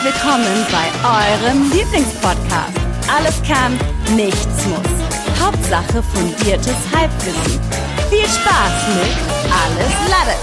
[0.00, 2.78] Herzlich willkommen bei eurem Lieblingspodcast.
[3.14, 3.78] Alles kann,
[4.16, 5.38] nichts muss.
[5.38, 7.60] Hauptsache fundiertes Halbwissen.
[8.08, 10.38] Viel Spaß mit Alles Lade.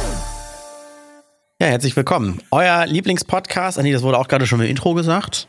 [1.59, 2.39] Ja, herzlich willkommen.
[2.51, 5.47] Euer Lieblingspodcast, nee, das wurde auch gerade schon im Intro gesagt,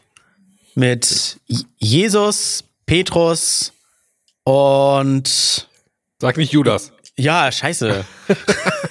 [0.75, 1.38] mit
[1.77, 3.75] Jesus, Petrus
[4.45, 5.69] und
[6.20, 6.93] Sag nicht Judas.
[7.19, 8.05] Ja, scheiße.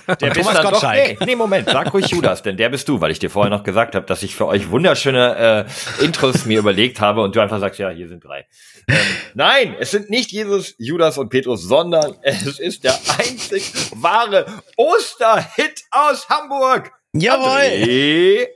[0.08, 3.02] Der bist Thomas dann doch, nee, nee, Moment, sag ruhig Judas, denn der bist du,
[3.02, 5.68] weil ich dir vorher noch gesagt habe, dass ich für euch wunderschöne
[6.00, 8.48] äh, Intros mir überlegt habe und du einfach sagst, ja, hier sind drei.
[8.88, 8.96] Ähm,
[9.34, 14.46] nein, es sind nicht Jesus, Judas und Petrus, sondern es ist der einzig wahre
[14.78, 16.92] Osterhit aus Hamburg.
[17.12, 18.48] Jawohl.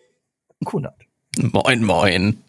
[0.64, 1.02] Kunert.
[1.38, 2.42] Moin, moin.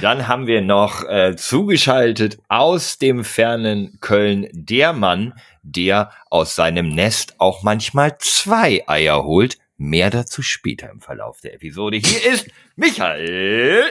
[0.00, 6.88] Dann haben wir noch äh, zugeschaltet aus dem fernen Köln der Mann, der aus seinem
[6.88, 9.58] Nest auch manchmal zwei Eier holt.
[9.76, 11.96] Mehr dazu später im Verlauf der Episode.
[11.96, 13.84] Hier ist Michael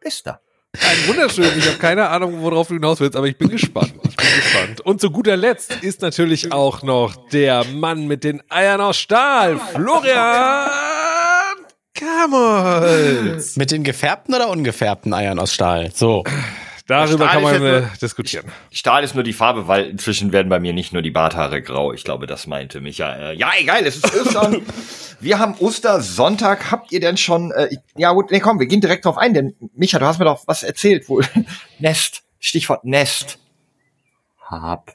[0.00, 0.40] Bester.
[0.72, 1.50] Ein wunderschön.
[1.58, 3.92] Ich habe keine Ahnung, worauf du hinaus willst, aber ich bin gespannt.
[4.08, 4.80] Ich bin gespannt.
[4.82, 9.58] Und zu guter Letzt ist natürlich auch noch der Mann mit den Eiern aus Stahl,
[9.58, 10.70] Florian
[11.94, 13.56] Kamholz.
[13.56, 15.90] Mit den gefärbten oder ungefärbten Eiern aus Stahl?
[15.92, 16.24] So.
[16.90, 18.46] Darüber kann man jetzt äh, nur- diskutieren.
[18.72, 21.92] Stahl ist nur die Farbe, weil inzwischen werden bei mir nicht nur die Barthaare grau.
[21.92, 23.38] Ich glaube, das meinte Michael.
[23.38, 24.62] Ja, egal, es ist Ostern.
[25.20, 26.70] wir haben Ostersonntag.
[26.70, 29.54] Habt ihr denn schon, äh, ja gut, nee, komm, wir gehen direkt drauf ein, denn
[29.74, 31.24] Micha, du hast mir doch was erzählt, wohl.
[31.78, 32.22] Nest.
[32.40, 33.38] Stichwort Nest.
[34.40, 34.94] Hab.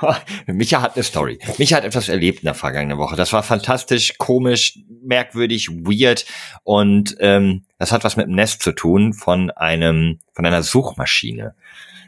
[0.46, 1.38] Micha hat eine Story.
[1.58, 3.16] Micha hat etwas erlebt in der vergangenen Woche.
[3.16, 6.26] Das war fantastisch, komisch, merkwürdig, weird
[6.64, 11.54] und ähm, das hat was mit dem Nest zu tun von einem von einer Suchmaschine.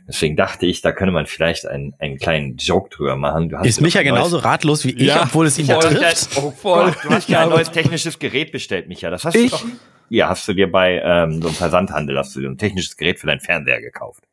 [0.06, 3.50] Deswegen dachte ich, da könnte man vielleicht einen, einen kleinen Joke drüber machen.
[3.50, 6.02] Du hast Ist Micha genauso ratlos wie ich, Ja, obwohl es ihn Ja, betrifft?
[6.02, 6.94] das- Oh Voll.
[7.02, 9.10] Du hast ja ein neues technisches Gerät bestellt, Micha.
[9.10, 9.50] Das hast du Ich?
[9.50, 9.64] doch.
[10.08, 13.20] Ja, hast du dir bei ähm, so einem Versandhandel hast du dir ein technisches Gerät
[13.20, 14.24] für deinen Fernseher gekauft.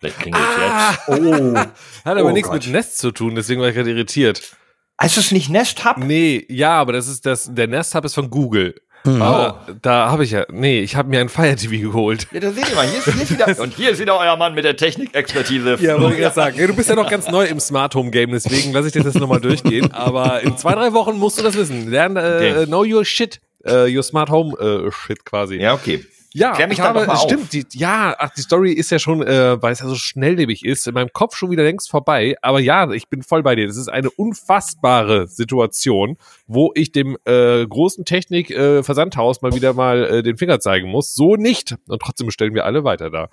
[0.00, 0.90] Vielleicht klingelt Ah.
[0.90, 1.08] jetzt.
[1.08, 1.54] Oh.
[2.04, 2.64] Hat aber Oh nichts Gott.
[2.64, 4.56] mit Nest zu tun, deswegen war ich gerade irritiert.
[5.00, 5.98] Heißt das nicht Nest Hub?
[5.98, 8.74] Nee, ja, aber das ist das, der Nest Hub ist von Google.
[9.04, 9.22] Hm.
[9.22, 12.26] Aber da habe ich ja, nee, ich habe mir ein Fire TV geholt.
[12.32, 14.36] Ja, da seht ihr mal, hier ist, hier ist wieder, und hier ist wieder euer
[14.36, 15.78] Mann mit der Technikexpertise.
[15.80, 16.58] Ja, wollte ich gerade sagen.
[16.66, 19.14] Du bist ja noch ganz neu im Smart Home Game, deswegen lasse ich dir das
[19.14, 19.90] nochmal durchgehen.
[19.92, 21.90] Aber in zwei, drei Wochen musst du das wissen.
[21.90, 22.66] Lern, äh, Okay.
[22.66, 23.40] know your shit.
[23.64, 25.56] Äh, your Smart Home äh, Shit quasi.
[25.56, 26.04] Ja, okay.
[26.32, 27.22] Ja, Klär mich ich habe, mal auf.
[27.22, 30.64] stimmt, die, ja, ach, die Story ist ja schon, äh, weil es ja so schnelllebig
[30.64, 32.36] ist, in meinem Kopf schon wieder längst vorbei.
[32.40, 33.66] Aber ja, ich bin voll bei dir.
[33.66, 40.22] Das ist eine unfassbare Situation, wo ich dem äh, großen Technik-Versandhaus mal wieder mal äh,
[40.22, 41.14] den Finger zeigen muss.
[41.14, 41.74] So nicht.
[41.88, 43.28] Und trotzdem bestellen wir alle weiter da.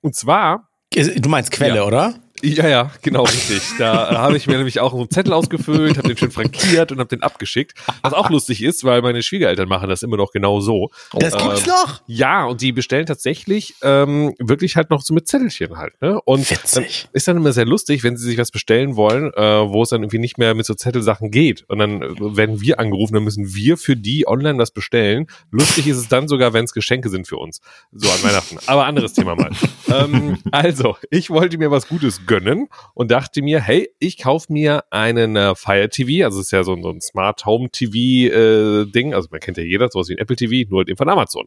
[0.00, 1.84] Und zwar Du meinst Quelle, Ja.
[1.84, 2.14] oder?
[2.42, 3.62] Ja, ja, genau, richtig.
[3.78, 6.92] Da äh, habe ich mir nämlich auch so einen Zettel ausgefüllt, habe den schön frankiert
[6.92, 7.74] und habe den abgeschickt.
[8.02, 10.90] Was auch lustig ist, weil meine Schwiegereltern machen das immer noch genau so.
[11.12, 12.00] Das gibt's noch?
[12.06, 16.00] Ja, und die bestellen tatsächlich ähm, wirklich halt noch so mit Zettelchen halt.
[16.00, 16.20] Ne?
[16.24, 16.72] Und Witzig.
[16.74, 19.90] dann ist dann immer sehr lustig, wenn sie sich was bestellen wollen, äh, wo es
[19.90, 21.64] dann irgendwie nicht mehr mit so Zettelsachen geht.
[21.68, 25.26] Und dann äh, werden wir angerufen, dann müssen wir für die online was bestellen.
[25.50, 27.60] Lustig ist es dann sogar, wenn es Geschenke sind für uns.
[27.92, 28.58] So an Weihnachten.
[28.66, 29.50] Aber anderes Thema mal.
[29.92, 34.84] ähm, also, ich wollte mir was Gutes gönnen und dachte mir, hey, ich kaufe mir
[34.90, 37.96] einen äh, Fire TV, also es ist ja so, ein- so ein Smart Home TV
[38.32, 40.96] äh, Ding, also man kennt ja jeder, sowas wie ein Apple TV, nur halt eben
[40.98, 41.46] von Amazon.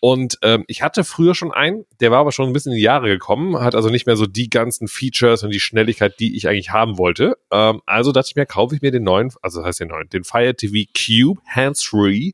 [0.00, 2.84] Und ähm, ich hatte früher schon einen, der war aber schon ein bisschen in die
[2.84, 6.48] Jahre gekommen, hat also nicht mehr so die ganzen Features und die Schnelligkeit, die ich
[6.48, 7.36] eigentlich haben wollte.
[7.50, 10.08] Ähm, also dachte ich mir, kaufe ich mir den neuen, also das heißt den neuen,
[10.10, 12.32] den Fire TV Cube Hands-Free.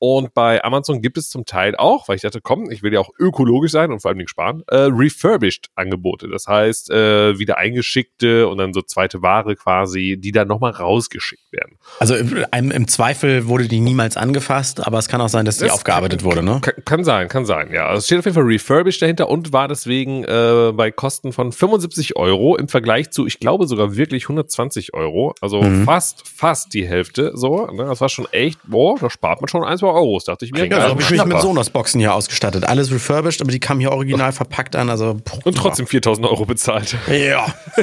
[0.00, 3.00] Und bei Amazon gibt es zum Teil auch, weil ich dachte, komm, ich will ja
[3.00, 6.28] auch ökologisch sein und vor allem sparen, äh, refurbished Angebote.
[6.28, 11.52] Das heißt, äh, wieder eingeschickte und dann so zweite Ware quasi, die dann nochmal rausgeschickt
[11.52, 11.78] werden.
[11.98, 15.64] Also im, im Zweifel wurde die niemals angefasst, aber es kann auch sein, dass die
[15.64, 16.60] Das aufgearbeitet wurde, ne?
[16.60, 17.86] Kann, kann sein, kann sein, ja.
[17.86, 21.52] Also es steht auf jeden Fall refurbished dahinter und war deswegen äh, bei Kosten von
[21.52, 25.34] 75 Euro im Vergleich zu, ich glaube sogar wirklich 120 Euro.
[25.40, 25.84] Also Mhm.
[25.84, 27.32] fast, fast die Hälfte.
[27.34, 27.84] So, ne?
[27.86, 30.58] Das war schon echt, boah, da spart man schon ein, zwei Euros, dachte ich mir.
[30.58, 31.40] Klingt Ja, so habe ich mich mit.
[31.40, 32.64] Sonos-Boxen hier ausgestattet.
[32.64, 34.90] Alles refurbished, aber die kamen hier original verpackt an.
[34.90, 36.96] Also, und trotzdem 4000 Euro bezahlt.
[37.08, 37.46] Ja.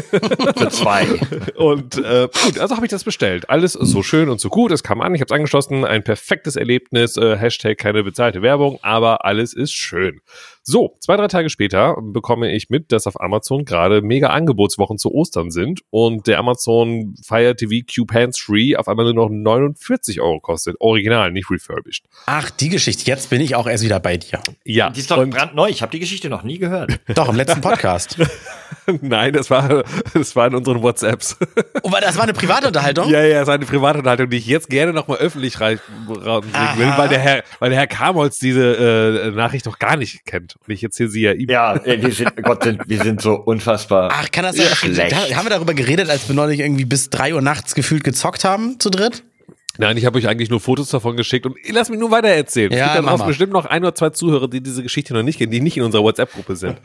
[0.58, 1.08] Für zwei.
[1.56, 3.50] Und äh, gut, also habe ich das bestellt.
[3.50, 4.72] Alles so schön und so gut.
[4.72, 5.86] Es kam an, ich habe es angeschlossen.
[5.86, 7.18] Ein perfektes Erlebnis.
[7.18, 10.22] Äh, Hashtag keine bezahlte Werbung, aber alles ist schön.
[10.68, 15.14] So, zwei, drei Tage später bekomme ich mit, dass auf Amazon gerade mega Angebotswochen zu
[15.14, 20.22] Ostern sind und der Amazon Fire TV Cube Hands Free auf einmal nur noch 49
[20.22, 20.78] Euro kostet.
[20.80, 22.06] Original, nicht refurbished.
[22.26, 23.06] Ach, die Geschichte.
[23.06, 24.40] Jetzt bin ich auch erst wieder bei dir.
[24.64, 24.90] Ja.
[24.90, 25.68] Die ist doch und- brandneu.
[25.70, 27.00] Ich habe die Geschichte noch nie gehört.
[27.16, 28.18] Doch, im letzten Podcast.
[29.02, 29.84] Nein, das war,
[30.16, 31.38] das war in unseren WhatsApps.
[31.84, 33.10] Oh, weil das war eine private Unterhaltung?
[33.10, 35.80] Ja, ja, das war eine Privatunterhaltung, die ich jetzt gerne nochmal öffentlich rausbringen
[36.78, 40.55] will, weil der Herr, weil der Herr Kamholz diese äh, Nachricht noch gar nicht kennt.
[40.68, 41.50] Und ich erzähle sie ja ihm.
[41.50, 44.10] Ja, äh, wir sind, Gott, sind, wir sind so unfassbar.
[44.12, 44.68] Ach, kann das sein?
[44.76, 45.12] schlecht.
[45.12, 48.44] Da, haben wir darüber geredet, als wir neulich irgendwie bis drei Uhr nachts gefühlt gezockt
[48.44, 49.24] haben, zu dritt?
[49.78, 52.72] Nein, ich habe euch eigentlich nur Fotos davon geschickt und lass mich nur weiter erzählen.
[52.72, 55.24] Ja, es gibt da draußen bestimmt noch ein oder zwei Zuhörer, die diese Geschichte noch
[55.24, 56.78] nicht kennen, die nicht in unserer WhatsApp-Gruppe sind.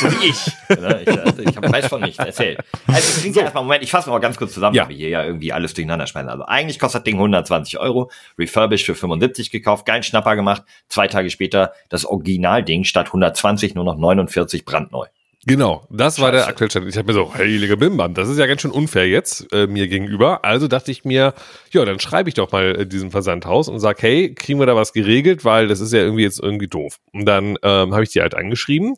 [0.00, 0.46] So wie ich.
[0.68, 2.18] Ich, also ich hab- weiß von nichts.
[2.18, 2.58] Erzähl.
[2.86, 4.82] Also klingt ja erstmal, Moment, ich fasse mal ganz kurz zusammen, Ja.
[4.84, 6.28] weil wir hier ja irgendwie alles durcheinander schmeißen.
[6.28, 10.62] Also eigentlich kostet das Ding 120 Euro, refurbished für 75 gekauft, geilen Schnapper gemacht.
[10.88, 15.06] Zwei Tage später das Originalding statt 120 nur noch 49 brandneu.
[15.46, 16.50] Genau, das war der Scheiße.
[16.50, 16.88] aktuelle Stand.
[16.88, 19.86] Ich habe mir so, heilige Bimbam, das ist ja ganz schön unfair jetzt äh, mir
[19.86, 20.44] gegenüber.
[20.44, 21.32] Also dachte ich mir,
[21.70, 24.74] ja, dann schreibe ich doch mal äh, diesem Versandhaus und sag, hey, kriegen wir da
[24.74, 26.98] was geregelt, weil das ist ja irgendwie jetzt irgendwie doof.
[27.12, 28.96] Und dann ähm, habe ich die halt angeschrieben.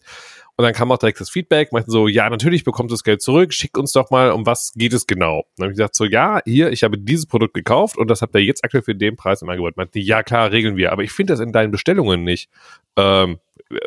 [0.56, 3.54] Und dann kam auch direkt das Feedback, meinten so, ja, natürlich bekommt das Geld zurück,
[3.54, 5.46] schick uns doch mal, um was geht es genau?
[5.56, 8.34] Dann habe ich gesagt, so, ja, hier, ich habe dieses Produkt gekauft und das habt
[8.34, 9.78] ihr jetzt aktuell für den Preis im Angebot.
[9.78, 12.50] Meinten die, ja, klar, regeln wir, aber ich finde das in deinen Bestellungen nicht.
[12.96, 13.38] Ähm,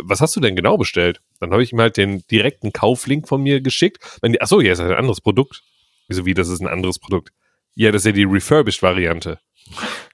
[0.02, 1.22] was hast du denn genau bestellt?
[1.40, 4.20] Dann habe ich ihm halt den direkten Kauflink von mir geschickt.
[4.40, 5.64] Achso, ja, ist ein anderes Produkt.
[6.08, 7.32] Wieso, wie, das ist ein anderes Produkt?
[7.76, 9.40] Ja, das ist ja die Refurbished-Variante.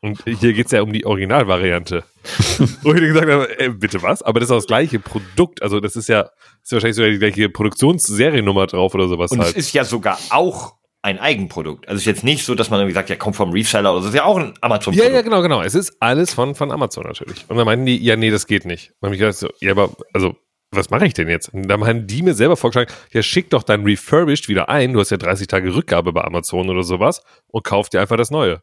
[0.01, 2.03] Und hier geht's ja um die Originalvariante.
[2.83, 4.21] Wo ich gesagt habe, äh, bitte was?
[4.21, 5.61] Aber das ist auch das gleiche Produkt.
[5.61, 6.29] Also das ist ja,
[6.63, 9.51] ist wahrscheinlich sogar die gleiche Produktionsseriennummer drauf oder sowas Und halt.
[9.51, 11.87] es ist ja sogar auch ein Eigenprodukt.
[11.87, 14.07] Also ist jetzt nicht so, dass man irgendwie sagt, ja, kommt vom Reseller oder so.
[14.09, 15.13] Es ist ja auch ein Ja, Amazon-Produkt.
[15.13, 15.61] ja, genau, genau.
[15.61, 17.45] Es ist alles von, von Amazon natürlich.
[17.47, 18.89] Und dann meinten die, ja, nee, das geht nicht.
[18.89, 20.35] Und dann hab ich gedacht, so, ja, aber, also,
[20.71, 21.53] was mache ich denn jetzt?
[21.53, 24.93] Und dann haben die mir selber vorgeschlagen, ja, schick doch dein Refurbished wieder ein.
[24.93, 28.29] Du hast ja 30 Tage Rückgabe bei Amazon oder sowas und kauf dir einfach das
[28.29, 28.61] Neue.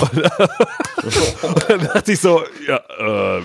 [0.00, 0.12] Und,
[1.42, 2.76] und dann dachte ich so, ja,
[3.38, 3.42] äh,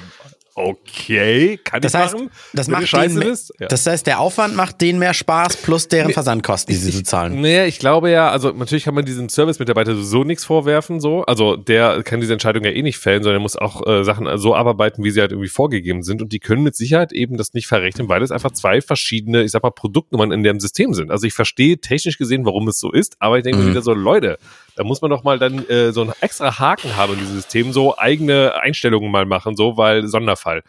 [0.57, 2.31] okay, kann Das ich heißt, machen?
[2.54, 3.54] das macht bist?
[3.59, 3.68] Ja.
[3.68, 7.39] das heißt, der Aufwand macht denen mehr Spaß plus deren Versandkosten, die sie so zahlen.
[7.42, 11.24] Naja, ich glaube ja, also natürlich kann man diesem Service-Mitarbeiter so nichts vorwerfen, so.
[11.25, 14.27] Also der kann diese Entscheidung ja eh nicht fällen, sondern er muss auch äh, Sachen
[14.38, 16.21] so abarbeiten, wie sie halt irgendwie vorgegeben sind.
[16.21, 19.51] Und die können mit Sicherheit eben das nicht verrechnen, weil es einfach zwei verschiedene, ich
[19.51, 21.12] sag mal, Produktnummern in dem System sind.
[21.12, 23.69] Also ich verstehe technisch gesehen, warum es so ist, aber ich denke mir Mhm.
[23.71, 24.38] wieder so, Leute,
[24.78, 27.74] da muss man doch mal dann äh, so einen extra Haken haben in diesem System,
[27.74, 30.62] so eigene Einstellungen mal machen, so, weil Sonderfall.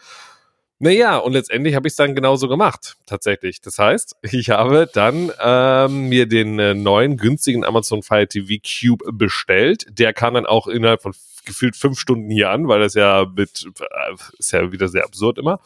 [0.79, 3.61] Naja, und letztendlich habe ich es dann genauso gemacht, tatsächlich.
[3.61, 9.11] Das heißt, ich habe dann ähm, mir den äh, neuen günstigen Amazon Fire TV Cube
[9.13, 9.85] bestellt.
[9.91, 11.13] Der kam dann auch innerhalb von
[11.45, 15.37] gefühlt fünf Stunden hier an, weil das ja mit, äh, ist ja wieder sehr absurd
[15.37, 15.59] immer.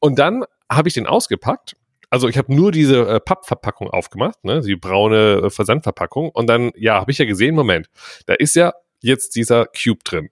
[0.00, 1.76] Und dann habe ich den ausgepackt.
[2.10, 6.30] Also ich habe nur diese äh, Pappverpackung aufgemacht, ne, die braune äh, Versandverpackung.
[6.30, 7.88] Und dann, ja, habe ich ja gesehen, Moment,
[8.26, 10.30] da ist ja jetzt dieser Cube drin.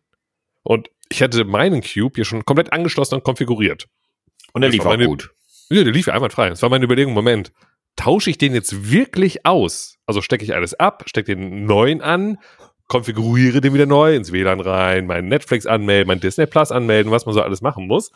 [0.63, 3.87] Und ich hatte meinen Cube hier schon komplett angeschlossen und konfiguriert.
[4.53, 5.31] Und er Das lief auch meine- gut.
[5.71, 6.49] Ja, der lief ja einwandfrei.
[6.51, 7.53] Das war meine Überlegung, Moment,
[7.97, 9.97] tausche ich den jetzt wirklich aus?
[10.07, 12.39] Also stecke ich alles ab, stecke den neuen an,
[12.87, 17.25] konfiguriere den wieder neu, ins WLAN rein, meinen Netflix anmelden, mein Disney Plus anmelden, was
[17.27, 18.11] man so alles machen muss.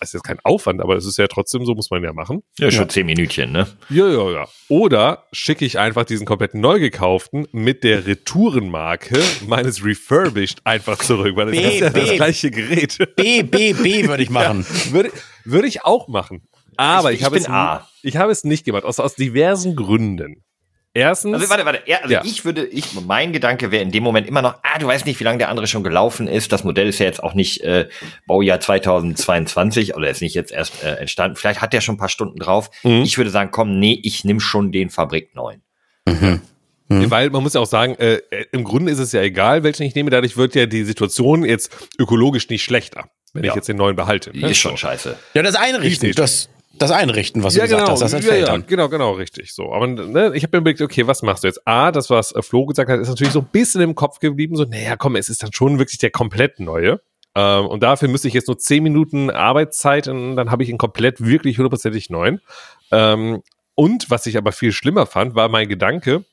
[0.00, 2.42] Das ist jetzt kein Aufwand, aber es ist ja trotzdem so, muss man ja machen.
[2.58, 3.66] Ja, schon zehn Minütchen, ne?
[3.90, 4.48] Ja, ja, ja.
[4.68, 11.36] Oder schicke ich einfach diesen kompletten neu gekauften mit der Retourenmarke meines Refurbished einfach zurück,
[11.36, 12.16] weil das B, ist ja das B.
[12.16, 12.98] gleiche Gerät.
[13.16, 14.66] B, B, B würde ich machen.
[14.90, 15.10] Würde,
[15.44, 16.42] würde ich auch machen.
[16.76, 17.88] Aber Ich- ich, ich habe es, A.
[18.02, 20.42] ich habe es nicht gemacht, aus, aus diversen Gründen.
[20.96, 21.82] Erstens, Also warte, warte.
[22.02, 22.22] Also Ja.
[22.24, 25.18] ich würde, ich, mein Gedanke wäre in dem Moment immer noch, ah, du weißt nicht,
[25.18, 26.52] wie lange der andere schon gelaufen ist.
[26.52, 27.88] Das Modell ist ja jetzt auch nicht äh,
[28.28, 31.36] Baujahr 2022 oder ist nicht jetzt erst äh, entstanden.
[31.36, 32.70] Vielleicht hat der schon ein paar Stunden drauf.
[32.84, 33.02] Mhm.
[33.02, 35.62] Ich würde sagen, komm, nee, ich nimm schon den Fabrikneuen.
[36.88, 39.82] weil man muss ja auch sagen, äh, äh, im Grunde ist es ja egal, welchen
[39.84, 43.50] ich nehme, dadurch wird ja die Situation jetzt ökologisch nicht schlechter, wenn Ja.
[43.50, 44.30] ich jetzt den neuen behalte.
[44.36, 44.50] Ne?
[44.50, 44.76] ist schon So.
[44.78, 45.16] scheiße.
[45.34, 46.14] Ja, das Einrichten, Richtig.
[46.16, 48.66] das, das Einrichten, was du Ja, gesagt genau, hast, das ja, entfällt ja, dann.
[48.66, 49.52] genau, genau, richtig.
[49.54, 51.66] So, aber ne, ich habe mir überlegt, okay, was machst du jetzt?
[51.66, 54.56] A, das was äh, Flo gesagt hat, ist natürlich so ein bisschen im Kopf geblieben.
[54.56, 57.00] So, naja, komm, es ist dann schon wirklich der komplett neue.
[57.36, 60.78] Ähm, und dafür müsste ich jetzt nur 10 Minuten Arbeitszeit und dann habe ich ihn
[60.78, 62.40] komplett wirklich hundertprozentig neuen.
[62.92, 63.42] Ähm,
[63.74, 66.24] und was ich aber viel schlimmer fand, war mein Gedanke,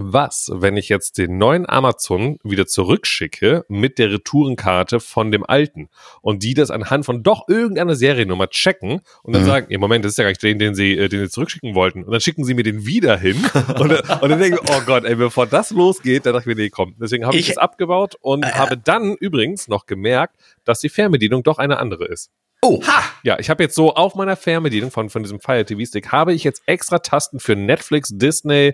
[0.00, 5.88] was, wenn ich jetzt den neuen Amazon wieder zurückschicke mit der Retourenkarte von dem alten
[6.22, 9.46] und die das anhand von doch irgendeiner Seriennummer checken und dann Mhm.
[9.46, 11.74] sagen, im Moment, das ist ja gar nicht den, den sie, äh, den sie zurückschicken
[11.74, 12.04] wollten.
[12.04, 13.36] Und dann schicken sie mir den wieder hin
[13.78, 16.56] und, dann- und dann denke ich, oh Gott, ey, bevor das losgeht, dann dachte ich
[16.56, 16.94] mir, nee, komm.
[17.00, 20.88] Deswegen habe ich, Ich- es abgebaut und Äh, habe dann übrigens noch gemerkt, dass die
[20.88, 22.30] Fernbedienung doch eine andere ist.
[22.66, 23.02] Oh, Ha!
[23.22, 26.32] Ja, ich habe jetzt so auf meiner Fernbedienung von, von diesem Fire TV Stick habe
[26.32, 28.72] ich jetzt extra Tasten für Netflix, Disney,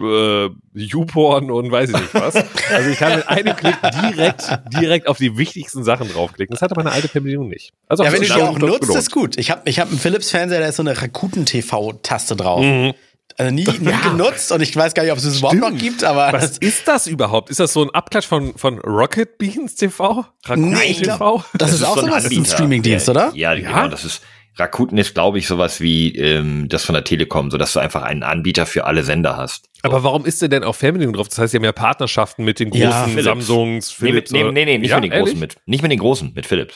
[0.00, 2.34] äh, YouPorn und weiß ich nicht was.
[2.70, 6.54] Also ich kann mit einem Klick direkt, direkt auf die wichtigsten Sachen draufklicken.
[6.54, 7.72] Das hatte meine alte Fernbedienung nicht.
[7.88, 9.36] Also ja, wenn du die auch nutzt, ist gut.
[9.36, 12.64] Ich habe ich hab einen Philips-Fernseher, da ist so eine Rakuten-TV-Taste drauf.
[12.64, 12.94] Mhm.
[13.36, 16.04] Also nie, nie genutzt und ich weiß gar nicht, ob es es überhaupt noch gibt,
[16.04, 17.50] aber Was ist das überhaupt?
[17.50, 20.24] Ist das so ein Abklatsch von, von Rocket Beans TV?
[20.44, 21.02] Rakuten Nee, TV?
[21.16, 22.44] glaub, das, ist auch so sowas, das ist ein.
[22.46, 23.32] Streamingdienst, ja, oder?
[23.34, 23.88] Ja, genau.
[23.88, 24.22] Das ist
[24.56, 28.02] Rakuten ist, glaube ich, sowas wie ähm, das von der Telekom, so dass du einfach
[28.02, 29.68] einen Anbieter für alle Sender hast.
[29.82, 31.26] Aber warum ist der denn auf Fernbedienung drauf?
[31.28, 33.24] Das heißt, sie haben ja Partnerschaften mit den großen Ja, Philips.
[33.24, 34.30] Samsungs, Nee, mit, Philips.
[34.30, 35.40] nee, nee, nee, nicht ja, mit den großen, ehrlich?
[35.40, 36.74] mit, nicht mit den großen, mit Philips.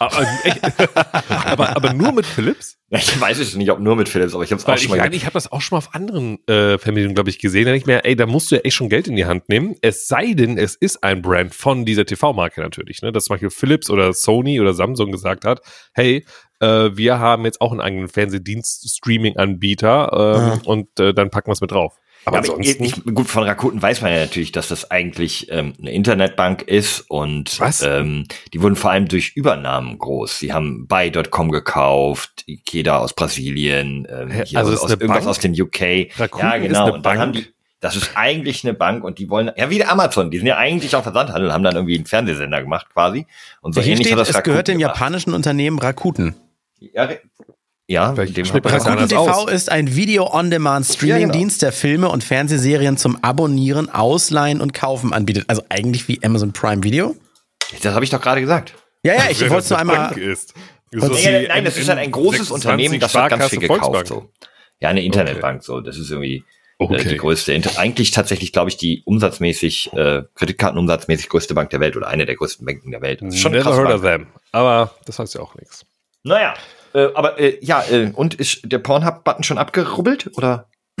[0.00, 0.60] Ah, ah, echt?
[1.46, 2.78] aber, aber nur mit Philips?
[2.88, 4.98] Ich weiß es nicht, ob nur mit Philips, aber ich habe es auch schon ich,
[4.98, 7.66] mal ich habe das auch schon mal auf anderen äh, Fernbedienungen, glaube ich, gesehen.
[7.66, 9.74] Da ich mir, ey, da musst du ja echt schon Geld in die Hand nehmen.
[9.82, 13.02] Es sei denn, es ist ein Brand von dieser TV-Marke natürlich.
[13.02, 13.12] Ne?
[13.12, 15.60] Dass zum Beispiel Philips oder Sony oder Samsung gesagt hat,
[15.92, 16.24] hey,
[16.60, 20.58] äh, wir haben jetzt auch einen eigenen Fernsehdienst-Streaming-Anbieter ähm, Ja.
[20.64, 21.98] und äh, dann packen wir es mit drauf.
[22.24, 25.72] Aber Ja, aber ich, gut, von Rakuten weiß man ja natürlich, dass das eigentlich ähm,
[25.80, 27.82] eine Internetbank ist und Was?
[27.82, 30.38] Ähm, die wurden vor allem durch Übernahmen groß.
[30.38, 35.24] Sie haben Buy.com gekauft, Ikeda aus Brasilien, ähm, Hä, also aus, ist aus, eine irgendwas
[35.24, 35.28] Bank?
[35.28, 36.18] aus dem UK.
[36.18, 36.84] Rakuten ja, ist genau.
[36.84, 37.46] eine und dann haben Bank?
[37.46, 40.46] die, das ist eigentlich eine Bank und die wollen, ja, wie der Amazon, die sind
[40.46, 43.26] ja eigentlich auch Versandhandel, haben dann irgendwie einen Fernsehsender gemacht quasi.
[43.62, 46.34] Und so Hier ähnlich steht, hat das es gehört dem japanischen Unternehmen Rakuten.
[46.78, 47.08] Ja,
[47.90, 54.60] ja dem das Rakuten TV ist ein Video-on-Demand-Streaming-Dienst, der Filme und Fernsehserien zum Abonnieren, Ausleihen
[54.60, 55.44] und Kaufen anbietet.
[55.48, 57.16] Also eigentlich wie Amazon Prime Video.
[57.82, 58.74] das habe ich doch gerade gesagt.
[59.02, 60.16] Ja, ja, ich wollte es das nur einmal.
[60.18, 60.54] Ist.
[60.92, 63.58] So Nee, wie nein, das ist halt ein großes 26 Unternehmen, das hat ganz viel
[63.58, 64.06] gekauft.
[64.06, 64.30] So.
[64.80, 65.80] Ja, eine Internetbank, so.
[65.80, 67.08] Das ist irgendwie äh, Okay.
[67.08, 67.52] die größte.
[67.52, 72.24] Inter eigentlich tatsächlich, glaube ich, die umsatzmäßig, äh, Kreditkartenumsatzmäßig größte Bank der Welt oder eine
[72.24, 73.20] der größten Banken der Welt.
[73.20, 74.28] Das ist schon Never heard of them.
[74.52, 75.84] Aber das heißt ja auch nichts.
[76.22, 76.54] Naja,
[76.94, 80.36] äh, aber äh, ja, äh, und ist der Pornhub-Button schon abgerubbelt?
[80.36, 80.66] Oder?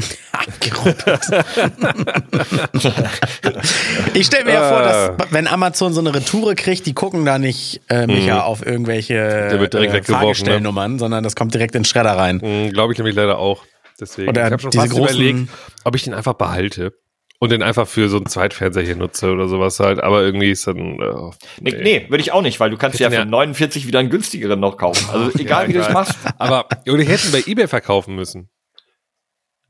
[4.14, 7.38] ich stelle mir ja vor, dass wenn Amazon so eine Retoure kriegt, die gucken da
[7.38, 10.02] nicht äh, Micha auf irgendwelche äh, ne?
[10.02, 12.40] Fahrgestellnummern, sondern das kommt direkt in den Schredder rein.
[12.40, 13.64] Hm, Glaube ich nämlich leider auch.
[14.00, 14.30] Deswegen.
[14.30, 15.50] Oder ich habe schon fast überlegt,
[15.84, 16.94] ob ich den einfach behalte
[17.40, 19.98] und den einfach für so einen Zweitfernseher hier nutze oder sowas halt.
[20.00, 21.00] Aber irgendwie ist dann.
[21.00, 21.30] Äh,
[21.60, 23.98] Nee, nee würde ich auch nicht, weil du kannst ja Hätten für ja- 49 wieder
[23.98, 25.08] einen günstigeren noch kaufen.
[25.10, 26.16] Also egal, wie du es machst.
[26.38, 28.50] Aber oder ich hätte ihn bei eBay verkaufen müssen.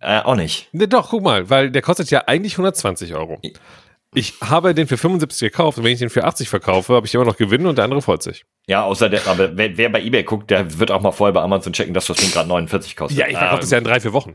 [0.00, 0.69] Äh, auch nicht.
[0.73, 3.39] Ne, doch, guck mal, weil der kostet ja eigentlich 120 Euro.
[4.12, 7.14] Ich habe den für 75 gekauft und wenn ich den für 80 verkaufe, habe ich
[7.14, 8.45] immer noch Gewinn und der andere freut sich.
[8.67, 11.40] Ja, außer der, aber wer, wer bei eBay guckt, der wird auch mal vorher bei
[11.43, 13.19] Amazon checken, dass das Ding gerade 49 kostet.
[13.19, 14.35] Ja, ich verkaufe Ähm, das ja in drei, vier Wochen.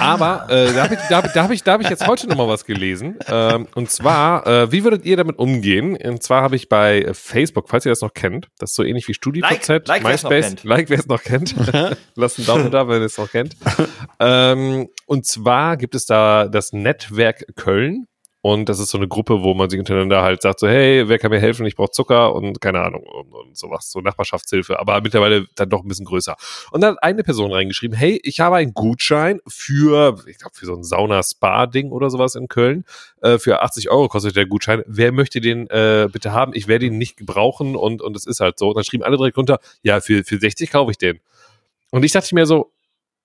[0.00, 2.26] Aber äh, da habe ich, da hab, da hab ich, da hab ich jetzt heute
[2.28, 3.16] noch mal was gelesen.
[3.28, 5.96] Ähm, und zwar, äh, wie würdet ihr damit umgehen?
[5.96, 9.06] Und zwar habe ich bei Facebook, falls ihr das noch kennt, das ist so ähnlich
[9.06, 10.64] wie StudiVZ, Like- like, MySpace, kennt.
[10.64, 11.54] like wer es noch kennt.
[12.16, 13.56] Lasst einen Daumen da, wenn ihr es noch kennt.
[14.18, 18.06] ähm, und zwar gibt es da das Netzwerk Köln.
[18.44, 21.20] Und das ist so eine Gruppe, wo man sich untereinander halt sagt, so, hey, wer
[21.20, 21.64] kann mir helfen?
[21.64, 25.82] Ich brauche Zucker und keine Ahnung und, und sowas, so Nachbarschaftshilfe, aber mittlerweile dann doch
[25.82, 26.34] ein bisschen größer.
[26.72, 30.66] Und dann hat eine Person reingeschrieben, hey, ich habe einen Gutschein für, ich glaube, für
[30.66, 32.84] so ein Sauna-Spa-Ding oder sowas in Köln.
[33.20, 34.82] Äh, für 80 Euro kostet der Gutschein.
[34.88, 36.52] Wer möchte den äh, bitte haben?
[36.52, 38.70] Ich werde ihn nicht gebrauchen und, und es ist halt so.
[38.70, 41.20] Und dann schrieben alle direkt runter, ja, für, für 60 kaufe ich den.
[41.92, 42.72] Und ich dachte mir so,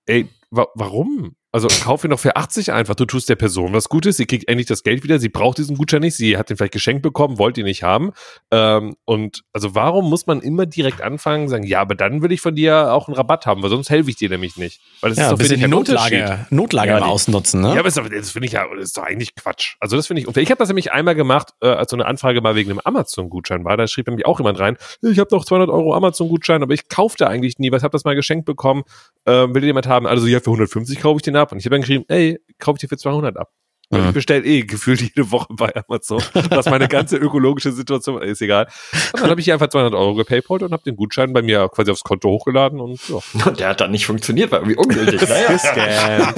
[0.06, 1.34] ey, wa warum?
[1.64, 2.94] Also kauf ihn doch für 80 einfach.
[2.94, 5.76] Du tust der Person was Gutes, sie kriegt endlich das Geld wieder, sie braucht diesen
[5.76, 8.12] Gutschein nicht, sie hat den vielleicht geschenkt bekommen, wollte ihn nicht haben.
[8.52, 12.40] Ähm, und also warum muss man immer direkt anfangen, sagen, ja, aber dann will ich
[12.40, 14.80] von dir auch einen Rabatt haben, weil sonst helfe ich dir nämlich nicht.
[15.00, 15.66] Weil das Ja, ist doch finde die.
[15.66, 17.68] Notlage, Notlage Ja, ausnutzen, ne?
[17.74, 19.74] Ja, aber das, das finde ich ja, das ist doch eigentlich Quatsch.
[19.80, 20.44] Also das finde ich unfair.
[20.44, 23.64] Ich habe das nämlich einmal gemacht, äh, als so eine Anfrage mal wegen einem Amazon-Gutschein
[23.64, 23.76] war.
[23.76, 27.26] Da schrieb nämlich auch jemand rein, ich habe noch 200 Euro Amazon-Gutschein, aber ich kaufte
[27.26, 28.84] eigentlich nie, was habe das mal geschenkt bekommen,
[29.26, 30.06] ähm, will jemand haben?
[30.06, 31.47] Also ja, für 150 kaufe ich den ab.
[31.52, 33.50] Und ich habe dann geschrieben, ey, kaufe ich dir für 200 ab.
[33.90, 34.08] Weil Mhm.
[34.08, 38.68] Ich bestelle eh gefühlt jede Woche bei Amazon, was meine ganze ökologische Situation ist, egal.
[39.14, 41.70] Und dann habe ich hier einfach 200 Euro gepaypalt und habe den Gutschein bei mir
[41.70, 43.18] quasi aufs Konto hochgeladen und ja.
[43.46, 45.26] Und der hat dann nicht funktioniert, war irgendwie ungültig.
[45.28, 46.34] naja.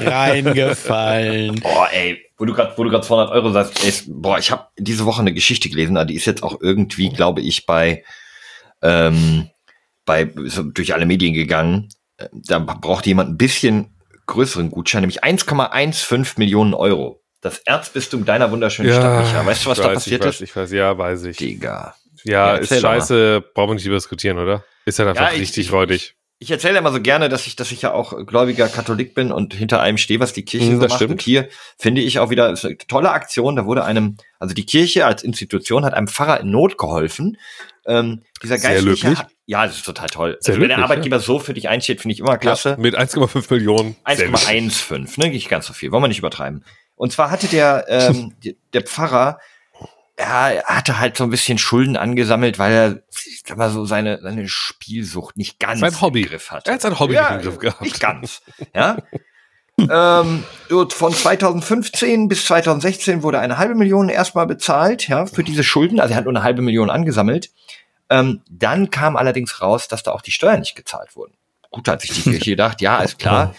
[0.00, 1.60] Reingefallen.
[1.60, 4.66] Boah, ey, wo du gerade, wo du gerade 200 Euro sagst, ey, boah, ich habe
[4.78, 8.02] diese Woche eine Geschichte gelesen, aber die ist jetzt auch irgendwie, glaube ich, bei,
[8.80, 9.50] ähm,
[10.06, 11.90] bei so durch alle Medien gegangen.
[12.32, 13.96] Da braucht jemand ein bisschen
[14.26, 17.22] größeren Gutschein, nämlich 1,15 Millionen Euro.
[17.40, 19.44] Das Erzbistum deiner wunderschönen Stadt, Micha.
[19.46, 20.40] Weißt du, was ich da weiß, passiert ich weiß, ist?
[20.42, 21.36] Ich weiß, ja, weiß ich.
[21.38, 21.94] Digga.
[22.24, 24.62] Ja, Ja, ist scheiße, brauchen wir nicht diskutieren, oder?
[24.84, 26.14] Ist ja einfach Ja, ich- richtig ich- räudig.
[26.42, 29.52] Ich erzähle immer so gerne, dass ich, dass ich ja auch gläubiger Katholik bin und
[29.52, 30.94] hinter einem stehe, was die Kirche Mm, so macht.
[30.94, 31.10] stimmt.
[31.12, 33.56] Und hier finde ich auch wieder eine tolle Aktion.
[33.56, 37.36] Da wurde einem, also die Kirche als Institution hat einem Pfarrer in Not geholfen.
[37.86, 39.16] Ähm, dieser Sehr Geistliche,
[39.50, 40.36] Ja, das ist total toll.
[40.38, 42.76] Sehr Also, wenn der löblich, Arbeitgeber so für dich einsteht, finde ich immer klasse.
[42.78, 43.96] Mit 1,5 Millionen.
[44.06, 44.46] Sehr löblich.
[44.46, 45.28] 1,15, ne?
[45.30, 45.90] Nicht ganz so viel.
[45.90, 46.64] Wollen wir nicht übertreiben.
[46.94, 48.32] Und zwar hatte der, ähm,
[48.72, 49.40] der Pfarrer,
[50.16, 53.84] ja, er hatte halt so ein bisschen Schulden angesammelt, weil er, ich sag mal so,
[53.86, 56.22] seine, seine Spielsucht nicht ganz Sein Hobby.
[56.22, 56.70] im Griff hatte.
[56.70, 57.82] Er hat sein Hobby ja, nicht im Griff gehabt.
[57.82, 58.42] Nicht ganz.
[58.72, 58.98] Ja.
[59.80, 60.44] ähm,
[60.90, 65.98] von 2015 bis 2016 wurde eine halbe Million erstmal bezahlt, ja, für diese Schulden.
[65.98, 67.50] Also er hat nur eine halbe Million angesammelt.
[68.10, 71.34] Ähm, dann kam allerdings raus, dass da auch die Steuern nicht gezahlt wurden.
[71.70, 73.54] Gut, hat sich die Kirche gedacht, ja, ist klar.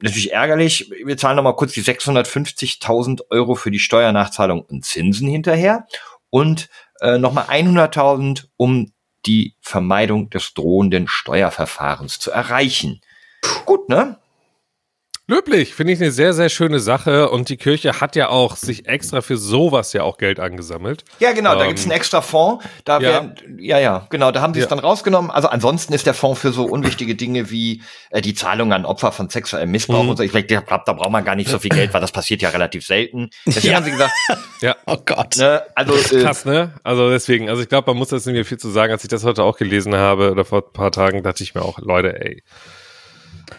[0.00, 0.92] Natürlich ärgerlich.
[1.04, 5.86] Wir zahlen noch mal kurz die 650.000 Euro für die Steuernachzahlung und Zinsen hinterher
[6.30, 6.68] und
[7.00, 8.92] äh, noch mal 100.000, um
[9.26, 13.00] die Vermeidung des drohenden Steuerverfahrens zu erreichen.
[13.64, 14.18] Gut, ne?
[15.30, 17.28] Löblich, finde ich eine sehr, sehr schöne Sache.
[17.28, 21.04] Und die Kirche hat ja auch sich extra für sowas ja auch Geld angesammelt.
[21.20, 22.64] Ja, genau, da Ähm, gibt's einen extra Fonds.
[22.86, 23.00] Da ja.
[23.02, 24.70] werden, ja, ja, genau, da haben sie es Ja.
[24.70, 25.30] dann rausgenommen.
[25.30, 29.12] Also ansonsten ist der Fonds für so unwichtige Dinge wie äh, die Zahlung an Opfer
[29.12, 30.08] von sexuellem Missbrauch Mhm.
[30.08, 30.22] und so.
[30.22, 32.86] Ich glaube, da braucht man gar nicht so viel Geld, weil das passiert ja relativ
[32.86, 33.28] selten.
[33.44, 33.76] Deswegen Ja.
[33.76, 34.12] haben sie gesagt,
[34.62, 34.76] Ja.
[34.86, 35.36] Oh Gott.
[35.36, 36.72] ne, also äh, Krass, ne?
[36.84, 38.92] Also deswegen, also ich glaube, man muss das nicht mehr viel zu sagen.
[38.92, 41.60] Als ich das heute auch gelesen habe oder vor ein paar Tagen, dachte ich mir
[41.60, 42.42] auch, Leute, ey.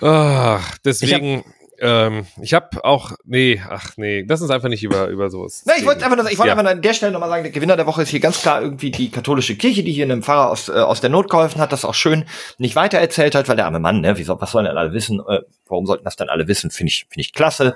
[0.01, 1.43] Ah, deswegen,
[1.81, 5.63] ähm, ich habe auch, nee, ach nee, lass uns einfach nicht über, über sowas.
[5.65, 6.55] Na, ich wollte einfach, nur- ich wollte Ja.
[6.57, 8.91] einfach an der Stelle nochmal sagen, der Gewinner der Woche ist hier ganz klar irgendwie
[8.91, 11.85] die katholische Kirche, die hier einem Pfarrer aus, äh, aus der Not geholfen hat, das
[11.85, 12.25] auch schön
[12.57, 15.19] nicht weitererzählt hat, weil der arme Mann, ne, wie soll, was sollen denn alle wissen?
[15.27, 16.71] Äh, warum sollten das dann alle wissen?
[16.71, 17.75] Finde ich, finde ich klasse.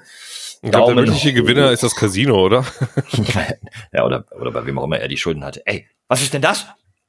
[0.61, 1.35] Ich glaube, der wirkliche hoch.
[1.35, 2.65] Gewinner ist das Casino, oder?
[3.93, 5.61] ja, oder, oder bei wem auch immer er die Schulden hatte.
[5.65, 6.65] Ey, was ist denn das?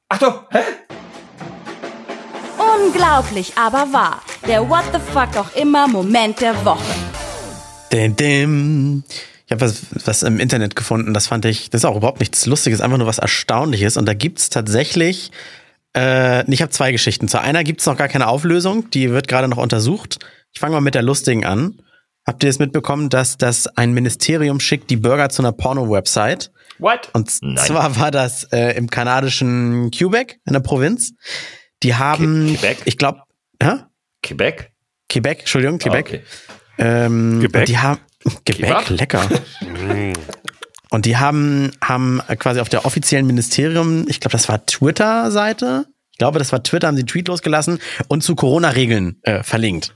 [0.09, 0.59] Achtung, hä?
[2.75, 4.21] Unglaublich, aber wahr.
[4.47, 6.83] Der What the fuck auch immer Moment der Woche.
[7.91, 9.03] Dim, dim.
[9.45, 12.45] Ich habe was, was im Internet gefunden, das fand ich, das ist auch überhaupt nichts
[12.45, 13.95] Lustiges, einfach nur was Erstaunliches.
[13.95, 15.31] Und da gibt's tatsächlich,
[15.95, 17.27] äh, ich habe zwei Geschichten.
[17.27, 20.19] Zu einer gibt's noch gar keine Auflösung, die wird gerade noch untersucht.
[20.51, 21.79] Ich fange mal mit der lustigen an.
[22.25, 26.51] Habt ihr es mitbekommen, dass das ein Ministerium schickt die Bürger zu einer Porno-Website?
[26.79, 27.09] What?
[27.13, 27.57] Und Nein.
[27.57, 31.13] zwar war das äh, im kanadischen Quebec in der Provinz.
[31.85, 32.77] Die haben, Que- Quebec?
[32.85, 33.21] ich glaube,
[33.61, 33.89] ja?
[34.23, 34.71] Quebec?
[35.07, 36.05] Quebec, Entschuldigung, Quebec.
[36.07, 36.23] Ah, okay.
[36.77, 37.65] Ähm, Quebec?
[37.65, 37.99] Die haben
[38.45, 39.29] Quebec, lecker.
[40.89, 45.85] und die haben haben quasi auf der offiziellen Ministerium, ich glaube, das war Twitter-Seite.
[46.11, 49.93] Ich glaube, das war Twitter, haben sie einen Tweet losgelassen und zu Corona-Regeln äh, verlinkt.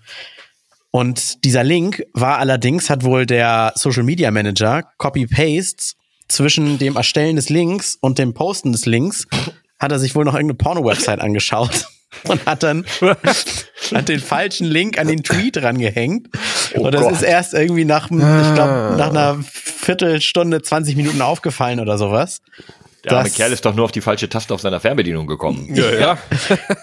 [0.92, 5.96] Und dieser Link war allerdings, hat wohl der Social Media Manager Copy-Paste
[6.28, 9.26] zwischen dem Erstellen des Links und dem Posten des Links,
[9.80, 11.86] hat er sich wohl noch irgendeine Porno-Website angeschaut
[12.28, 12.86] und hat dann
[13.94, 16.28] hat den falschen Link an den Tweet rangehängt.
[16.76, 17.12] und das Gott.
[17.14, 22.42] ist erst irgendwie nach, einem- ich glaube, nach einer Viertelstunde, 20 Minuten aufgefallen oder sowas.
[23.06, 25.74] Der arme Das- Kerl ist doch nur auf die falsche Taste auf seiner Fernbedienung gekommen.
[25.74, 26.18] Ja, ja.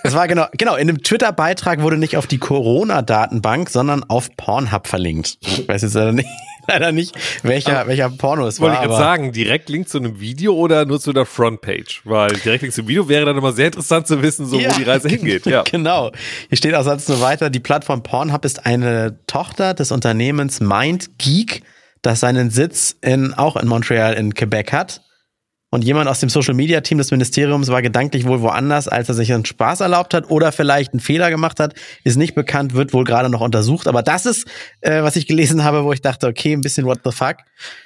[0.03, 4.87] Das war genau, genau, in dem Twitter-Beitrag wurde nicht auf die Corona-Datenbank, sondern auf Pornhub
[4.87, 5.37] verlinkt.
[5.43, 6.29] Ich weiß jetzt leider nicht,
[6.69, 10.55] leider nicht welcher, welcher Porno es Wollte ich gerade aber- sagen, Direktlink zu einem Video
[10.55, 12.03] oder nur zu der Frontpage?
[12.05, 14.85] Weil Direktlink zum Video wäre dann immer sehr interessant zu wissen, so Ja, wo die
[14.85, 15.47] Reise hingeht.
[15.47, 15.63] Ja.
[15.71, 16.11] Genau.
[16.49, 21.63] Hier steht auch sonst nur weiter, die Plattform Pornhub ist eine Tochter des Unternehmens MindGeek,
[22.03, 25.03] das seinen Sitz in, auch in Montreal in Quebec hat.
[25.77, 29.15] Und jemand aus dem Social Media Team des Ministeriums war gedanklich wohl woanders, als er
[29.15, 32.95] sich einen Spaß erlaubt hat oder vielleicht einen Fehler gemacht hat, ist nicht bekannt, wird
[32.95, 33.87] wohl gerade noch untersucht.
[33.87, 34.49] Aber das ist,
[34.81, 37.37] äh, was ich gelesen habe, wo ich dachte, okay, ein bisschen what the fuck.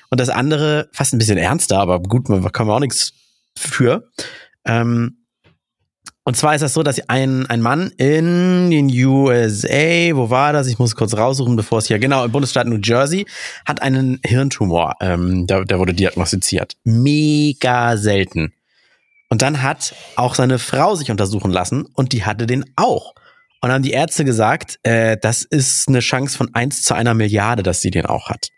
[0.09, 3.13] Und das andere, fast ein bisschen ernster, aber gut, da kann man auch nichts
[3.57, 4.09] für.
[4.65, 5.20] Ähm,
[6.31, 10.69] und zwar ist das so, dass ein, ein Mann in den USA, wo war das?
[10.69, 13.27] Ich muss kurz raussuchen, bevor es hier, genau, im Bundesstaat New Jersey,
[13.67, 14.95] hat einen Hirntumor.
[15.01, 16.77] Ähm, der, der wurde diagnostiziert.
[16.85, 18.53] Mega selten.
[19.29, 23.17] Und dann hat auch seine Frau sich untersuchen lassen und die hatte den auch.
[23.61, 27.15] Und dann haben die Ärzte gesagt, äh, das ist eine Chance von eins zu einer
[27.15, 28.51] Milliarde, dass sie den auch hat.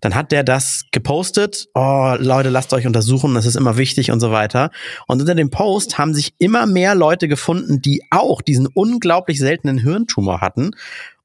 [0.00, 4.20] Dann hat der das gepostet, oh Leute, lasst euch untersuchen, das ist immer wichtig und
[4.20, 4.70] so weiter.
[5.06, 9.78] Und unter dem Post haben sich immer mehr Leute gefunden, die auch diesen unglaublich seltenen
[9.78, 10.70] Hirntumor hatten.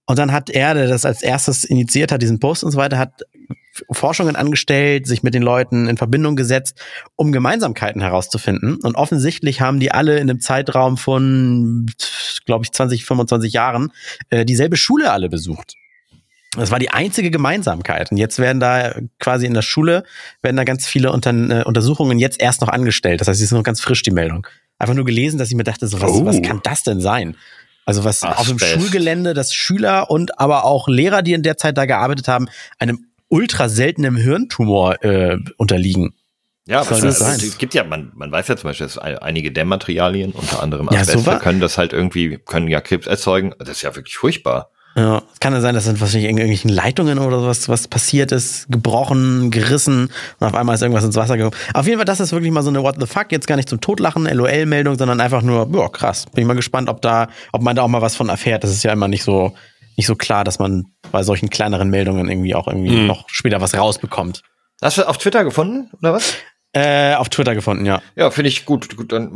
[0.05, 2.97] Und dann hat er, der das als erstes initiiert hat, diesen Post und so weiter,
[2.97, 3.23] hat
[3.91, 6.79] Forschungen angestellt, sich mit den Leuten in Verbindung gesetzt,
[7.15, 8.75] um Gemeinsamkeiten herauszufinden.
[8.83, 11.87] Und offensichtlich haben die alle in einem Zeitraum von,
[12.45, 13.91] glaube ich, 20, 25 Jahren
[14.29, 15.75] äh, dieselbe Schule alle besucht.
[16.55, 18.11] Das war die einzige Gemeinsamkeit.
[18.11, 20.03] Und jetzt werden da quasi in der Schule,
[20.41, 23.21] werden da ganz viele Unter äh, Untersuchungen jetzt erst noch angestellt.
[23.21, 24.45] Das heißt, es ist noch ganz frisch, die Meldung.
[24.77, 26.25] Einfach nur gelesen, dass ich mir dachte, so, was, Oh.
[26.25, 27.35] was kann das denn sein?
[27.85, 28.73] Also was Ach, auf dem Best.
[28.73, 32.47] Schulgelände, dass Schüler und aber auch Lehrer, die in der Zeit da gearbeitet haben,
[32.79, 36.13] einem ultra seltenen Hirntumor äh, unterliegen.
[36.65, 37.35] Ja, Was soll aber das sein?
[37.35, 40.87] es gibt ja, man, man weiß ja zum Beispiel, dass ein- einige Dämmmaterialien, unter anderem
[40.91, 41.39] Ja, Asbeste, super.
[41.39, 43.53] können das halt irgendwie, können ja Krebs erzeugen.
[43.59, 44.69] Das ist ja wirklich furchtbar.
[44.95, 48.67] Ja, es kann ja sein, dass wahrscheinlich in irgendwelchen Leitungen oder sowas was passiert ist,
[48.69, 51.55] gebrochen, gerissen und auf einmal ist irgendwas ins Wasser gekommen.
[51.73, 53.69] Auf jeden Fall, das ist wirklich mal so eine What the fuck, jetzt gar nicht
[53.69, 56.25] zum Totlachen, LOL-Meldung, sondern einfach nur, ja, krass.
[56.33, 58.63] Bin ich mal gespannt, ob da, ob man da auch mal was von erfährt.
[58.63, 59.55] Das ist ja immer nicht so,
[59.97, 63.07] nicht so klar, dass man bei solchen kleineren Meldungen irgendwie auch irgendwie Mhm.
[63.07, 64.43] noch später was rausbekommt.
[64.81, 66.35] Hast du auf Twitter gefunden, oder was?
[66.73, 68.01] Äh, auf Twitter gefunden, ja.
[68.15, 68.95] Ja, finde ich gut.
[68.95, 69.31] Gut, dann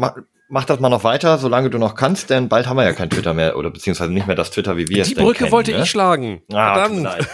[0.50, 3.10] mach, das mal noch weiter, solange du noch kannst, denn bald haben wir ja kein
[3.10, 5.72] Twitter mehr oder beziehungsweise nicht mehr das Twitter, wie wir es Die Brücke kennen, wollte
[5.72, 5.82] ne?
[5.84, 6.42] ich schlagen.
[6.54, 7.08] Ah, Verdammt.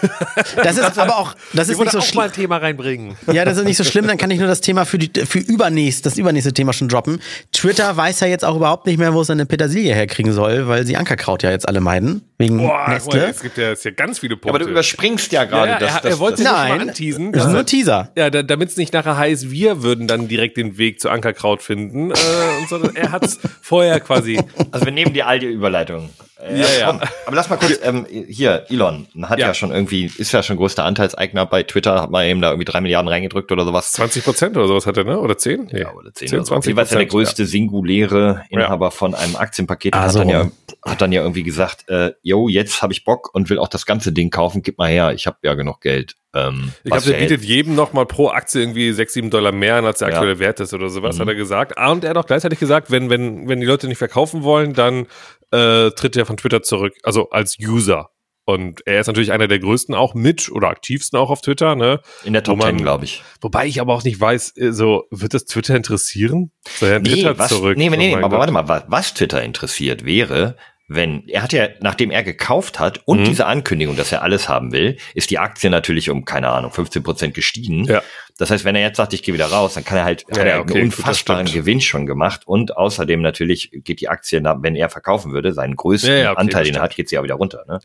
[0.55, 2.17] Das ist aber auch, das ist nicht wollte so auch schlimm.
[2.17, 3.15] mal ein Thema reinbringen.
[3.31, 5.39] Ja, das ist nicht so schlimm, dann kann ich nur das Thema für, die, für
[5.39, 7.21] übernächst, das übernächste Thema schon droppen.
[7.51, 10.85] Twitter weiß ja jetzt auch überhaupt nicht mehr, wo es seine Petersilie herkriegen soll, weil
[10.85, 12.23] sie Ankerkraut ja jetzt alle meiden.
[12.37, 13.27] Wegen Boah, Nestle.
[13.27, 14.49] es gibt ja jetzt hier ganz viele Punkte.
[14.49, 16.89] Aber du überspringst ja ja, gerade ja, das, er, das, er wollte das, mal Nein,
[16.89, 17.31] anteasen.
[17.31, 18.11] das ist nur Teaser.
[18.17, 21.61] Ja, da, damit es nicht nachher heißt, wir würden dann direkt den Weg zu Ankerkraut
[21.61, 22.13] finden, äh,
[22.59, 24.39] und sondern er hat es vorher quasi.
[24.71, 26.09] Also wir nehmen die alte Überleitung.
[26.39, 26.87] Äh, Ja, ja.
[26.87, 29.47] komm, Aber lass mal kurz, ähm, hier, Elon hat ja.
[29.47, 29.53] Ja.
[29.53, 32.81] schon irgendwie, ist ja schon größter Anteilseigner bei Twitter, hat mal eben da irgendwie drei
[32.81, 33.91] Milliarden reingedrückt oder sowas.
[33.93, 35.19] 20 Prozent oder sowas hat er, ne?
[35.19, 35.69] Oder 10?
[35.71, 35.81] Nee.
[35.81, 36.43] Ja, oder 10, oder so.
[36.45, 40.47] 20 Jeweils ja der größte singuläre Inhaber von einem Aktienpaket Ah, hat, so dann ja.
[40.85, 43.85] Hat dann ja irgendwie gesagt, äh, yo, jetzt habe ich Bock und will auch das
[43.85, 46.15] ganze Ding kaufen, gib mal her, ich habe ja genug Geld.
[46.35, 49.75] Ähm, Ich glaube, der bietet jedem noch mal pro Aktie irgendwie 6, 7 Dollar mehr
[49.75, 50.15] als der Ja.
[50.15, 51.21] aktuelle Wert ist oder sowas, Mhm.
[51.21, 51.77] hat er gesagt.
[51.77, 54.73] Ah, und er hat auch gleichzeitig gesagt, wenn, wenn, wenn die Leute nicht verkaufen wollen,
[54.73, 55.07] dann
[55.51, 58.09] äh, tritt er von Twitter zurück, also als User.
[58.45, 62.01] Und er ist natürlich einer der größten auch mit oder aktivsten auch auf Twitter, ne?
[62.25, 63.23] in der Top man- 10, glaube ich.
[63.39, 66.51] Wobei ich aber auch nicht weiß, äh, so, wird das Twitter interessieren?
[66.77, 67.77] Soll er Nee, Twitter was, zurück?
[67.77, 70.57] nee, nee, Oh nee, aber warte mal, was, was Twitter interessiert wäre,
[70.95, 73.25] wenn, er hat ja, nachdem er gekauft hat und Mhm.
[73.25, 77.03] diese Ankündigung, dass er alles haben will, ist die Aktie natürlich um, keine Ahnung, 15
[77.03, 77.85] Prozent gestiegen.
[77.85, 78.01] Ja.
[78.37, 80.39] Das heißt, wenn er jetzt sagt, ich gehe wieder raus, dann kann er halt, Ja,
[80.39, 81.65] hat er okay, einen gut, unfassbaren stimmt.
[81.65, 86.09] Gewinn schon gemacht und außerdem natürlich geht die Aktie, wenn er verkaufen würde, seinen größten
[86.11, 87.79] Ja, ja, okay, Anteil, den er hat, geht sie ja wieder runter, ne?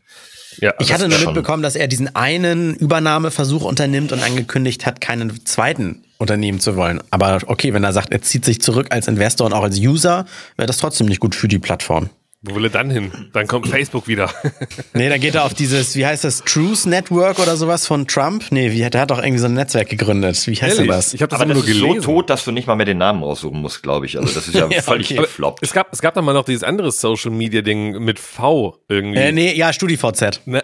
[0.59, 5.45] Ja, Ich hatte nur mitbekommen, dass er diesen einen Übernahmeversuch unternimmt und angekündigt hat, keinen
[5.45, 7.01] zweiten unternehmen zu wollen.
[7.11, 10.25] Aber okay, wenn er sagt, er zieht sich zurück als Investor und auch als User,
[10.57, 12.09] wäre das trotzdem nicht gut für die Plattform.
[12.41, 13.11] Wo will er dann hin?
[13.33, 14.29] Dann kommt Facebook wieder.
[14.93, 18.45] Nee, dann geht er auf dieses, wie heißt das, Truth Network oder sowas von Trump?
[18.51, 20.35] Nee, wie, der hat doch irgendwie so ein Netzwerk gegründet.
[20.47, 20.89] Wie heißt denn Ehrlich?
[20.89, 21.13] das?
[21.13, 22.01] Ich habe das Aber das nur ist gelesen.
[22.01, 24.17] so tot, dass du nicht mal mehr den Namen raussuchen musst, glaube ich.
[24.17, 25.21] Also das ist ja, Ja, völlig okay.
[25.21, 25.59] gefloppt.
[25.61, 29.19] Es gab, es gab dann mal noch dieses andere Social Media Ding mit V irgendwie.
[29.19, 30.41] Äh, nee, ja, StudiVZ.
[30.45, 30.63] Ne?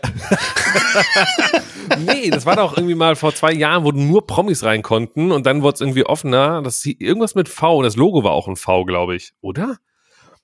[2.05, 5.45] nee, das war doch irgendwie mal vor zwei Jahren, wo nur Promis rein konnten und
[5.45, 6.61] dann wurde es irgendwie offener.
[6.61, 9.77] Das irgendwas mit V und das Logo war auch ein V, glaube ich, oder?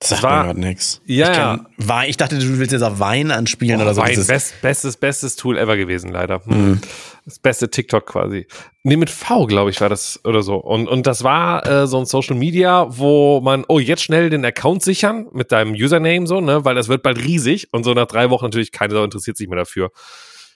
[0.02, 1.00] Das sagt war- mir gerade nix.
[1.06, 4.02] Ja, ich, kenn Wein, ich dachte, du willst jetzt auf Wein anspielen oder so.
[4.02, 6.44] Wein, best, bestes, bestes Tool ever gewesen, leider.
[6.46, 6.82] Hm.
[7.26, 8.48] Das beste TikTok quasi.
[8.82, 10.56] Nee, mit V, glaube ich, war das oder so.
[10.56, 14.44] Und, und das war äh, so ein Social Media, wo man, oh, jetzt schnell den
[14.44, 18.08] Account sichern mit deinem Username so, ne, weil das wird bald riesig und so nach
[18.08, 19.92] drei Wochen natürlich keine Sau interessiert sich mehr dafür.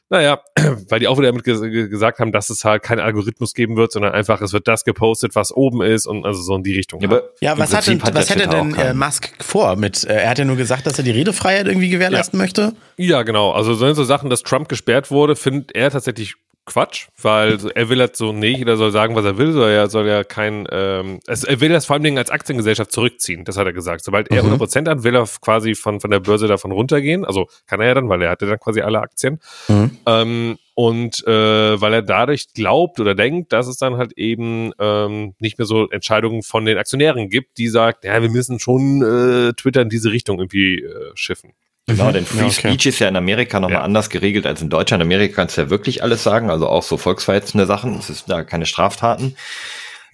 [0.10, 0.39] Naja,
[0.89, 3.76] weil die auch wieder damit ges ge- gesagt haben, dass es halt keinen Algorithmus geben
[3.76, 6.76] wird, sondern einfach, es wird das gepostet, was oben ist und also so in die
[6.76, 7.02] Richtung.
[7.02, 10.04] Ja, aber Ja, was, hat denn, Prinzip was hätte denn äh, Musk vor mit?
[10.04, 12.74] Äh, er hat ja nur gesagt, dass er die Redefreiheit irgendwie gewährleisten möchte.
[12.98, 13.52] Ja, genau.
[13.52, 17.99] Also so so Sachen, dass Trump gesperrt wurde, findet er tatsächlich Quatsch, weil er will
[17.99, 21.19] halt so, nee, jeder soll sagen, was er will, soll ja, soll ja kein, ähm,
[21.28, 24.04] es, er will das vor allem als Aktiengesellschaft zurückziehen, das hat er gesagt.
[24.04, 24.54] Sobald er Mhm.
[24.54, 27.93] 100% hat, will er quasi von, von der Börse davon runtergehen, also kann er ja
[27.93, 29.39] dann, weil er hatte dann quasi alle Aktien.
[29.67, 29.91] Mhm.
[30.08, 35.34] Ähm, und äh, weil er dadurch glaubt oder denkt, dass es dann halt eben ähm,
[35.39, 39.54] nicht mehr so Entscheidungen von den Aktionären gibt, die sagt, ja, wir müssen schon äh,
[39.54, 41.51] Twitter in diese Richtung irgendwie äh, schiffen.
[41.88, 42.54] Genau, denn Free Ja, okay.
[42.54, 43.84] Speech ist ja in Amerika nochmal Ja.
[43.84, 45.02] anders geregelt als in Deutschland.
[45.04, 47.98] In Amerika kannst du ja wirklich alles sagen, also auch so volksverhetzende Sachen.
[48.00, 49.36] Es ist da keine Straftaten.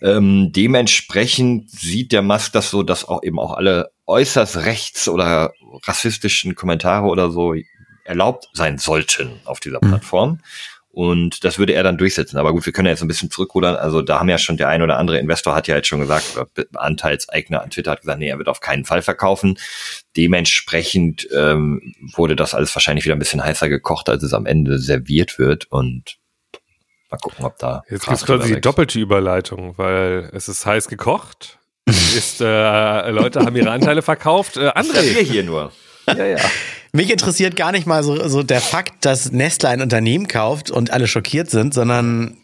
[0.01, 5.53] Ähm, dementsprechend sieht der Musk das so, dass auch eben auch alle äußerst rechts oder
[5.85, 7.55] rassistischen Kommentare oder so
[8.03, 9.91] erlaubt sein sollten auf dieser Mhm.
[10.93, 12.37] Und das würde er dann durchsetzen.
[12.37, 13.77] Aber gut, wir können ja jetzt ein bisschen zurückrudern.
[13.77, 16.35] Also da haben ja schon der ein oder andere Investor hat ja jetzt schon gesagt,
[16.35, 19.57] oder Anteilseigner an Twitter hat gesagt, nee, er wird auf keinen Fall verkaufen.
[20.17, 24.79] Dementsprechend ähm, wurde das alles wahrscheinlich wieder ein bisschen heißer gekocht, als es am Ende
[24.79, 25.71] serviert wird.
[25.71, 26.17] Und
[27.09, 27.83] mal gucken, ob da.
[27.89, 31.57] Jetzt Gras gibt's quasi die doppelte Überleitung, weil es ist heiß gekocht.
[31.87, 34.57] ist, äh, Leute haben ihre Anteile verkauft.
[34.57, 35.23] Äh, Das ist ja wir André.
[35.23, 35.71] hier nur.
[36.17, 36.37] Ja, ja.
[36.93, 40.91] Mich interessiert gar nicht mal so, so der Fakt, dass Nestle ein Unternehmen kauft und
[40.91, 42.37] alle schockiert sind, sondern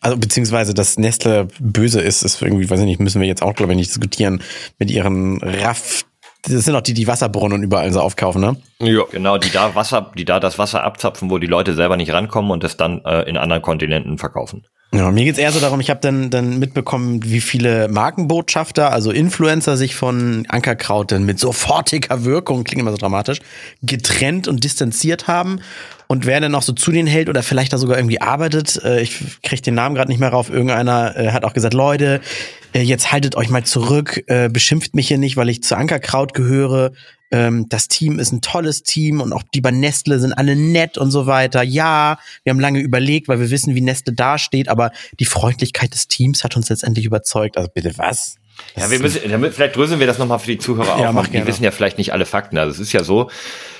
[0.00, 3.54] also beziehungsweise dass Nestle böse ist, ist irgendwie, weiß ich nicht, müssen wir jetzt auch
[3.54, 4.42] glaube ich nicht diskutieren
[4.78, 6.04] mit ihren Raff.
[6.42, 8.56] Das sind auch die, die Wasserbrunnen überall so aufkaufen, ne?
[8.80, 9.04] ja.
[9.10, 12.50] Genau, die da Wasser, die da das Wasser abzapfen, wo die Leute selber nicht rankommen
[12.50, 14.66] und das dann äh, in anderen Kontinenten verkaufen.
[14.94, 19.10] Ja, mir geht's eher so darum, ich habe dann, dann mitbekommen, wie viele Markenbotschafter, also
[19.10, 23.40] Influencer, sich von Ankerkraut dann mit sofortiger Wirkung, klingt immer so dramatisch,
[23.82, 25.58] getrennt und distanziert haben.
[26.06, 29.00] Und wer dann noch so zu denen hält oder vielleicht da sogar irgendwie arbeitet, äh,
[29.00, 32.20] ich kriege den Namen gerade nicht mehr rauf, irgendeiner äh, hat auch gesagt, Leute,
[32.72, 36.92] äh, jetzt haltet euch mal zurück, beschimpft mich hier nicht, weil ich zu Ankerkraut gehöre.
[37.30, 40.98] Ähm, das Team ist ein tolles Team und auch die bei Nestle sind alle nett
[40.98, 41.62] und so weiter.
[41.62, 46.08] Ja, wir haben lange überlegt, weil wir wissen, wie Nestle dasteht, aber die Freundlichkeit des
[46.08, 47.56] Teams hat uns letztendlich überzeugt.
[47.56, 48.36] Also bitte was?
[48.76, 51.28] Ja, wir müssen, damit, vielleicht dröseln wir das nochmal für die Zuhörer Ja, auf.
[51.28, 52.58] Die wissen ja vielleicht nicht alle Fakten.
[52.58, 53.30] Also es ist ja so,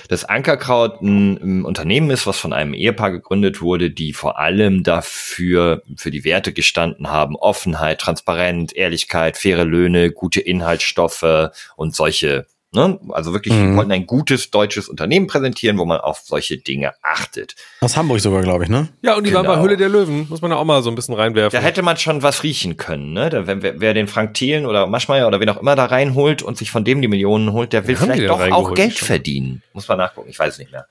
[0.09, 4.83] dass Ankerkraut ein, ein Unternehmen ist, was von einem Ehepaar gegründet wurde, die vor allem
[4.83, 7.35] dafür, für die Werte gestanden haben.
[7.35, 12.99] Offenheit, Transparenz, Ehrlichkeit, faire Löhne, gute Inhaltsstoffe und solche, ne?
[13.09, 13.71] Also wirklich, Mhm.
[13.71, 17.55] wir wollten ein gutes deutsches Unternehmen präsentieren, wo man auf solche Dinge achtet.
[17.81, 18.89] Aus Hamburg sogar, glaube ich, ne?
[19.01, 19.63] Ja, und die waren bei Genau.
[19.63, 21.57] Höhle der Löwen, muss man da auch mal so ein bisschen reinwerfen.
[21.59, 23.29] Da hätte man schon was riechen können, ne?
[23.29, 26.43] Da, wenn, wer, wer den Frank Thelen oder Maschmeyer oder wen auch immer da reinholt
[26.43, 28.73] und sich von dem die Millionen holt, der will vielleicht doch auch?
[28.75, 29.63] Geld verdienen.
[29.73, 30.85] Muss man nachgucken, ich weiß es nicht mehr.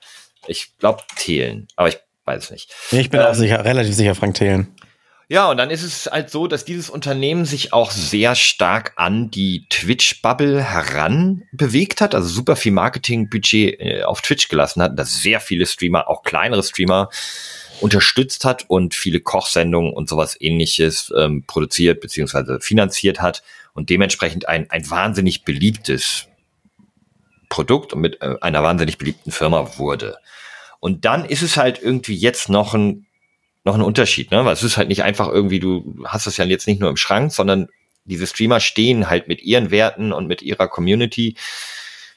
[0.47, 2.73] Ich glaube Thelen, aber ich weiß es nicht.
[2.91, 4.75] Ich bin Ähm, auch sicher, relativ sicher, Frank Thelen.
[5.27, 9.31] Ja, und dann ist es halt so, dass dieses Unternehmen sich auch sehr stark an
[9.31, 15.21] die Twitch-Bubble heran bewegt hat, also super viel Marketingbudget äh, auf Twitch gelassen hat, dass
[15.21, 17.09] sehr viele Streamer, auch kleinere Streamer,
[17.81, 24.47] unterstützt hat und viele Kochsendungen und sowas ähnliches ähm, produziert beziehungsweise finanziert hat und dementsprechend
[24.47, 26.27] ein, ein wahnsinnig beliebtes
[27.49, 30.17] Produkt und mit äh, einer wahnsinnig beliebten Firma wurde.
[30.79, 33.07] Und dann ist es halt irgendwie jetzt noch ein
[33.65, 34.45] noch ein Unterschied, ne?
[34.45, 36.97] Weil es ist halt nicht einfach irgendwie, du hast es ja jetzt nicht nur im
[36.97, 37.67] Schrank, sondern
[38.05, 41.35] diese Streamer stehen halt mit ihren Werten und mit ihrer Community,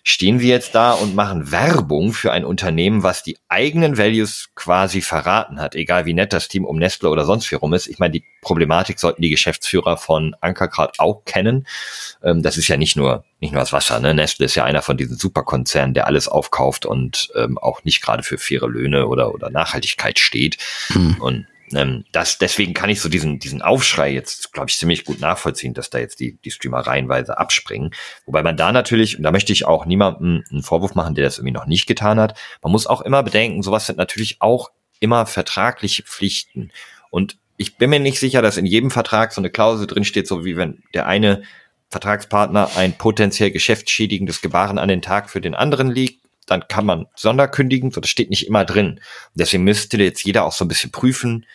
[0.02, 5.00] stehen sie jetzt da und machen Werbung für ein Unternehmen, was die eigenen Values quasi
[5.00, 7.87] verraten hat, egal wie nett das Team um Nestle oder sonst wie rum ist.
[7.87, 11.66] Ich meine, die Problematik sollten die Geschäftsführer von Ankergrad auch kennen.
[12.22, 14.14] Ähm, das ist ja nicht nur, nicht nur das Wasser, ne?
[14.14, 18.22] Nestle ist ja einer von diesen Superkonzernen, der alles aufkauft und ähm, auch nicht gerade
[18.22, 20.58] für faire Löhne oder, oder Nachhaltigkeit steht.
[21.20, 25.20] Und ähm, das, deswegen kann ich so diesen, diesen Aufschrei jetzt, glaube ich, ziemlich gut
[25.20, 27.90] nachvollziehen, dass da jetzt die, die Streamer reihenweise abspringen.
[28.26, 31.38] Wobei man da natürlich, und da möchte ich auch niemandem einen Vorwurf machen, der das
[31.38, 35.26] irgendwie noch nicht getan hat, man muss auch immer bedenken, sowas sind natürlich auch immer
[35.26, 36.70] vertragliche Pflichten.
[37.11, 40.44] Und ich bin mir nicht sicher, dass in jedem Vertrag so eine Klausel drinsteht, so
[40.44, 41.42] wie wenn der eine
[41.90, 47.06] Vertragspartner ein potenziell geschäftsschädigendes Gebaren an den Tag für den anderen legt, dann kann man
[47.14, 49.00] sonderkündigen, so das steht nicht immer drin.
[49.34, 51.46] Deswegen müsste jetzt jeder auch so ein bisschen prüfen,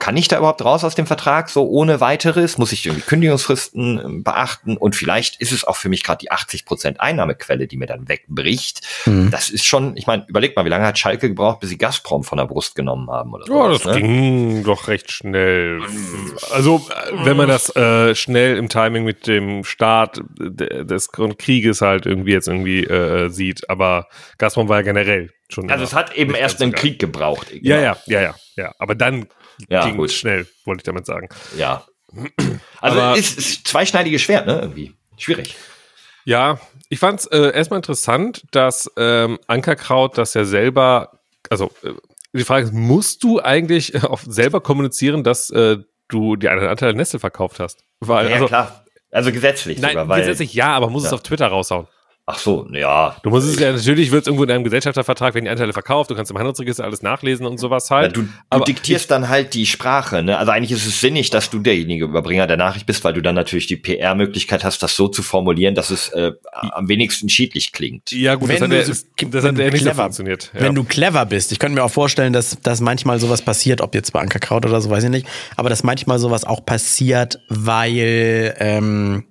[0.00, 2.56] kann ich da überhaupt raus aus dem Vertrag so ohne weiteres?
[2.56, 4.76] Muss ich irgendwie Kündigungsfristen ähm, beachten?
[4.76, 8.08] Und vielleicht ist es auch für mich gerade die 80 Prozent Einnahmequelle, die mir dann
[8.08, 8.80] wegbricht.
[9.06, 9.30] Mhm.
[9.32, 12.22] Das ist schon, ich meine, überleg mal, wie lange hat Schalke gebraucht, bis sie Gazprom
[12.22, 13.54] von der Brust genommen haben oder so.
[13.54, 15.80] Ja, das ging doch recht schnell.
[16.52, 21.80] Also, äh, wenn man das äh, schnell im Timing mit dem Start de- des Krieges
[21.80, 24.06] halt irgendwie jetzt irgendwie äh, sieht, aber
[24.38, 25.68] Gazprom war ja generell schon.
[25.70, 26.80] Also es hat eben erst einen geil.
[26.82, 27.48] Krieg gebraucht.
[27.62, 28.74] Ja, ja, ja, ja, ja.
[28.78, 29.26] Aber dann
[29.68, 30.10] Ja, ging gut.
[30.10, 31.28] es schnell, wollte ich damit sagen.
[31.56, 31.84] Ja.
[32.80, 34.58] Also Aber- ist, ist zweischneidiges Schwert, ne?
[34.60, 34.94] Irgendwie.
[35.16, 35.56] Schwierig.
[36.24, 36.58] Ja,
[36.90, 41.18] ich fand es äh, erstmal interessant, dass ähm, Ankerkraut das ja selber,
[41.50, 41.92] also äh,
[42.32, 46.66] die Frage ist, musst du eigentlich äh, auch selber kommunizieren, dass äh, du dir einen
[46.66, 47.82] Anteil an Nestle verkauft hast?
[48.00, 48.84] Weil, Ja, also, klar.
[49.10, 50.20] Also gesetzlich Nein, sogar, weil.
[50.20, 51.16] gesetzlich ja, aber muss es Ja.
[51.16, 51.86] auf Twitter raushauen.
[52.30, 53.16] Ach so, ja.
[53.22, 56.10] Du musst es ja, natürlich wird es irgendwo in einem Gesellschaftervertrag, wenn die Anteile verkauft,
[56.10, 58.16] du kannst im Handelsregister alles nachlesen und sowas Ja, halt.
[58.18, 60.36] du, du aber diktierst dann halt die Sprache, ne?
[60.36, 63.34] Also eigentlich ist es sinnig, dass du derjenige Überbringer der Nachricht bist, weil du dann
[63.34, 68.12] natürlich die PR-Möglichkeit hast, das so zu formulieren, dass es äh, am wenigsten schädlich klingt.
[68.12, 68.92] ja, gut, das Wenn hat, du ja, so-
[69.30, 70.50] das wenn hat ja nicht so clever- funktioniert.
[70.54, 70.60] Ja.
[70.60, 73.94] Wenn du clever bist, ich könnte mir auch vorstellen, dass, dass manchmal sowas passiert, ob
[73.94, 78.54] jetzt bei Ankerkraut oder so, weiß ich nicht, aber dass manchmal sowas auch passiert, weil,
[78.58, 79.24] ähm,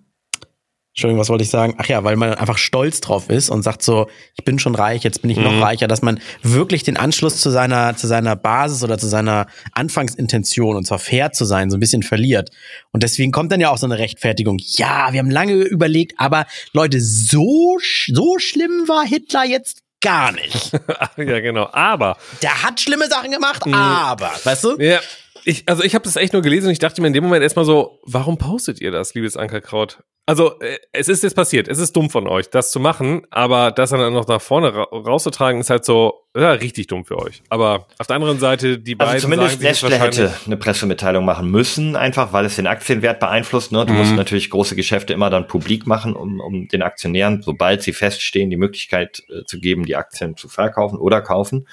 [0.98, 1.76] Entschuldigung, was wollte ich sagen?
[1.78, 5.04] Ach ja, weil man einfach stolz drauf ist und sagt so, ich bin schon reich,
[5.04, 8.84] jetzt bin ich noch reicher, dass man wirklich den Anschluss zu seiner, zu seiner Basis
[8.84, 12.50] oder zu seiner Anfangsintention und zwar fair zu sein, so ein bisschen verliert.
[12.94, 14.58] Und deswegen kommt dann ja auch so eine Rechtfertigung.
[14.60, 17.78] Ja, wir haben lange überlegt, aber Leute, so,
[18.12, 20.72] so schlimm war Hitler jetzt gar nicht.
[21.18, 21.70] ja, genau.
[21.74, 24.78] Aber Der hat schlimme Sachen gemacht, aber, weißt du?
[24.80, 25.00] Ja,
[25.48, 27.42] ich, also ich habe das echt nur gelesen und ich dachte mir in dem Moment
[27.42, 30.04] erstmal so, warum postet ihr das, liebes Ankerkraut?
[30.26, 33.72] Also, äh, es ist jetzt passiert, es ist dumm von euch, das zu machen, aber
[33.72, 37.44] das dann noch nach vorne ra rauszutragen, ist halt so, ja, richtig dumm für euch.
[37.48, 41.96] Aber auf der anderen Seite, die beiden Also zumindest Nestle hätte eine Pressemitteilung machen müssen,
[41.96, 43.72] einfach weil es den Aktienwert beeinflusst.
[43.72, 43.86] Ne?
[43.86, 44.00] Du Mhm.
[44.00, 48.50] musst natürlich große Geschäfte immer dann publik machen, um, um den Aktionären, sobald sie feststehen,
[48.50, 51.70] die Möglichkeit äh, zu geben, die Aktien zu verkaufen oder kaufen.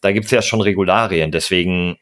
[0.00, 1.30] Da gibt's ja schon Regularien.
[1.30, 1.96] Deswegen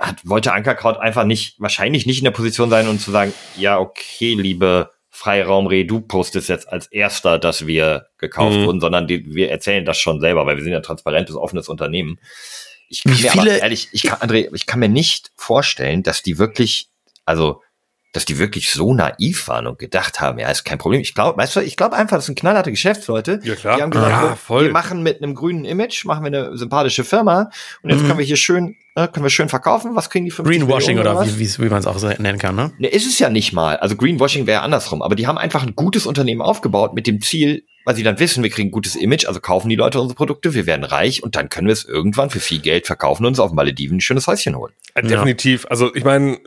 [0.00, 3.78] hat, wollte Ankerkraut einfach nicht, wahrscheinlich nicht in der Position sein und zu sagen, ja,
[3.78, 8.64] okay, liebe Freiraumreh, du postest jetzt als erster, dass wir gekauft Mhm.
[8.64, 11.68] wurden, sondern die, wir erzählen das schon selber, weil wir sind ja ein transparentes, offenes
[11.68, 12.18] Unternehmen.
[12.88, 16.02] Ich kann Wie mir viele- aber ehrlich, ich kann, André, ich kann mir nicht vorstellen,
[16.02, 16.88] dass die wirklich,
[17.26, 17.60] also,
[18.12, 21.00] dass die wirklich so naiv waren und gedacht haben, ja, ist kein Problem.
[21.00, 23.38] Ich glaube, weißt du, ich glaube einfach, das sind knallharte Geschäftsleute.
[23.44, 23.76] Ja, klar.
[23.76, 24.64] Die haben gesagt, Ja, voll.
[24.64, 27.50] wir machen mit einem grünen Image, machen wir eine sympathische Firma
[27.82, 28.06] und jetzt Mhm.
[28.08, 29.94] können wir hier schön, äh, können wir schön verkaufen.
[29.94, 32.38] Was kriegen die 50 Greenwashing Millionen oder wie, wie, wie man es auch so nennen
[32.38, 32.72] kann, ne?
[32.78, 33.76] Ne, ist es ja nicht mal.
[33.76, 35.02] Also Greenwashing wäre andersrum.
[35.02, 38.42] Aber die haben einfach ein gutes Unternehmen aufgebaut mit dem Ziel, weil sie dann wissen,
[38.42, 41.34] wir kriegen ein gutes Image, also kaufen die Leute unsere Produkte, wir werden reich und
[41.36, 44.26] dann können wir es irgendwann für viel Geld verkaufen und uns auf Malediven ein schönes
[44.26, 44.72] Häuschen holen.
[44.94, 45.66] Äh, Definitiv.
[45.70, 46.38] Also ich meine, äh,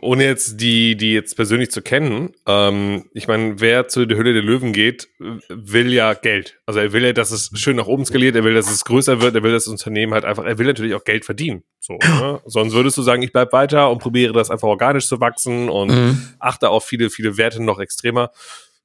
[0.00, 4.32] ohne jetzt die, die jetzt persönlich zu kennen, ähm, ich meine, wer zu der Hülle
[4.32, 6.58] der Löwen geht, äh, will ja Geld.
[6.66, 9.20] Also er will ja, dass es schön nach oben skaliert, er will, dass es größer
[9.20, 11.62] wird, er will, dass das Unternehmen halt einfach, er will natürlich auch Geld verdienen.
[11.80, 12.40] So, ne?
[12.44, 15.96] Sonst würdest du sagen, ich bleib weiter und probiere das einfach organisch zu wachsen und
[15.96, 16.22] Mhm.
[16.38, 18.30] achte auf viele, viele Werte noch extremer.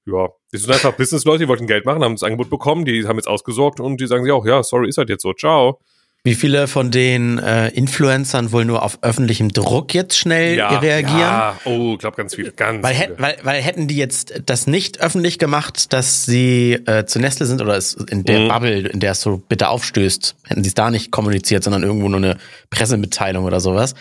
[0.06, 3.18] Ja, das sind einfach Business-Leute, die wollten Geld machen, haben das Angebot bekommen, die haben
[3.18, 5.80] jetzt ausgesorgt und die sagen sich auch, ja, sorry, ist halt jetzt so, ciao.
[6.24, 11.20] Wie viele von den äh, Influencern wohl nur auf öffentlichem Druck jetzt schnell reagieren?
[11.20, 13.16] Ja, oh, ich glaube ganz viele, ganz Weil, viele.
[13.18, 17.60] weil, weil hätten die jetzt das nicht öffentlich gemacht, dass sie äh, zu Nestle sind
[17.60, 18.48] oder es in der Mhm.
[18.50, 22.08] Bubble, in der es so bitte aufstößt, hätten sie es da nicht kommuniziert, sondern irgendwo
[22.08, 22.38] nur eine
[22.70, 23.96] Pressemitteilung oder sowas.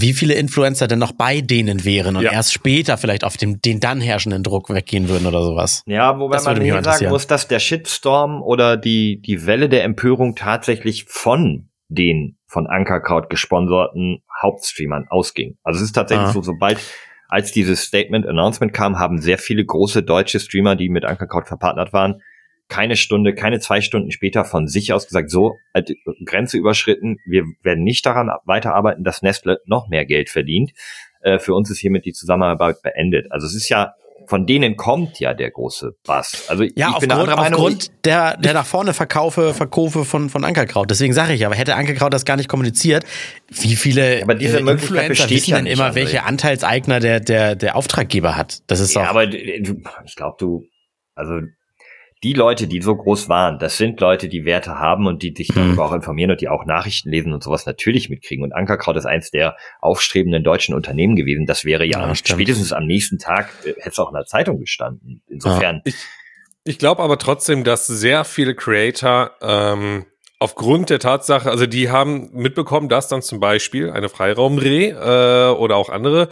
[0.00, 2.30] Wie viele Influencer denn noch bei denen wären und Ja.
[2.32, 5.82] erst später vielleicht auf dem, den dann herrschenden Druck weggehen würden oder sowas?
[5.86, 9.68] Ja, wobei Das man hier mal sagen muss, dass der Shitstorm oder die, die Welle
[9.68, 15.56] der Empörung tatsächlich von den von Ankerkraut gesponserten Hauptstreamern ausging.
[15.64, 16.32] Also es ist tatsächlich Ah.
[16.32, 16.78] so, sobald
[17.28, 21.92] als dieses Statement Announcement kam, haben sehr viele große deutsche Streamer, die mit Ankerkraut verpartnert
[21.92, 22.22] waren,
[22.68, 27.16] keine Stunde, keine zwei Stunden später von sich aus gesagt, so, äh, die Grenze überschritten,
[27.26, 30.72] wir werden nicht daran weiterarbeiten, dass Nestle noch mehr Geld verdient.
[31.20, 33.26] Äh, für uns ist hiermit die Zusammenarbeit beendet.
[33.30, 33.94] Also es ist ja,
[34.26, 36.44] von denen kommt ja der große Bass.
[36.48, 37.60] Also Ja, ich bin anderer Meinung.
[37.60, 40.90] aufgrund der, der nach vorne Verkaufe, Verkäufe von, von Ankerkraut.
[40.90, 43.04] Deswegen sage ich aber, hätte Ankerkraut das gar nicht kommuniziert,
[43.48, 45.94] wie viele aber diese äh, Influencer wissen ja denn immer, André.
[45.94, 48.58] welche Anteilseigner der, der, der Auftraggeber hat?
[48.66, 49.10] Das ist ja, doch.
[49.10, 50.64] aber ich glaube, du,
[51.14, 51.40] also
[52.24, 55.50] die Leute, die so groß waren, das sind Leute, die Werte haben und die dich
[55.50, 55.54] Mhm.
[55.54, 58.42] darüber auch informieren und die auch Nachrichten lesen und sowas natürlich mitkriegen.
[58.44, 61.46] Und Ankerkraut ist eins der aufstrebenden deutschen Unternehmen gewesen.
[61.46, 64.58] Das wäre ja, Ja, spätestens am nächsten Tag äh, hätte es auch in der Zeitung
[64.58, 65.22] gestanden.
[65.28, 65.82] Insofern,
[66.64, 70.04] Ich glaube aber trotzdem, dass sehr viele Creator ähm,
[70.40, 75.76] aufgrund der Tatsache, also die haben mitbekommen, dass dann zum Beispiel eine Freiraumreh äh, oder
[75.76, 76.28] auch andere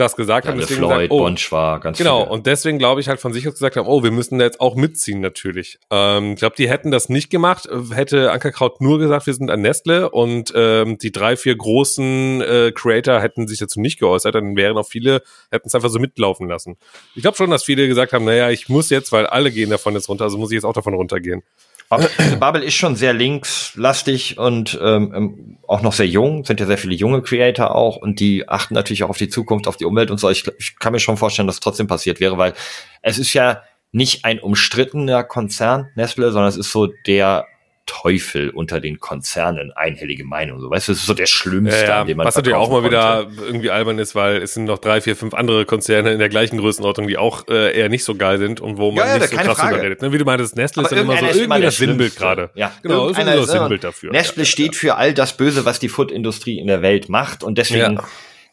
[0.00, 0.54] das gesagt haben.
[0.54, 2.32] Janne deswegen Floyd, gesagt, oh, Bonschwar, ganz Genau, viele.
[2.32, 4.60] und deswegen glaube ich halt von sich aus gesagt haben, oh, wir müssen da jetzt
[4.60, 5.78] auch mitziehen natürlich.
[5.90, 9.50] Ähm, ich glaube, die hätten das nicht gemacht, äh, hätte Ankerkraut nur gesagt, wir sind
[9.50, 14.34] ein Nestle und ähm, die drei, vier großen äh, Creator hätten sich dazu nicht geäußert,
[14.34, 16.76] dann wären auch viele, hätten es einfach so mitlaufen lassen.
[17.14, 19.94] Ich glaube schon, dass viele gesagt haben, naja, ich muss jetzt, weil alle gehen davon
[19.94, 21.42] jetzt runter, also muss ich jetzt auch davon runtergehen.
[21.90, 26.78] Bubble ist schon sehr linkslastig und ähm, ähm, auch noch sehr jung, sind ja sehr
[26.78, 30.10] viele junge Creator auch und die achten natürlich auch auf die Zukunft, auf die Umwelt
[30.12, 30.30] und so.
[30.30, 32.54] Ich, ich kann mir schon vorstellen, dass es trotzdem passiert wäre, weil
[33.02, 37.46] es ist ja nicht ein umstrittener Konzern, Nestle, sondern es ist so der
[37.92, 40.60] Teufel unter den Konzernen, einhellige Meinung.
[40.60, 42.68] So, weißt du, es ist so der Schlimmste, Ja, ja, dem man was natürlich auch
[42.70, 42.90] mal konnte.
[42.90, 46.28] wieder irgendwie albern ist, weil es sind noch drei, vier, fünf andere Konzerne in der
[46.28, 49.30] gleichen Größenordnung, die auch äh, eher nicht so geil sind und wo man Ja, nicht
[49.30, 49.70] so krass Frage.
[49.72, 50.02] drüber redet.
[50.02, 50.12] Ne?
[50.12, 52.50] Wie du meintest, Nestle ist dann immer so ist irgendwie das Sinnbild gerade.
[52.54, 54.12] Ja, genau, ist irgendwie das Sinnbild dafür.
[54.12, 58.00] Nestle steht für all das Böse, was die Food-Industrie in der Welt macht und deswegen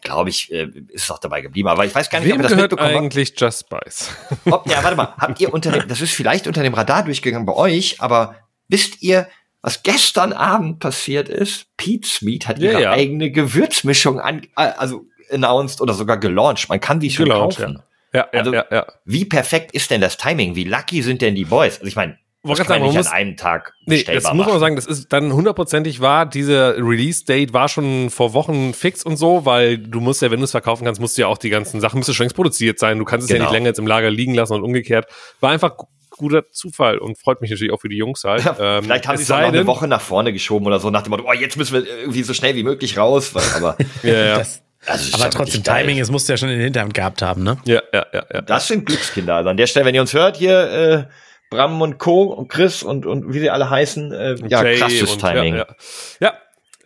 [0.02, 1.68] glaube ich, äh, ist es auch dabei geblieben.
[1.68, 4.10] Aber ich weiß gar nicht, Wem ob ihr das gehört mitbekommen eigentlich Just Spice?
[4.46, 7.46] Ob, ja, warte mal, habt ihr unter dem, das ist vielleicht unter dem Radar durchgegangen
[7.46, 8.36] bei euch, aber
[8.68, 9.28] wisst ihr,
[9.62, 11.66] was gestern Abend passiert ist?
[11.78, 12.92] Pete's Meat hat Ja, ihre ja.
[12.92, 16.70] eigene Gewürzmischung an, äh, also announced oder sogar gelauncht.
[16.70, 17.82] Man kann die schon Gelauncht, kaufen.
[18.14, 18.86] Ja, ja, Also- ja, ja.
[19.04, 20.56] Wie perfekt ist denn das Timing?
[20.56, 21.76] Wie lucky sind denn die Boys?
[21.80, 24.32] Also ich meine, das kann man sagen, nicht man an einem Tag Nee, das muss
[24.32, 24.60] man machen.
[24.60, 29.44] sagen, das ist dann hundertprozentig war, diese Release-Date war schon vor Wochen fix und so,
[29.46, 31.82] weil du musst ja, wenn du es verkaufen kannst, musst du ja auch die ganzen
[31.82, 33.50] Sachen, müsste schon längst produziert sein, du kannst es ja Genau.
[33.50, 35.08] nicht länger jetzt im Lager liegen lassen und umgekehrt.
[35.42, 35.76] War einfach
[36.18, 38.44] guter Zufall und freut mich natürlich auch für die Jungs halt.
[38.60, 41.12] Ähm, Vielleicht haben sie es noch eine Woche nach vorne geschoben oder so, nach dem
[41.12, 43.34] Motto, oh, jetzt müssen wir irgendwie so schnell wie möglich raus.
[43.36, 44.38] weil- Aber, Ja, ja.
[44.40, 45.64] Das, also ist aber trotzdem.
[45.64, 47.58] Timing, es musst du ja schon in den Hinterhand gehabt haben, ne?
[47.66, 48.42] ja, ja, ja, ja.
[48.42, 49.36] Das sind Glückskinder.
[49.36, 51.04] Also an der Stelle, wenn ihr uns hört, hier äh,
[51.50, 52.24] Bram und Co.
[52.24, 55.56] und Chris und, und wie sie alle heißen, äh, ja, Jay krasses und- Timing.
[55.56, 55.76] Ja, ja.
[56.22, 56.34] ja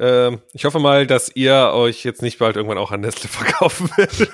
[0.02, 3.88] ähm, ich hoffe mal, dass ihr euch jetzt nicht bald irgendwann auch an Nestle verkaufen
[3.96, 4.30] werdet.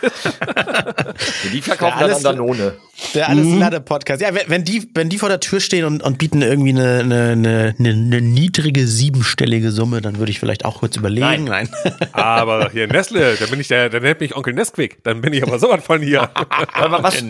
[1.51, 2.77] Die verkaufen dann an Danone.
[3.13, 4.21] Der alles Lade Podcast.
[4.21, 6.99] Ja, wenn, wenn die, wenn die vor der Tür stehen und, und bieten irgendwie eine,
[6.99, 11.43] eine, eine, eine, niedrige siebenstellige Summe, dann würde ich vielleicht auch kurz überlegen.
[11.43, 11.69] Nein.
[12.13, 15.03] Aber hier Nestle, dann bin ich der, dann nennt mich Onkel Nesquik.
[15.03, 16.29] Dann bin ich aber sowas von hier.
[16.73, 17.21] Aber was?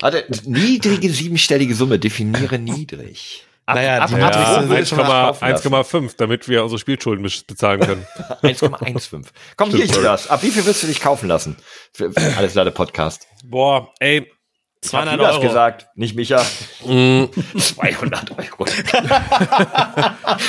[0.00, 3.44] Warte, niedrige siebenstellige Summe, definiere niedrig.
[3.66, 5.68] Ab, Naja, ab, Ja, ab, Ja, wo würdest du das kaufen lassen?
[5.74, 8.06] 1,5, damit wir unsere Spielschulden bezahlen können.
[8.42, 9.26] 1,15.
[9.56, 10.28] Komm, hier ist das.
[10.28, 11.56] Ab wie viel wirst du dich kaufen lassen?
[11.92, 13.26] Für, für alles Lade Podcast.
[13.44, 14.30] Boah, ey,
[14.82, 15.42] 200 du das Euro.
[15.42, 16.44] gesagt, nicht Micha.
[16.84, 17.24] Mm.
[17.58, 18.66] 200 Euro.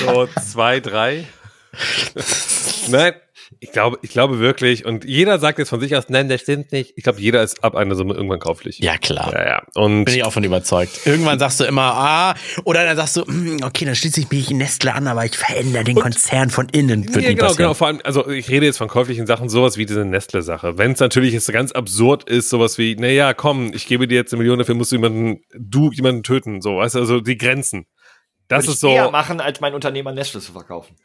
[0.05, 1.25] so zwei, drei.
[2.89, 3.13] Nein,
[3.59, 6.71] ich glaube, ich glaube wirklich, und jeder sagt jetzt von sich aus, nein, das stimmt
[6.71, 6.93] nicht.
[6.95, 8.79] Ich glaube, jeder ist ab einer Summe irgendwann kauflich.
[8.79, 9.31] Ja, klar.
[9.33, 9.63] Ja, ja.
[9.75, 11.05] Und Bin ich auch von überzeugt.
[11.05, 14.49] Irgendwann sagst du immer, ah, oder dann sagst du, hm, okay, dann schließe ich mich
[14.51, 17.03] Nestle an, aber ich verändere den Konzern von innen.
[17.13, 17.57] Wird Ja, genau, passieren.
[17.57, 17.73] genau.
[17.73, 20.77] Vor allem, also ich rede jetzt von käuflichen Sachen, sowas wie diese Nestle-Sache.
[20.77, 24.33] Wenn es natürlich jetzt ganz absurd ist, sowas wie, naja, komm, ich gebe dir jetzt
[24.33, 27.85] eine Million, dafür musst du jemanden, du jemanden töten, so, weißt du, also die Grenzen.
[28.47, 28.89] Das Würde ist ich so.
[28.89, 30.95] eher machen, als mein Unternehmer Nestle zu verkaufen.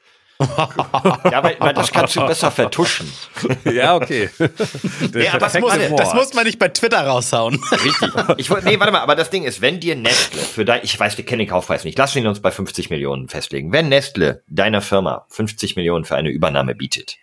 [0.41, 3.11] Ja, weil, weil das kannst du besser vertuschen.
[3.65, 4.31] Ja, okay.
[4.39, 7.61] Aber Das muss, das muss man nicht bei Twitter raushauen.
[7.73, 8.11] Richtig.
[8.37, 10.99] Ich wollte, nee, warte mal, aber das Ding ist, wenn dir Nestle für dein, ich
[10.99, 13.73] weiß, wir kennen den Kaufpreis nicht, lass ihn uns bei 50 Millionen festlegen.
[13.73, 17.17] Wenn Nestle deiner Firma 50 Millionen für eine Übernahme bietet,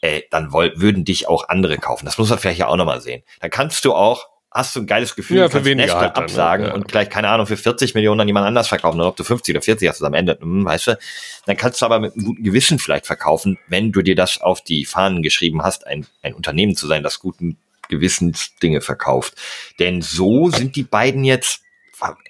[0.00, 2.04] äh, dann woll, würden dich auch andere kaufen.
[2.04, 3.22] Das muss man vielleicht ja auch nochmal sehen.
[3.40, 6.00] Dann kannst du auch, hast du ein geiles Gefühl, Ja, du für kannst weniger Nestle
[6.00, 6.30] halt dann, ne?
[6.30, 6.74] absagen Ja.
[6.74, 9.00] und gleich, keine Ahnung, für 40 Millionen an jemand anders verkaufen.
[9.00, 10.98] Und ob du 50 oder 40 hast, ist am Ende, hm, weißt du,
[11.46, 14.62] dann kannst du aber mit einem guten Gewissen vielleicht verkaufen, wenn du dir das auf
[14.62, 17.56] die Fahnen geschrieben hast, ein, ein Unternehmen zu sein, das guten
[17.88, 19.34] Gewissens Dinge verkauft.
[19.78, 21.62] Denn so sind die beiden jetzt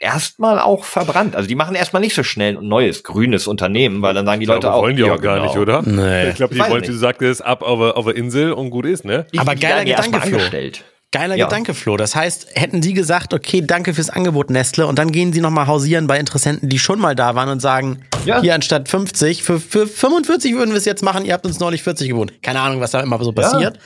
[0.01, 1.37] erstmal auch verbrannt.
[1.37, 4.47] Also die machen erstmal nicht so schnell ein neues grünes Unternehmen, weil dann sagen die
[4.47, 4.83] glaube, Leute auch.
[4.83, 5.47] wollen die ja, auch gar genau.
[5.49, 5.83] nicht, oder?
[5.83, 6.31] Nee.
[6.31, 6.89] Ich glaube, die Weiß wollen, nicht.
[6.89, 9.27] wie du sagtest, ab auf der, auf der Insel und gut ist, ne?
[9.33, 10.85] Die- Aber die geiler ja Gedanke, angestellt.
[11.11, 11.47] Geiler Ja.
[11.47, 11.97] Gedanke, Flo.
[11.97, 15.67] Das heißt, hätten die gesagt, okay, danke fürs Angebot, Nestle, und dann gehen sie nochmal
[15.67, 18.43] hausieren bei Interessenten, die schon mal da waren und sagen, Ja.
[18.43, 21.83] hier anstatt 50, für, für 45 würden wir es jetzt machen, ihr habt uns neulich
[21.83, 22.43] 40 gewohnt.
[22.43, 23.79] Keine Ahnung, was da immer so passiert.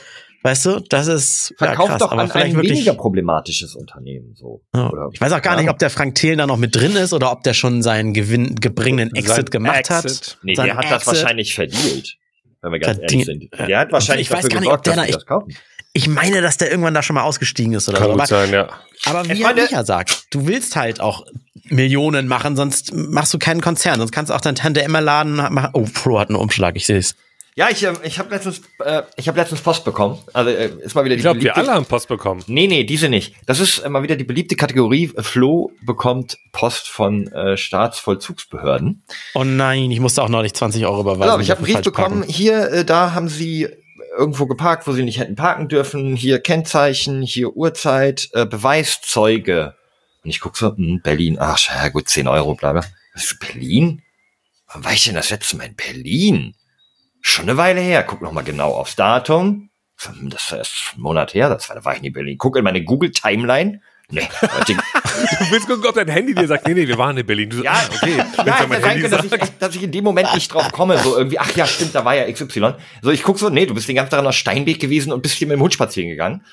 [0.45, 2.73] Weißt du, das ist ja, Verkauft krass, doch aber an vielleicht ein wirklich.
[2.73, 4.35] weniger problematisches Unternehmen.
[4.35, 4.61] So.
[4.75, 4.89] Ja.
[4.89, 5.61] Oder- Ich weiß auch gar Ja.
[5.61, 8.13] nicht, ob der Frank Thelen da noch mit drin ist oder ob der schon seinen
[8.13, 10.03] Gewinn, gebringenen Exit Sein gemacht hat.
[10.03, 10.37] Exit.
[10.43, 11.07] Nee, Sein der hat das Exit.
[11.07, 12.17] wahrscheinlich verdient.
[12.61, 13.67] Wenn wir ganz Verdient- ehrlich sind.
[13.69, 15.55] Der hat wahrscheinlich Ich weiß dafür gar nicht, gesorgt, ob der dass da- das kaufen.
[15.93, 18.13] Ich meine, dass der irgendwann da schon mal ausgestiegen ist oder Kann so.
[18.13, 18.69] gut Aber, sein, ja.
[19.05, 21.25] aber wie er Micha sagt, du willst halt auch
[21.65, 23.99] Millionen machen, sonst machst du keinen Konzern.
[23.99, 25.69] Sonst kannst du auch dein Tante Emma Laden machen.
[25.73, 27.15] Oh, Flo hat einen Umschlag, ich sehe es.
[27.55, 30.17] Ja, ich, ähm, ich habe letztens, äh, ich habe letztens Post bekommen.
[30.33, 32.43] Also äh, ist mal wieder die Ich glaube, wir alle haben Post bekommen.
[32.47, 33.35] Nee, nee, diese nicht.
[33.45, 35.11] Das ist äh, mal wieder die beliebte Kategorie.
[35.19, 39.03] Flo bekommt Post von äh, Staatsvollzugsbehörden.
[39.35, 41.21] Oh nein, ich musste auch neulich 20 Euro überweisen.
[41.21, 42.23] Genau, ich habe einen Brief bekommen.
[42.23, 43.69] Hier, äh, da haben Sie
[44.17, 46.15] irgendwo geparkt, wo Sie nicht hätten parken dürfen.
[46.15, 49.75] Hier Kennzeichen, hier Uhrzeit, äh, Beweiszeuge.
[50.23, 51.37] Und ich guck so, hm, Berlin.
[51.39, 52.83] Ach, ja gut, 10 Euro, bla bla.
[53.39, 54.01] Berlin?
[54.71, 56.55] Wann war ich denn das letzte Mal in Berlin?
[57.21, 58.03] Schon eine Weile her.
[58.03, 59.69] Guck noch mal genau aufs Datum.
[60.01, 61.49] Hm, Das ist erst einen Monat her.
[61.49, 62.37] Das war, da war ich nie in Berlin.
[62.37, 63.81] Guck in meine Google-Timeline.
[64.09, 64.75] Nee, heute,
[65.39, 67.49] Du willst gucken, ob dein Handy dir sagt, nee, nee, wir waren in Berlin.
[67.49, 68.17] Du Ja, ah, okay.
[68.17, 70.97] Ja, hätte mein können, dass ich, dass ich in dem Moment nicht drauf komme.
[70.97, 72.75] So irgendwie, ach ja, stimmt, da war ja XY.
[73.01, 75.35] So, ich guck so, nee, du bist den ganzen Tag nach Steinweg gewesen und bist
[75.35, 76.45] hier mit dem Hund spazieren gegangen.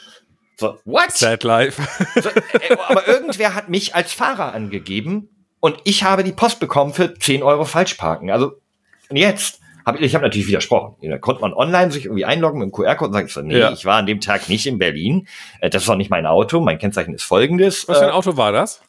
[0.59, 1.13] So, what?
[1.13, 1.83] Sad Life.
[2.21, 5.29] So, äh, aber irgendwer hat mich als Fahrer angegeben
[5.61, 8.31] und ich habe die Post bekommen für 10 Euro Falschparken.
[8.31, 8.61] Also,
[9.09, 10.97] und jetzt habe ich, habe natürlich widersprochen.
[11.09, 13.73] Da konnte man online sich irgendwie einloggen mit dem QR-Code und sagen, so, nee, Ja.
[13.73, 15.27] ich war an dem Tag nicht in Berlin.
[15.61, 16.61] Äh, Das ist auch nicht mein Auto.
[16.61, 17.89] Mein Kennzeichen ist folgendes.
[17.89, 18.81] Was für ein Äh, Auto war das?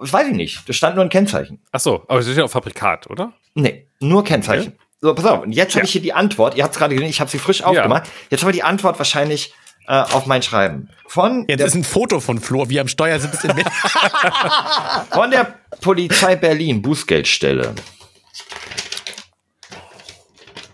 [0.00, 0.68] das weiß ich nicht.
[0.68, 1.60] Da stand nur ein Kennzeichen.
[1.72, 3.32] Ach so, aber es ist ja auch Fabrikat, oder?
[3.54, 4.74] Nee, nur Kennzeichen.
[5.00, 5.42] So, pass auf.
[5.42, 5.84] Und jetzt habe Ja.
[5.84, 6.56] ich hier die Antwort.
[6.56, 8.04] Ihr habt es gerade gesehen, ich habe sie frisch aufgemacht.
[8.30, 9.52] Jetzt haben wir die Antwort wahrscheinlich
[9.86, 10.90] äh, auf mein Schreiben.
[11.06, 13.52] Von, Jetzt ist ein Foto von Flo, wie am Steuer sitzt in
[15.10, 17.74] von der Polizei Berlin, Bußgeldstelle.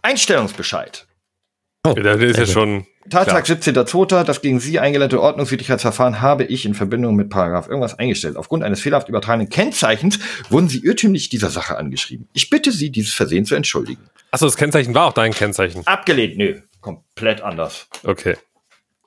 [0.05, 1.07] Einstellungsbescheid.
[1.87, 2.87] Oh, das ist ja schon.
[3.11, 4.25] Tattag 17.02.
[4.25, 8.37] Das gegen Sie eingeleitete Ordnungswidrigkeitsverfahren habe ich in Verbindung mit Paragraph irgendwas eingestellt.
[8.37, 12.29] Aufgrund eines fehlerhaft übertragenen Kennzeichens wurden Sie irrtümlich dieser Sache angeschrieben.
[12.33, 14.03] Ich bitte Sie, dieses Versehen zu entschuldigen.
[14.31, 15.87] Achso, das Kennzeichen war auch dein Kennzeichen.
[15.87, 16.61] Abgelehnt, nö.
[16.81, 17.89] Komplett anders.
[18.03, 18.37] Okay.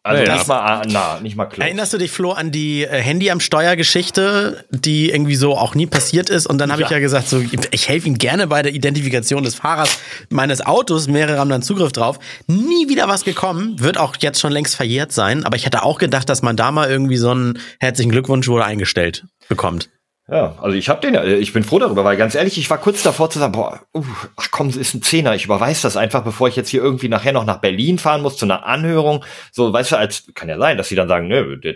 [0.08, 0.36] Also Ja, ja.
[0.36, 1.68] nicht mal, äh, na, nicht mal klar.
[1.68, 5.86] Erinnerst du dich, Flo, an die äh, Handy am Steuer-Geschichte, die irgendwie so auch nie
[5.86, 6.48] passiert ist?
[6.48, 6.98] Und dann habe ich Ja.
[6.98, 7.42] ja gesagt, so,
[7.72, 10.00] ich helfe ihm gerne bei der Identifikation des Fahrers
[10.30, 11.08] meines Autos.
[11.08, 12.20] Mehrere haben dann Zugriff drauf.
[12.48, 13.80] Nie wieder was gekommen.
[13.80, 15.46] Wird auch jetzt schon längst verjährt sein.
[15.46, 18.66] Aber ich hätte auch gedacht, dass man da mal irgendwie so einen herzlichen Glückwunsch wurde
[18.66, 19.90] eingestellt bekommt.
[20.30, 22.80] Ja, also ich habe den, ja, ich bin froh darüber, weil ganz ehrlich, ich war
[22.80, 24.04] kurz davor zu sagen, boah, uh,
[24.36, 27.08] ach komm, es ist ein Zehner, ich überweise das einfach, bevor ich jetzt hier irgendwie
[27.08, 29.24] nachher noch nach Berlin fahren muss zu einer Anhörung.
[29.54, 31.76] So, weißt du, als kann ja sein, dass sie dann sagen, nö, der,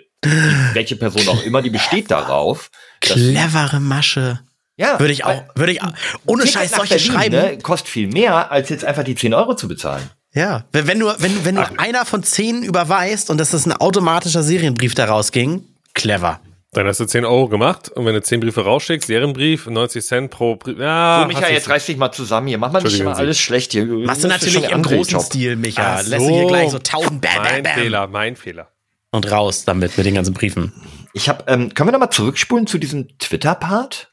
[0.74, 2.70] welche Person auch immer, die besteht darauf.
[3.00, 4.42] dass Clevere Masche.
[4.76, 5.94] ja, Würde ich auch, würde ich auch,
[6.26, 7.36] ohne Scheiß solche Berlin, schreiben.
[7.36, 10.10] Ne, kostet viel mehr, als jetzt einfach die 10 Euro zu bezahlen.
[10.34, 13.74] Ja, wenn, wenn nur, wenn, wenn nur einer von zehn überweist und das ist ein
[13.74, 16.40] automatischer Serienbrief, der rausging, clever.
[16.74, 20.32] Dann hast du 10 Euro gemacht und wenn du 10 Briefe rausschickst, Serienbrief, 90 Cent
[20.32, 20.78] pro Brief.
[20.80, 22.58] Ja, so, Michael, du- jetzt reiß dich mal zusammen hier.
[22.58, 23.86] Mach mal nicht immer alles schlecht hier.
[23.86, 25.24] Machst du natürlich schon im großen Job.
[25.24, 25.98] Stil, Micha.
[26.00, 26.48] Ach Lässt du hier so.
[26.48, 27.74] gleich so tausend Bam, Bam, Mein Bam.
[27.74, 28.70] Fehler, mein Fehler.
[29.12, 30.72] Und raus damit mit den ganzen Briefen.
[31.12, 34.10] Ich hab, ähm, können wir nochmal zurückspulen zu diesem Twitter-Part?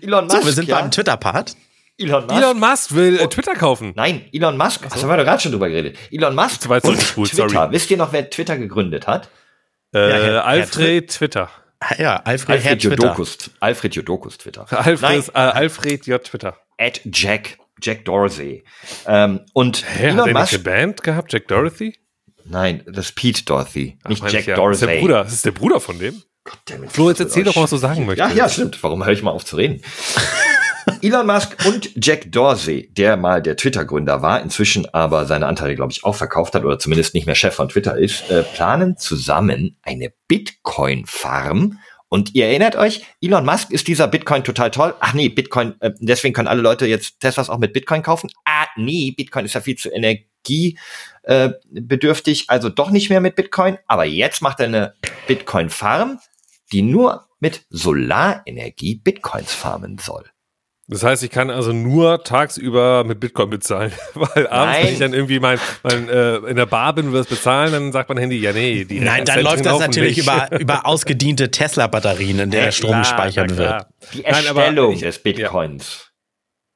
[0.00, 0.80] Elon So, wir sind ja?
[0.80, 1.56] beim Twitter-Part.
[1.98, 2.36] Elon Musk.
[2.42, 3.92] Elon Musk will äh, Twitter kaufen.
[3.96, 4.82] Nein, Elon Musk.
[4.86, 5.02] Ach, so.
[5.02, 5.96] haben wir doch gerade schon drüber geredet.
[6.10, 7.48] Elon Musk Zu weit und zurückgespult, Twitter.
[7.48, 7.72] sorry.
[7.72, 9.28] Wisst ihr noch, wer Twitter gegründet hat?
[9.92, 11.50] Äh, Herr- Herr Alfred Twitter.
[11.98, 13.02] Ja, Alfred, Herr Alfred Twitter.
[13.04, 13.50] Jodokus.
[13.60, 14.66] Alfred Jodokus Twitter.
[14.70, 16.22] Alfred, äh, Alfred J.
[16.24, 16.56] Twitter.
[16.78, 17.58] At Jack.
[17.80, 18.64] Jack Dorsey.
[19.06, 20.54] Ähm, und Hä, hat Elon er nicht Musk.
[20.54, 21.32] eine Band gehabt?
[21.32, 21.94] Jack Dorothy?
[22.46, 23.98] Nein, das ist Pete Dorothy.
[24.02, 24.56] Ach, nicht meine Jack ich ja.
[24.56, 24.86] Dorsey.
[24.86, 25.24] Das ist der Bruder.
[25.24, 26.22] Das ist der Bruder von dem.
[26.44, 28.30] Goddammit, Flo, jetzt erzähl doch was du sagen möchtest.
[28.30, 28.82] Ja, ja, stimmt.
[28.82, 29.82] Warum höre ich mal auf zu reden?
[31.02, 35.92] Elon Musk und Jack Dorsey, der mal der Twitter-Gründer war, inzwischen aber seine Anteile, glaube
[35.92, 39.76] ich, auch verkauft hat oder zumindest nicht mehr Chef von Twitter ist, äh, planen zusammen
[39.82, 41.78] eine Bitcoin-Farm.
[42.08, 44.94] Und ihr erinnert euch, Elon Musk ist dieser Bitcoin total toll.
[45.00, 48.30] Ach nee, Bitcoin, äh, deswegen können alle Leute jetzt Teslas auch mit Bitcoin kaufen.
[48.44, 50.78] Ah nee, Bitcoin ist ja viel zu energie
[51.24, 53.78] äh, bedürftig, also doch nicht mehr mit Bitcoin.
[53.88, 54.94] Aber jetzt macht er eine
[55.26, 56.20] Bitcoin-Farm,
[56.72, 60.24] die nur mit Solarenergie Bitcoins farmen soll.
[60.88, 64.84] Das heißt, ich kann also nur tagsüber mit Bitcoin bezahlen, weil abends, Nein.
[64.86, 67.72] wenn ich dann irgendwie mein, mein äh, in der Bar bin und will das bezahlen,
[67.72, 70.26] dann sagt mein Handy, ja nee, die Nein, dann läuft das natürlich nicht.
[70.26, 73.86] über, über ausgediente Tesla-Batterien, in der der Strom gespeichert wird.
[74.14, 75.20] Die Nein, aber Erstellung ich- des ja.
[75.24, 76.02] Bitcoins.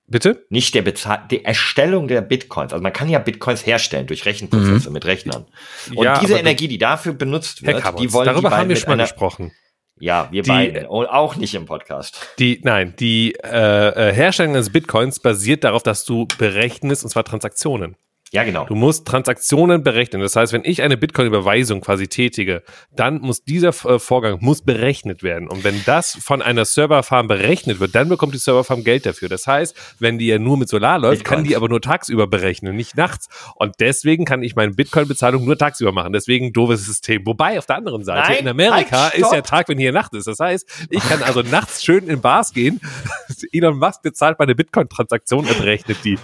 [0.09, 0.45] Bitte?
[0.51, 2.73] Nicht der Bezahl die Erstellung der Bitcoins.
[2.73, 4.93] Also man kann ja Bitcoins herstellen durch Rechenprozesse Mhm.
[4.95, 5.47] mit Rechnern.
[5.95, 8.69] Und Ja, diese Energie, die dafür benutzt Herr wird, die wollen darüber die beiden haben
[8.71, 9.53] wir schon mal einer, gesprochen.
[10.01, 10.87] Ja, wir Die- beiden.
[10.87, 12.27] Und auch nicht im Podcast.
[12.39, 17.23] Die, nein, die äh, äh, Herstellung des Bitcoins basiert darauf, dass du berechnest, und zwar
[17.25, 17.97] Transaktionen.
[18.33, 18.65] Ja, genau.
[18.67, 20.23] Du musst Transaktionen berechnen.
[20.23, 22.63] Das heißt, wenn ich eine Bitcoin-Überweisung quasi tätige,
[22.95, 25.49] dann muss dieser äh, Vorgang muss berechnet werden.
[25.49, 29.29] Und wenn das von einer Serverfarm berechnet wird, dann bekommt die Serverfarm Geld dafür.
[29.29, 31.49] Das heißt, wenn die ja nur mit Solar läuft, kann Bitcoins.
[31.49, 33.29] die aber nur tagsüber berechnen, nicht nachts.
[33.57, 36.13] Und deswegen kann ich meine Bitcoin-Bezahlung nur tagsüber machen.
[36.13, 37.27] Deswegen doofes System.
[37.27, 39.41] Wobei auf der anderen Seite Nein, in Amerika halt, ist ja.
[39.41, 40.29] Tag, wenn hier Nacht ist.
[40.29, 42.81] Das heißt, ich kann also nachts schön in Bars gehen.
[43.53, 46.17] Elon Musk bezahlt meine Bitcoin-Transaktion und berechnet die.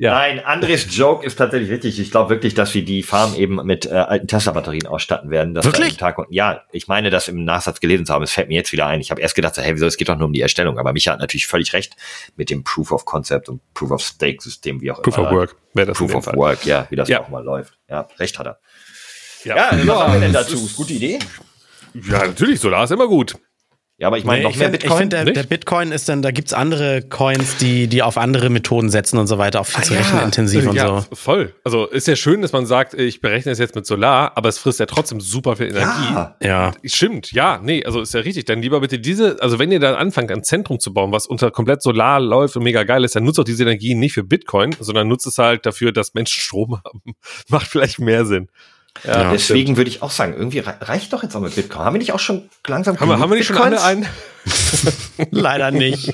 [0.00, 0.12] Ja.
[0.14, 1.98] Nein, Andres Joke ist tatsächlich richtig.
[1.98, 5.54] Ich glaube wirklich, dass sie die Farm eben mit äh, alten Tesla-Batterien ausstatten werden.
[5.54, 5.96] Dass Wirklich?
[5.96, 8.22] Tag und, ja, ich meine, das im Nachsatz gelesen zu haben.
[8.22, 9.00] Es fällt mir jetzt wieder ein.
[9.00, 10.78] Ich habe erst gedacht, so, hey, wieso, es geht doch nur um die Erstellung.
[10.78, 11.96] Aber Micha hat natürlich völlig recht
[12.36, 15.26] mit dem Proof of Concept und Proof of Stake-System, wie auch Proof immer.
[15.30, 16.36] of Work wäre das Proof of Fall.
[16.36, 17.20] Work, ja, wie das Ja.
[17.22, 17.76] auch mal läuft.
[17.90, 18.60] Ja, recht hat er.
[19.44, 20.54] Ja, Ja, was haben wir denn dazu?
[20.54, 21.18] ist- Gute Idee?
[21.94, 23.34] Ja, natürlich, Solar ist immer gut.
[24.00, 24.98] Ja, aber ich meine, Nee, noch ich mehr finde, Bitcoin.
[25.00, 25.36] find, der, Nicht?
[25.36, 29.26] der Bitcoin ist dann, da gibt's andere Coins, die, die auf andere Methoden setzen und
[29.26, 31.16] so weiter, auch viel zu rechenintensiv und ja, so.
[31.16, 31.52] voll.
[31.64, 34.58] Also ist ja schön, dass man sagt, ich berechne es jetzt mit Solar, aber es
[34.58, 36.12] frisst ja trotzdem super viel Energie.
[36.14, 36.72] ja, Ja.
[36.84, 38.44] Stimmt, ja, nee, also ist ja richtig.
[38.44, 41.50] Dann lieber bitte diese, also wenn ihr dann anfangt, ein Zentrum zu bauen, was unter
[41.50, 44.76] komplett Solar läuft und mega geil ist, dann nutzt auch diese Energie nicht für Bitcoin,
[44.78, 47.02] sondern nutzt es halt dafür, dass Menschen Strom haben.
[47.48, 48.48] Macht vielleicht mehr Sinn.
[49.04, 51.84] Ja, Deswegen würde ich auch sagen, irgendwie rei- reicht doch jetzt auch mit Bitcoin.
[51.84, 54.06] Haben wir nicht auch schon langsam Haben wir, haben wir nicht schon alle einen?
[55.30, 56.12] Leider nicht.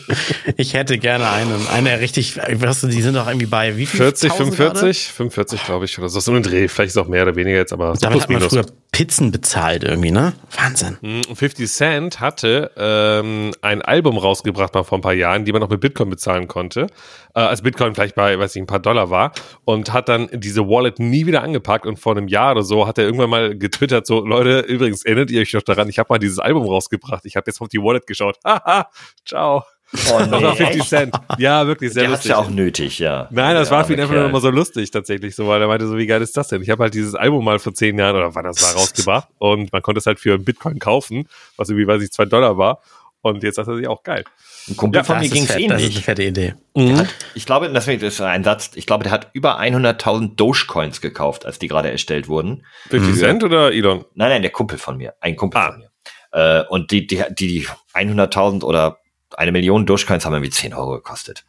[0.57, 1.67] Ich hätte gerne einen.
[1.69, 3.99] Eine richtig, weißt du, die sind doch irgendwie bei wie viel?
[3.99, 5.13] 40, 1000 45?
[5.13, 6.21] 45, glaube ich, oder so.
[6.21, 6.69] So ein Dreh.
[6.69, 8.53] Vielleicht ist auch mehr oder weniger jetzt, aber so Damit plus hat man minus.
[8.53, 10.33] früher Pizzen bezahlt irgendwie, ne?
[10.57, 10.99] Wahnsinn.
[11.03, 15.61] Mhm, 50 Cent hatte ähm, ein Album rausgebracht mal vor ein paar Jahren, die man
[15.61, 16.87] noch mit Bitcoin bezahlen konnte,
[17.35, 19.33] äh, als Bitcoin vielleicht bei, weiß ich, ein paar Dollar war
[19.65, 22.99] und hat dann diese Wallet nie wieder angepackt und vor einem Jahr oder so hat
[22.99, 26.19] er irgendwann mal getwittert, so Leute, übrigens erinnert ihr euch noch daran, ich habe mal
[26.19, 28.89] dieses Album rausgebracht, ich habe jetzt auf die Wallet geschaut, haha,
[29.27, 29.65] ciao.
[30.11, 30.89] Oh, Das war nee, 50 echt?
[30.89, 31.15] Cent.
[31.39, 32.31] Ja, wirklich sehr Der lustig.
[32.31, 33.29] ja auch nötig, ja.
[33.31, 35.69] Nein, das Der war für ihn einfach nur mal so lustig tatsächlich, so, weil er
[35.69, 36.63] meinte so, wie geil ist das denn?
[36.63, 39.73] Ich habe halt dieses Album mal vor zehn Jahren oder wann das war rausgebracht und
[39.73, 42.81] man konnte es halt für einen Bitcoin kaufen, was irgendwie, weiß ich, zwei Dollar war.
[43.21, 44.25] Und jetzt sagt er sich auch geil.
[44.69, 46.05] Ein Kumpel Ja, von Das mir ist, ging's fett, das ist eine ähnlich.
[46.05, 46.55] fette Idee.
[46.75, 46.99] Mhm.
[46.99, 51.45] Hat, ich glaube, das ist ein Satz, ich glaube, der hat über 100.000 Dogecoins gekauft,
[51.47, 52.65] als die gerade erstellt wurden.
[52.91, 54.05] 50 Cent oder Elon?
[54.15, 55.71] Nein, nein, der Kumpel von mir, ein Kumpel Ah.
[55.73, 55.91] von mir.
[56.33, 58.99] Äh, und die, die, die 100.000 oder
[59.37, 61.45] eine Million Dogecoins haben irgendwie 10 Euro gekostet.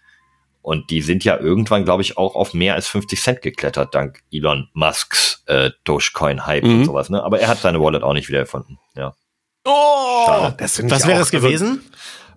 [0.61, 4.21] Und die sind ja irgendwann, glaube ich, auch auf mehr als 50 Cent geklettert, dank
[4.31, 6.79] Elon Musks äh, Dogecoin-Hype Mhm.
[6.79, 7.09] und sowas.
[7.11, 7.23] Ne?
[7.23, 8.79] Aber er hat seine Wallet auch nicht wiedererfunden.
[8.95, 9.13] Ja.
[9.63, 10.25] Oh!
[10.25, 10.55] Schade.
[10.57, 11.83] Das ich wäre es gewesen?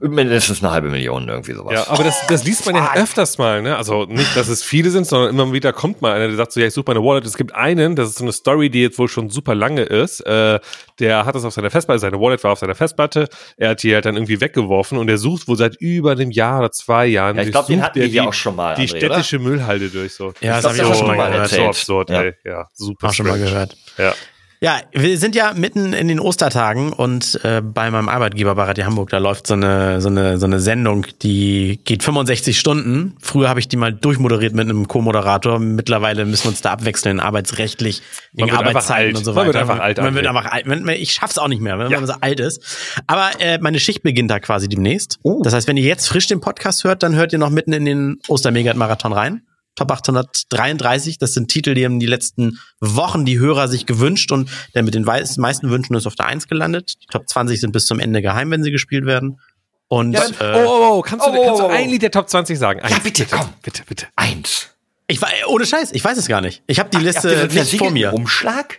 [0.01, 1.73] Mindestens eine halbe Million, irgendwie sowas.
[1.75, 3.77] Ja, aber das, das liest man ja öfters mal, ne?
[3.77, 6.61] Also nicht, dass es viele sind, sondern immer wieder kommt mal einer, der sagt so,
[6.61, 7.27] ja, ich suche meine Wallet.
[7.27, 10.21] Es gibt einen, das ist so eine Story, die jetzt wohl schon super lange ist.
[10.21, 10.61] Äh,
[11.01, 13.29] der hat das auf seiner Festplatte, seine Wallet war auf seiner Festplatte.
[13.57, 16.61] Er hat die halt dann irgendwie weggeworfen und er sucht wohl seit über einem Jahr
[16.61, 17.37] oder zwei Jahren.
[17.37, 18.75] Ja, ich glaube, den hatten er wir ja auch schon mal.
[18.77, 18.99] Die André, oder?
[19.15, 20.33] städtische Müllhalde durch so.
[20.41, 21.49] Ja, das glaub, habe ich das auch schon mal gehört.
[21.49, 21.69] So erzählt.
[21.69, 22.23] absurd, Ja.
[22.23, 22.35] ey.
[22.45, 23.77] Ja, super Auch schon mal gehört.
[23.97, 24.15] Ja.
[24.61, 28.87] Ja, wir sind ja mitten in den Ostertagen und äh, bei meinem Arbeitgeber bei Radio
[28.87, 33.15] Hamburg, da läuft so eine, so eine, so eine Sendung, die geht 65 Stunden.
[33.21, 35.61] Früher habe ich die mal durchmoderiert mit einem Co-Moderator.
[35.61, 38.03] Mittlerweile müssen wir uns da abwechseln, arbeitsrechtlich,
[38.33, 39.47] wegen Arbeitszeiten und so Man weiter.
[39.47, 40.67] wird einfach alt, Man wird einfach alt.
[40.67, 41.99] Man- Ich schaff's auch nicht mehr, wenn Ja.
[41.99, 42.61] man so alt ist.
[43.07, 45.21] Aber äh, meine Schicht beginnt da quasi demnächst.
[45.23, 45.41] Oh.
[45.45, 47.85] Das heißt, wenn ihr jetzt frisch den Podcast hört, dann hört ihr noch mitten in
[47.85, 49.43] den Ostermegat-Marathon rein.
[49.79, 54.51] Top 833, das sind Titel, die haben die letzten Wochen die Hörer sich gewünscht und
[54.75, 56.95] der mit den meisten Wünschen ist auf der 1 gelandet.
[57.03, 59.39] Die Top 20 sind bis zum Ende geheim, wenn sie gespielt werden.
[59.87, 61.73] Und Ja, Oh, äh, oh, oh, kannst du, Oh, kannst du oh, oh.
[61.73, 62.81] ein Lied der Top 20 sagen?
[62.81, 63.49] Eins, Ja, bitte, komm.
[63.63, 64.07] Bitte, bitte.
[64.17, 64.69] Eins.
[65.07, 66.63] ich war ohne Scheiß, ich weiß es gar nicht.
[66.67, 68.13] Ich habe die Habt ihr Liste einen nicht vor mir.
[68.13, 68.79] Umschlag?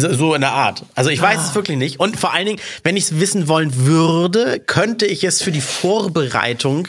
[0.00, 0.84] So, so in der Art.
[0.94, 1.98] Also ich weiß es wirklich nicht.
[1.98, 5.60] Und vor allen Dingen, wenn ich es wissen wollen würde, könnte ich es für die
[5.60, 6.86] Vorbereitung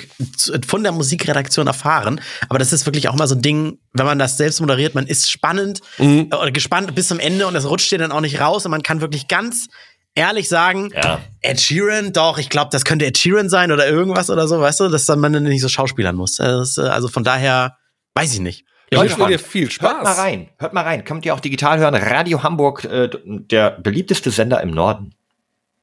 [0.67, 2.21] von der Musikredaktion erfahren.
[2.49, 5.07] Aber das ist wirklich auch mal so ein Ding, wenn man das selbst moderiert, man
[5.07, 8.39] ist spannend äh, oder gespannt bis zum Ende und es rutscht dir dann auch nicht
[8.39, 9.67] raus und man kann wirklich ganz
[10.15, 11.19] ehrlich sagen, Ja.
[11.41, 14.81] Ed Sheeran, doch, ich glaube, das könnte Ed Sheeran sein oder irgendwas oder so, weißt
[14.81, 16.35] du, dass dann man dann nicht so schauspielern muss.
[16.35, 17.77] Das, äh, Also von daher,
[18.15, 18.65] weiß ich nicht.
[18.91, 19.91] Ich wünsche dir viel Spaß.
[19.91, 21.03] Hört mal rein, hört mal rein.
[21.03, 21.95] Könnt ihr auch digital hören.
[21.95, 25.13] Radio Hamburg, äh, der beliebteste Sender im Norden.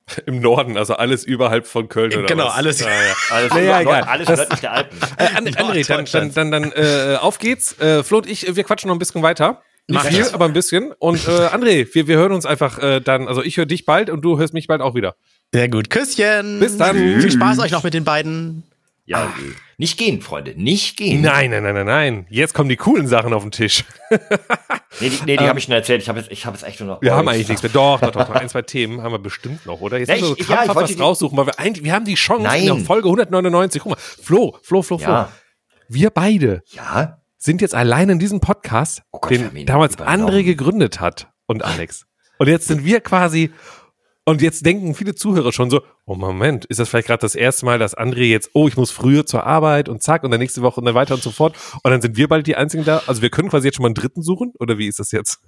[0.27, 2.55] Im Norden, also alles überhalb von Köln oder Genau, was?
[2.55, 2.95] alles- Ja, ja.
[3.31, 4.03] Alles, Naja, egal.
[4.05, 4.99] alles Das- nördlich der Alpen.
[5.17, 7.77] Äh, And, André, dann, dann, dann, dann äh, auf geht's.
[7.81, 9.63] Äh, Flo und ich, wir quatschen noch ein bisschen weiter.
[9.89, 10.33] Nicht Mach viel, das.
[10.35, 10.93] aber ein bisschen.
[10.99, 14.09] Und äh, André, wir, wir hören uns einfach äh, dann, also ich höre dich bald
[14.11, 15.17] und du hörst mich bald auch wieder.
[15.53, 15.91] Sehr gut.
[15.91, 16.61] Küsschen.
[16.61, 16.97] Bis dann.
[16.97, 18.63] Viel Spaß euch noch mit den beiden.
[19.09, 19.33] Ja,
[19.79, 21.21] nicht gehen, Freunde, nicht gehen.
[21.23, 22.27] Nein, nein, nein, nein, nein.
[22.29, 23.85] Jetzt kommen die coolen Sachen auf den Tisch.
[24.99, 26.01] Nee, die, nee, die habe ich schon erzählt.
[26.01, 27.03] Ich habe jetzt, ich habe jetzt echt nur noch.
[27.03, 27.73] Wir haben ich- eigentlich nichts mehr.
[27.73, 28.35] Doch, doch, doch, doch.
[28.35, 29.99] Ein, zwei Themen haben wir bestimmt noch, oder?
[29.99, 32.45] Jetzt Ja, müssen wir so ja, was raussuchen, weil wir eigentlich, wir haben die Chance
[32.45, 32.61] Nein.
[32.63, 33.83] in der Folge 199.
[33.83, 35.07] Guck mal, Flo, Flo, Flo, Flo.
[35.13, 35.33] Ja,
[35.89, 37.21] Wir beide ja.
[37.37, 39.99] sind jetzt allein in diesem Podcast, Oh Gott, den damals.
[39.99, 42.07] André gegründet hat und Alex.
[42.39, 43.51] Und jetzt sind wir quasi,
[44.29, 47.65] und jetzt denken viele Zuhörer schon so, oh Moment, ist das vielleicht gerade das erste
[47.65, 50.63] Mal, dass André jetzt, oh, ich muss früher zur Arbeit und zack, und dann nächste
[50.63, 51.57] Woche und dann weiter und so fort.
[51.85, 53.05] Und dann sind wir bald die Einzigen da.
[53.07, 55.39] Also wir können quasi jetzt schon mal einen dritten suchen, oder wie ist das jetzt?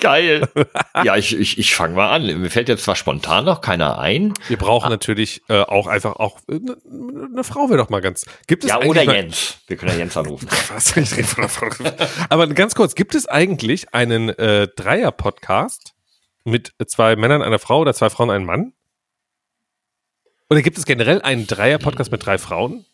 [0.00, 0.46] Geil.
[1.04, 2.26] ja, ich, ich, ich fange mal an.
[2.40, 4.34] Mir fällt jetzt zwar spontan noch keiner ein.
[4.46, 8.26] Wir brauchen natürlich äh, auch einfach auch eine ne Frau wäre doch mal ganz.
[8.46, 9.56] Gibt es Ja, oder Jens.
[9.66, 10.48] Wir können ja Jens anrufen.
[10.72, 10.96] Was?
[10.96, 11.68] Ich rede von einer Frau.
[12.28, 15.91] Aber ganz kurz, gibt es eigentlich einen äh, Dreier-Podcast
[16.44, 18.72] mit zwei Männern, einer Frau oder zwei Frauen, einem Mann?
[20.50, 22.84] Oder gibt es generell einen Dreier-Podcast mit drei Frauen?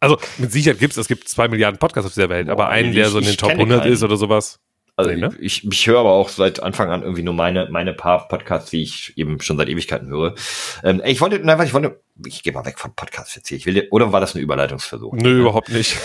[0.00, 2.70] Also mit Sicherheit gibt es, es gibt zwei Milliarden Podcasts auf dieser Welt, aber Boah,
[2.70, 3.92] einen, ich- der so in den ich Top kenne 100 keinen.
[3.92, 4.60] ist oder sowas.
[4.96, 5.34] Also Nee, ne?
[5.40, 8.82] ich, ich höre aber auch seit Anfang an irgendwie nur meine, meine paar Podcasts, wie
[8.82, 10.34] ich eben schon seit Ewigkeiten höre.
[10.84, 13.56] Ähm, ich wollte, nein, ich wollte, ich gehe mal weg von Podcasts jetzt hier.
[13.56, 15.14] Ich will, oder war das ein Überleitungsversuch?
[15.14, 15.96] Nö, überhaupt nicht.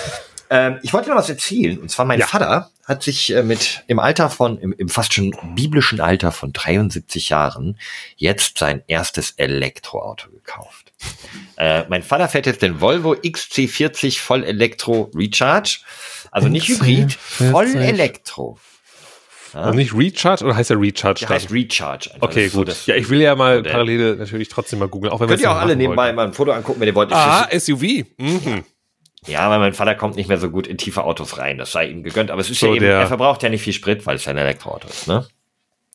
[0.49, 1.77] Ähm, ich wollte noch was erzählen.
[1.79, 2.27] Und zwar mein Ja.
[2.27, 6.53] Vater hat sich äh, mit im Alter von, im, im fast schon biblischen Alter von
[6.53, 7.79] 73 Jahren
[8.15, 10.93] jetzt sein erstes Elektroauto gekauft.
[11.57, 15.79] äh, mein Vater fährt jetzt den Volvo XC40 Voll Elektro Recharge.
[16.31, 17.79] Also nicht Hybrid, voll XC40.
[17.79, 18.59] Elektro.
[19.53, 19.69] Ja?
[19.69, 21.21] Und nicht Recharge oder heißt der Recharge?
[21.21, 21.35] Der dann?
[21.37, 22.09] heißt Recharge.
[22.13, 22.27] einfach.
[22.27, 22.67] okay, Das ist so gut.
[22.67, 23.71] das ja, ich will ja mal Modell.
[23.71, 26.33] parallel natürlich trotzdem mal googeln, auch wenn wir Könnt ihr auch alle nebenbei mal ein
[26.33, 27.11] Foto angucken, wenn ihr wollt.
[27.13, 27.81] Ah, SUV.
[28.17, 28.41] Mhm.
[28.45, 28.61] Ja,
[29.49, 31.57] weil mein Vater kommt nicht mehr so gut in tiefe Autos rein.
[31.57, 32.31] Das sei ihm gegönnt.
[32.31, 34.31] Aber es ist So, ja eben, er verbraucht ja nicht viel Sprit, weil es ja
[34.31, 35.25] ein Elektroauto ist, ne?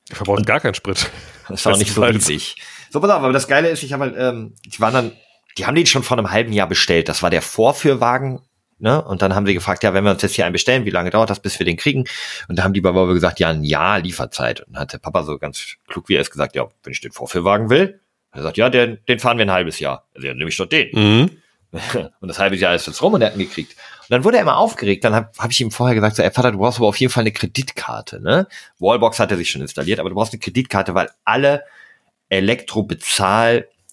[0.09, 1.11] Wir verbrauchen gar keinen Sprit.
[1.49, 2.57] Das ist auch nicht so riesig.
[2.91, 5.13] So, pass auf, aber das Geile ist, ich habe halt, ähm, die waren dann,
[5.57, 7.09] die haben den schon vor einem halben Jahr bestellt.
[7.09, 8.41] Das war der Vorführwagen,
[8.79, 9.03] ne?
[9.03, 11.11] Und dann haben sie gefragt, ja, wenn wir uns jetzt hier einen bestellen, wie lange
[11.11, 12.05] dauert das, bis wir den kriegen?
[12.49, 14.61] Und da haben die bei Volvo gesagt, ja, ein Jahr Lieferzeit.
[14.61, 17.01] Und dann hat der Papa so ganz klug wie er ist gesagt, ja, wenn ich
[17.01, 18.01] den Vorführwagen will,
[18.33, 20.09] er sagt, ja, den, den fahren wir ein halbes Jahr.
[20.15, 20.89] Also ja, nehme ich doch den.
[20.93, 21.31] Mhm.
[21.73, 23.73] Und das halbe Jahr ist jetzt rum und er hat ihn gekriegt.
[23.73, 25.05] Und dann wurde er immer aufgeregt.
[25.05, 27.13] Dann habe hab ich ihm vorher gesagt, so, ey Vater, du brauchst aber auf jeden
[27.13, 28.21] Fall eine Kreditkarte.
[28.21, 28.49] Ne?
[28.79, 31.63] Wallbox hat er sich schon installiert, aber du brauchst eine Kreditkarte, weil alle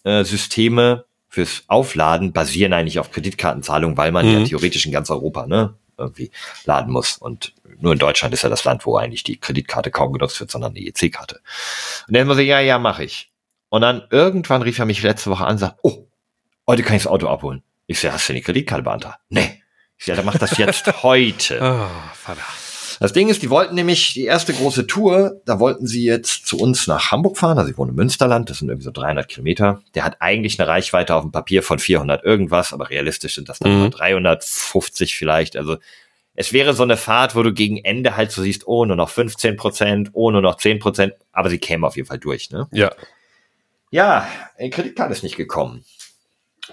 [0.05, 4.39] Elektrobezahlsysteme fürs Aufladen basieren eigentlich auf Kreditkartenzahlung, weil man Mhm.
[4.39, 6.31] ja theoretisch in ganz Europa ne, irgendwie
[6.65, 7.17] laden muss.
[7.17, 10.49] Und nur in Deutschland ist ja das Land, wo eigentlich die Kreditkarte kaum genutzt wird,
[10.49, 11.41] sondern die EC-Karte.
[12.07, 13.29] Und dann muss ich, ja, ja, mache ich.
[13.69, 16.06] Und dann irgendwann rief er mich letzte Woche an und sagt, oh,
[16.67, 17.63] heute kann ich das Auto abholen.
[17.87, 19.19] Ich so, hast du die Kreditkarte beantragt?
[19.29, 19.61] Nee.
[20.05, 21.61] Ja, der macht das jetzt heute.
[21.61, 22.41] Ah, Vater.
[22.99, 26.57] Das Ding ist, die wollten nämlich die erste große Tour, da wollten sie jetzt zu
[26.57, 27.59] uns nach Hamburg fahren.
[27.59, 29.81] Also ich wohne im Münsterland, das sind irgendwie so 300 Kilometer.
[29.93, 33.59] Der hat eigentlich eine Reichweite auf dem Papier von 400 irgendwas, aber realistisch sind das
[33.59, 33.79] dann Mhm.
[33.81, 35.57] mal 350 vielleicht.
[35.57, 35.77] Also
[36.33, 39.09] es wäre so eine Fahrt, wo du gegen Ende halt so siehst, oh, nur noch
[39.09, 42.67] 15 Prozent, oh, nur noch 10 Prozent, aber sie kämen auf jeden Fall durch, ne?
[42.71, 42.91] Ja.
[43.89, 45.85] Ja, Kreditkarte ist nicht gekommen.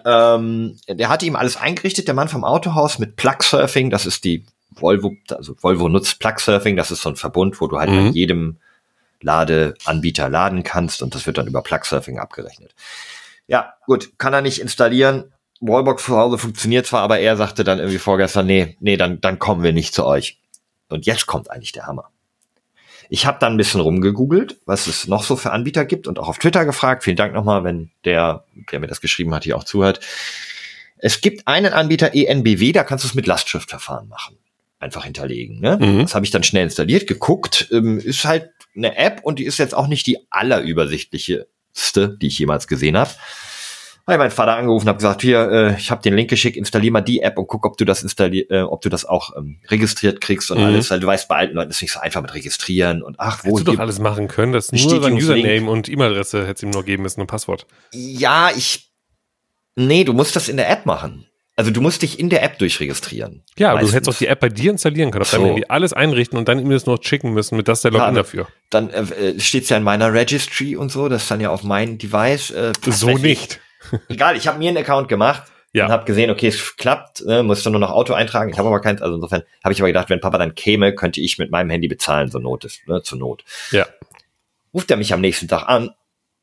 [0.05, 4.45] Ähm, der hatte ihm alles eingerichtet, der Mann vom Autohaus mit Plug-Surfing, das ist die
[4.71, 7.99] Volvo, also Volvo nutzt Plug-Surfing, das ist so ein Verbund, wo du halt Mhm.
[7.99, 8.57] an jedem
[9.21, 12.75] Ladeanbieter laden kannst und das wird dann über Plug-Surfing abgerechnet.
[13.47, 15.33] Ja, gut, kann er nicht installieren.
[15.61, 19.39] Wallbox zu Hause funktioniert zwar, aber er sagte dann irgendwie vorgestern, nee, nee, dann, dann
[19.39, 20.39] kommen wir nicht zu euch.
[20.89, 22.11] Und jetzt kommt eigentlich der Hammer.
[23.15, 26.27] Ich habe dann ein bisschen rumgegoogelt, was es noch so für Anbieter gibt und auch
[26.27, 27.05] auf Twitter gefragt.
[27.05, 28.43] Vielen Dank nochmal, wenn der,
[28.73, 30.01] der mir das geschrieben hat, hier auch zuhört.
[30.99, 34.37] Es gibt einen Anbieter ENBW, da kannst du es mit Lastschriftverfahren machen.
[34.81, 35.61] Einfach hinterlegen.
[35.61, 35.79] Ne?
[35.81, 36.01] Mhm.
[36.01, 37.69] Das habe ich dann schnell installiert, geguckt.
[37.71, 42.37] Ähm, ist halt eine App und die ist jetzt auch nicht die allerübersichtlichste, die ich
[42.41, 43.13] jemals gesehen habe.
[44.07, 47.01] Habe mein Vater angerufen, habe gesagt, hier, äh, ich habe den Link geschickt, installier mal
[47.01, 50.21] die App und guck, ob du das installier, äh, ob du das auch ähm, registriert
[50.21, 50.65] kriegst und Mhm.
[50.65, 50.91] alles.
[50.91, 53.49] Weil du weißt, bei alten Leuten ist nicht so einfach mit registrieren und ach, wo
[53.53, 54.53] Hättest du doch alles machen können.
[54.53, 55.15] Das nur sein.
[55.15, 57.67] Username und E-Mail-Adresse hättest du ihm nur geben müssen und Passwort.
[57.95, 58.91] Ja, ich.
[59.77, 61.27] Nee, du musst das in der App machen.
[61.57, 63.43] Also du musst dich in der App durchregistrieren.
[63.57, 65.47] Ja, aber du hättest auch die App bei dir installieren können, auf deinem So.
[65.49, 68.13] Handy alles einrichten und dann ihm das noch schicken müssen, mit das der Login Ja,
[68.13, 68.49] dafür.
[68.71, 71.97] Dann äh, steht's ja in meiner Registry und so, das ist dann ja auf mein
[71.97, 72.51] Device.
[72.51, 73.23] Äh, So ich.
[73.23, 73.61] nicht.
[74.09, 75.87] Egal, ich habe mir einen Account gemacht Ja.
[75.87, 78.51] und habe gesehen, okay, es klappt, ne, musste nur noch Auto eintragen.
[78.51, 81.21] Ich habe aber keins, also insofern habe ich aber gedacht, wenn Papa dann käme, könnte
[81.21, 83.45] ich mit meinem Handy bezahlen, so Not ist, ne, zur Not.
[83.71, 83.87] Ja.
[84.73, 85.91] Ruft er mich am nächsten Tag an,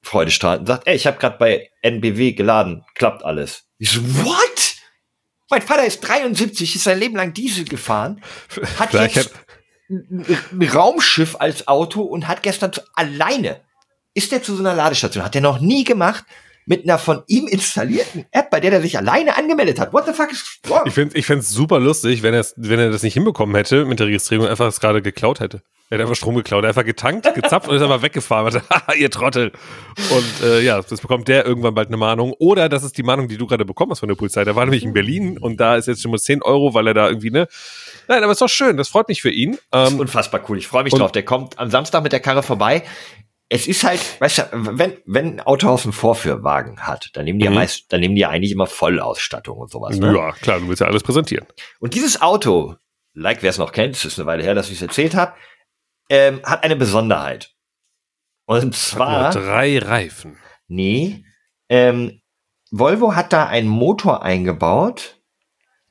[0.01, 3.65] freudestrahlend, sagt, ey, ich habe gerade bei NBW geladen, klappt alles.
[3.77, 4.75] Ich so, what?
[5.49, 8.21] Mein Vater ist 73, ist sein Leben lang Diesel gefahren,
[8.79, 9.33] hat Vielleicht jetzt
[9.89, 13.59] ein ein Raumschiff als Auto und hat gestern zu, alleine,
[14.13, 16.23] ist der zu so einer Ladestation, hat er noch nie gemacht,
[16.71, 19.91] mit einer von ihm installierten App, bei der er sich alleine angemeldet hat.
[19.91, 20.83] What the fuck is wrong?
[20.85, 24.07] Ich finde ich find's super lustig, wenn, wenn er das nicht hinbekommen hätte mit der
[24.07, 25.61] Registrierung einfach es gerade geklaut hätte.
[25.89, 28.53] Er hat einfach Strom geklaut, er hat einfach getankt, gezapft und ist einfach weggefahren.
[28.53, 29.51] Hat, Haha, ihr Trottel.
[30.11, 32.33] Und äh, ja, das bekommt der irgendwann bald eine Mahnung.
[32.39, 34.45] Oder das ist die Mahnung, die du gerade bekommen hast von der Polizei.
[34.45, 36.93] Der war nämlich in Berlin und da ist jetzt schon mal 10 Euro, weil er
[36.93, 37.45] da irgendwie, ne?
[38.07, 39.57] Nein, aber ist doch schön, das freut mich für ihn.
[39.69, 40.57] Das ist Ähm, unfassbar cool.
[40.57, 41.11] Ich freue mich drauf.
[41.11, 42.83] Der kommt am Samstag mit der Karre vorbei.
[43.53, 44.43] Es ist halt, weißt du,
[44.79, 47.55] wenn, wenn ein Autohaus einen Vorführwagen hat, dann nehmen die ja Mhm.
[47.57, 49.97] meist, dann nehmen die ja eigentlich immer Vollausstattung und sowas.
[49.97, 50.15] Ne?
[50.15, 51.45] ja, klar, du willst ja alles präsentieren.
[51.81, 52.75] Und dieses Auto,
[53.13, 55.33] like wer es noch kennt, es ist eine Weile her, dass ich es erzählt habe,
[56.09, 57.51] ähm, hat eine Besonderheit.
[58.45, 60.37] Und Nur zwar, drei Reifen.
[60.69, 61.25] nee,
[61.67, 62.21] ähm,
[62.71, 65.17] Volvo hat da einen Motor eingebaut,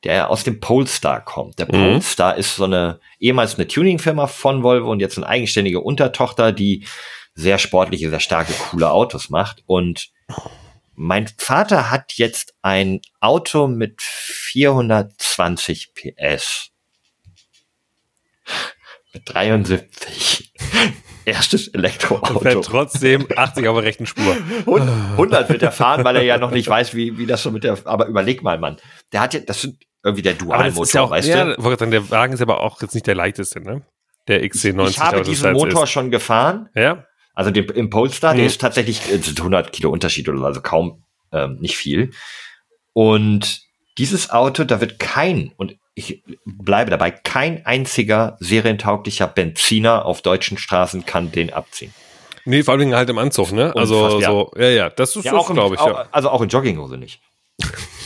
[0.05, 1.59] der aus dem Polestar kommt.
[1.59, 1.73] Der Mhm.
[1.73, 6.87] Polestar ist so eine, ehemals eine Tuningfirma von Volvo und jetzt eine eigenständige Untertochter, die
[7.35, 9.63] sehr sportliche, sehr starke, coole Autos macht.
[9.67, 10.11] Und
[10.95, 16.71] mein Vater hat jetzt ein Auto mit 420 PS.
[19.13, 20.53] Mit 73.
[21.27, 22.61] Erstes Und fährt Elektroauto.
[22.63, 24.37] trotzdem 80 auf der rechten Spur.
[24.67, 27.63] 100 wird er fahren, weil er ja noch nicht weiß, wie, wie das so mit
[27.63, 28.79] der, aber überleg mal, Mann.
[29.13, 31.63] Der hat ja, das sind irgendwie der ja Dualmotor, auch, weißt ja, du?
[31.77, 33.83] sagen, der Wagen ist aber auch jetzt nicht der leichteste, ne?
[34.29, 34.89] Der XC90.
[34.91, 35.91] Ich habe diesen Motor Ist.
[35.91, 37.05] schon gefahren, Ja?
[37.35, 38.47] Also den, im Polestar, der Mhm.
[38.49, 42.11] ist tatsächlich äh, sind 100 Kilo Unterschied oder so, also kaum, ähm, nicht viel.
[42.93, 43.61] Und
[43.99, 50.59] dieses Auto, da wird kein, und ich bleibe dabei, kein einziger serientauglicher Benziner auf deutschen
[50.59, 51.93] Straßen kann den abziehen.
[52.47, 53.75] Nee, vor allem halt im Anzug, ne?
[53.77, 56.09] Also Unfassbar, so, ja, ja, das ist Ja, im, glaube ich, auch ja.
[56.11, 57.21] Also auch in Jogginghose nicht.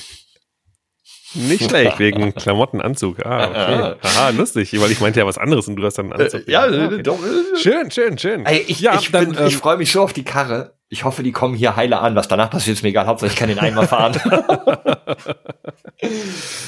[1.35, 3.24] Nicht schlecht, wegen Klamottenanzug.
[3.24, 3.95] Ah, okay.
[4.03, 6.47] Aha, lustig, weil ich meinte ja was anderes und du hast dann einen Anzug.
[6.49, 7.03] ja, okay.
[7.03, 8.47] doch, äh, Schön, schön, schön.
[8.47, 10.74] Ey, ich, ja, ich, ähm, ich freue mich so auf die Karre.
[10.89, 12.14] Ich hoffe, die kommen hier heile an.
[12.14, 13.07] Was danach passiert, ist mir egal.
[13.07, 14.14] Hauptsache, ich kann den einmal fahren.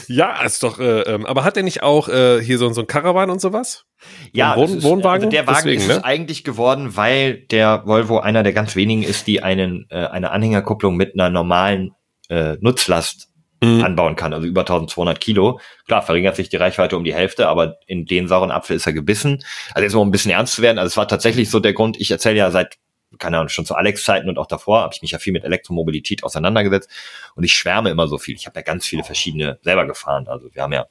[0.08, 2.86] ja, ist doch, äh, ähm, aber hat er nicht auch äh, hier so, so ein
[2.86, 3.84] Caravan und sowas?
[4.32, 5.26] ja, Wohn- ist, Wohnwagen?
[5.26, 5.94] Also der Wagen Deswegen, ist ne?
[5.94, 10.30] es eigentlich geworden, weil der Volvo einer der ganz wenigen ist, die einen äh, eine
[10.30, 11.92] Anhängerkupplung mit einer normalen
[12.28, 13.28] äh, Nutzlast
[13.62, 13.82] Mhm.
[13.82, 15.60] anbauen kann, also über 1200 Kilo.
[15.86, 18.92] Klar, verringert sich die Reichweite um die Hälfte, aber in den sauren Apfel ist er
[18.92, 19.42] gebissen.
[19.72, 20.78] Also jetzt mal um ein bisschen ernst zu werden.
[20.78, 22.76] Also es war tatsächlich so der Grund, ich erzähle ja seit,
[23.18, 26.22] keine Ahnung, schon zu Alex-Zeiten und auch davor habe ich mich ja viel mit Elektromobilität
[26.22, 26.90] auseinandergesetzt
[27.34, 28.34] und ich schwärme immer so viel.
[28.34, 30.28] Ich habe ja ganz viele verschiedene selber gefahren.
[30.28, 30.86] Also wir haben ja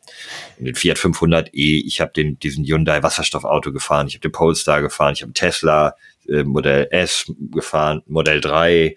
[0.57, 5.13] den Fiat 500e, ich habe den diesen Hyundai Wasserstoffauto gefahren, ich habe den Polestar gefahren,
[5.13, 5.93] ich habe Tesla
[6.27, 8.95] äh, Modell S gefahren, Modell 3,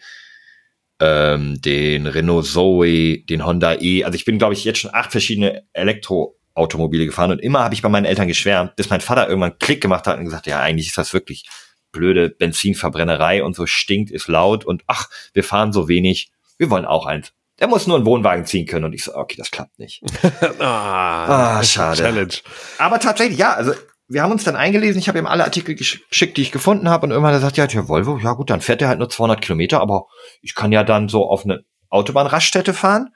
[1.01, 4.05] ähm, den Renault Zoe, den Honda E.
[4.05, 7.83] Also ich bin, glaube ich, jetzt schon acht verschiedene Elektroautomobile gefahren und immer habe ich
[7.83, 10.89] bei meinen Eltern geschwärmt, bis mein Vater irgendwann Klick gemacht hat und gesagt, ja, eigentlich
[10.89, 11.49] ist das wirklich
[11.93, 16.85] blöde Benzinverbrennerei und so stinkt, ist laut und ach, wir fahren so wenig, wir wollen
[16.85, 17.33] auch eins.
[17.61, 20.03] Der muss nur einen Wohnwagen ziehen können und ich so, okay, das klappt nicht.
[20.61, 22.03] ah, Ah, schade.
[22.03, 22.35] Challenge.
[22.79, 23.73] Aber tatsächlich, ja, also
[24.09, 26.89] wir haben uns dann eingelesen, ich habe ihm alle Artikel gesch- geschickt, die ich gefunden
[26.89, 28.99] habe und irgendwann hat er gesagt, ja, der Volvo, ja gut, dann fährt er halt
[28.99, 30.07] nur 200 Kilometer, aber
[30.41, 33.09] ich kann ja dann so auf eine Autobahnraststätte fahren,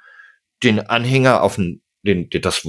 [0.63, 2.67] den Anhänger auf den, den, den das,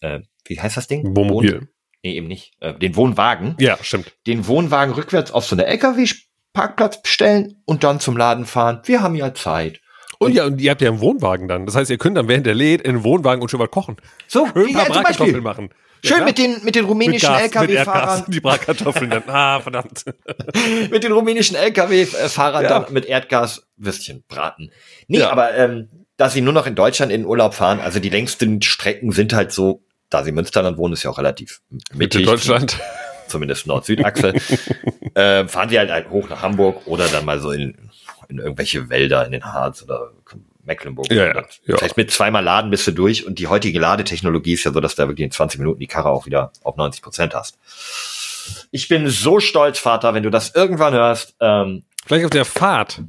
[0.00, 1.16] äh, wie heißt das Ding?
[1.16, 1.60] Wohnmobil.
[1.60, 1.68] Wohn-
[2.02, 2.54] Nee, eben nicht.
[2.60, 3.56] Äh, den Wohnwagen.
[3.58, 4.14] Ja, stimmt.
[4.26, 8.80] Den Wohnwagen rückwärts auf so eine LKW-Parkplatz bestellen und dann zum Laden fahren.
[8.84, 9.80] Wir haben ja Zeit.
[10.18, 11.66] Und ja, und ihr habt ja einen Wohnwagen dann.
[11.66, 13.96] Das heißt, ihr könnt dann während der lädt in den Wohnwagen und schon was kochen.
[14.28, 15.70] So, Schön ein paar ja, machen.
[16.02, 16.26] Ja, Schön klar.
[16.28, 17.40] mit den, mit den mit rumänischen mit.
[17.42, 18.24] LKW-Fahrern.
[18.28, 19.22] Die Bratkartoffeln dann.
[19.28, 20.04] Ah, verdammt.
[20.90, 22.68] mit den rumänischen LKW-Fahrern Ja.
[22.80, 24.70] dann mit Erdgas Würstchen braten.
[25.08, 25.30] Nee, Ja.
[25.30, 28.60] aber ähm, dass sie nur noch in Deutschland in den Urlaub fahren, also die längsten
[28.62, 31.60] Strecken sind halt so, da sie Münsterland wohnen, ist ja auch relativ
[31.94, 32.78] mittig, Deutschland.
[33.28, 34.34] zumindest Nord-Süd-Achse,
[35.14, 37.90] äh, fahren sie halt, halt hoch nach Hamburg oder dann mal so in,
[38.28, 40.12] in irgendwelche Wälder in den Harz oder
[40.70, 41.10] Mecklenburg.
[41.12, 41.34] Ja, ja,
[41.66, 41.76] ja.
[41.76, 44.94] Vielleicht mit zweimal Laden bist du durch und die heutige Ladetechnologie ist ja so, dass
[44.94, 47.58] du da wirklich in 20 Minuten die Karre auch wieder auf 90 Prozent hast.
[48.70, 51.34] Ich bin so stolz, Vater, wenn du das irgendwann hörst.
[51.40, 53.02] Ähm, Vielleicht auf der Fahrt.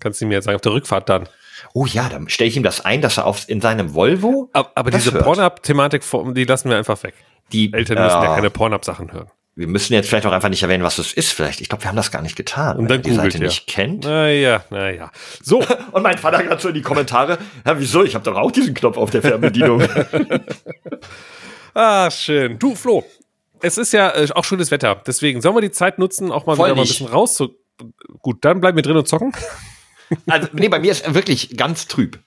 [0.00, 1.28] Kannst du mir jetzt sagen, auf der Rückfahrt dann.
[1.74, 4.70] oh ja, dann stelle ich ihm das ein, dass er auf, in seinem Volvo Aber,
[4.76, 5.18] aber Das diese.
[5.18, 6.02] Pornhub-Thematik,
[6.34, 7.14] die lassen wir einfach weg.
[7.52, 9.28] die Eltern müssen ja äh, keine Pornhub-Sachen hören.
[9.58, 11.32] Wir müssen jetzt vielleicht auch einfach nicht erwähnen, was das ist.
[11.32, 12.76] Vielleicht, ich glaube, wir haben das gar nicht getan.
[12.76, 13.48] Und wenn dann die googelt Seite ihr.
[13.48, 14.04] nicht kennt.
[14.04, 15.10] Naja, naja.
[15.42, 17.38] So, Und mein Vater gerade so in die Kommentare.
[17.66, 18.04] Ja, wieso?
[18.04, 19.82] Ich habe doch auch diesen Knopf auf der Fernbedienung.
[21.74, 22.56] ah, schön.
[22.60, 23.04] Du, Flo,
[23.60, 25.02] es ist ja äh, auch schönes Wetter.
[25.04, 27.56] Deswegen sollen wir die Zeit nutzen, auch mal Voll wieder mal ein bisschen raus zu.
[28.22, 29.32] Gut, dann bleiben wir drin und zocken.
[30.28, 32.20] also, nee, bei mir ist wirklich ganz trüb.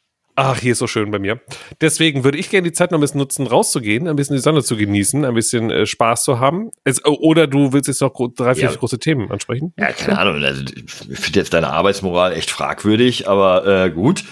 [0.43, 1.39] Ach, hier ist so schön bei mir.
[1.81, 4.63] Deswegen würde ich gerne die Zeit noch ein bisschen nutzen, rauszugehen, ein bisschen die Sonne
[4.63, 6.71] zu genießen, ein bisschen äh, Spaß zu haben.
[6.83, 8.75] Es, oder du willst jetzt noch drei, vier Ja.
[8.75, 9.71] große Themen ansprechen?
[9.77, 10.43] Ja, keine Ahnung.
[10.43, 14.23] Also, ich finde jetzt deine Arbeitsmoral echt fragwürdig, aber äh, gut.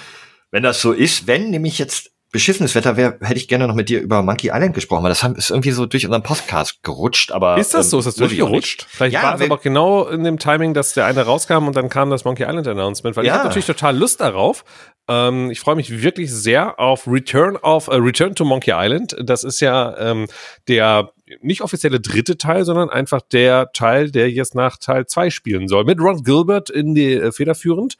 [0.50, 3.90] Wenn das so ist, wenn nämlich jetzt beschissenes Wetter wäre, hätte ich gerne noch mit
[3.90, 7.32] dir über Monkey Island gesprochen, weil das haben- ist irgendwie so durch unseren Podcast gerutscht.
[7.32, 8.00] Aber Ist das ähm, so?
[8.00, 8.86] Ist das ich durchgerutscht?
[8.90, 11.90] Vielleicht Ja, war es aber genau in dem Timing, dass der eine rauskam und dann
[11.90, 13.36] kam das Monkey Island Announcement, weil ich Ja.
[13.36, 14.64] habe natürlich total Lust darauf.
[15.08, 19.16] Ähm, ich freue mich wirklich sehr auf Return of äh, Return to Monkey Island.
[19.24, 20.28] Das ist ja ähm,
[20.68, 21.12] der
[21.42, 25.84] nicht offizielle dritte Teil, sondern einfach der Teil, der jetzt nach Teil 2 spielen soll.
[25.84, 27.98] Mit Ron Gilbert in die äh, federführend.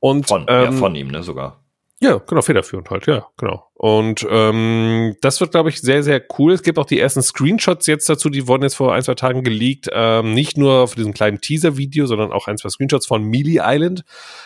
[0.00, 1.60] Und Von, ja, ähm, von ihm, ne, sogar.
[2.02, 3.66] Ja, genau, federführend halt, ja, genau.
[3.74, 6.52] Und ähm, das wird, glaube ich, sehr, sehr cool.
[6.52, 9.42] Es gibt auch die ersten Screenshots jetzt dazu, die wurden jetzt vor ein, zwei Tagen
[9.42, 9.88] geleakt.
[9.92, 14.04] Ähm, nicht nur für diesem kleinen Teaser-Video, sondern auch ein, zwei Screenshots von Mealy Island,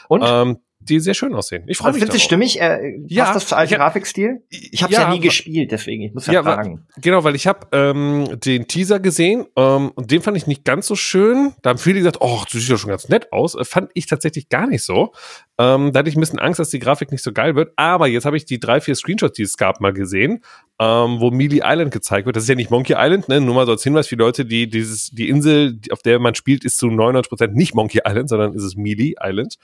[0.09, 0.25] Und?
[0.27, 0.59] ähm,
[0.89, 1.65] die sehr schön aussehen.
[1.67, 2.61] Ich freue mich findest du stimmig?
[2.61, 4.43] Äh, passt Ja, das zu alten Grafikstil?
[4.51, 6.87] Ich habe es ja, Ja, nie gespielt, deswegen, ich muss ja, Ja, fragen.
[7.01, 10.87] Genau, weil ich habe ähm, den Teaser gesehen ähm, und den fand ich nicht ganz
[10.87, 11.53] so schön.
[11.63, 13.55] Da haben viele gesagt, oh, das sieht ja schon ganz nett aus.
[13.55, 15.13] Äh, fand ich tatsächlich gar nicht so.
[15.57, 17.73] Ähm, da hatte ich ein bisschen Angst, dass die Grafik nicht so geil wird.
[17.77, 20.43] Aber jetzt habe ich die drei, vier Screenshots, die es gab, mal gesehen,
[20.81, 22.37] ähm, wo Mealy Island gezeigt wird.
[22.37, 23.41] Das ist ja nicht Monkey Island, ne?
[23.41, 26.35] nur mal so als Hinweis für die Leute, die dieses, die Insel, auf der man
[26.35, 29.57] spielt, ist zu 99% nicht Monkey Island, sondern ist es Mealy Island.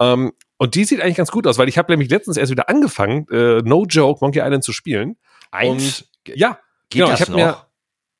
[0.00, 2.68] Ähm, und die sieht eigentlich ganz gut aus, weil ich habe nämlich letztens erst wieder
[2.68, 5.16] angefangen, äh, no joke, Monkey Island zu spielen.
[5.50, 6.58] Eins, Und ja,
[6.88, 7.36] geht genau, das ich noch?
[7.36, 7.56] mir-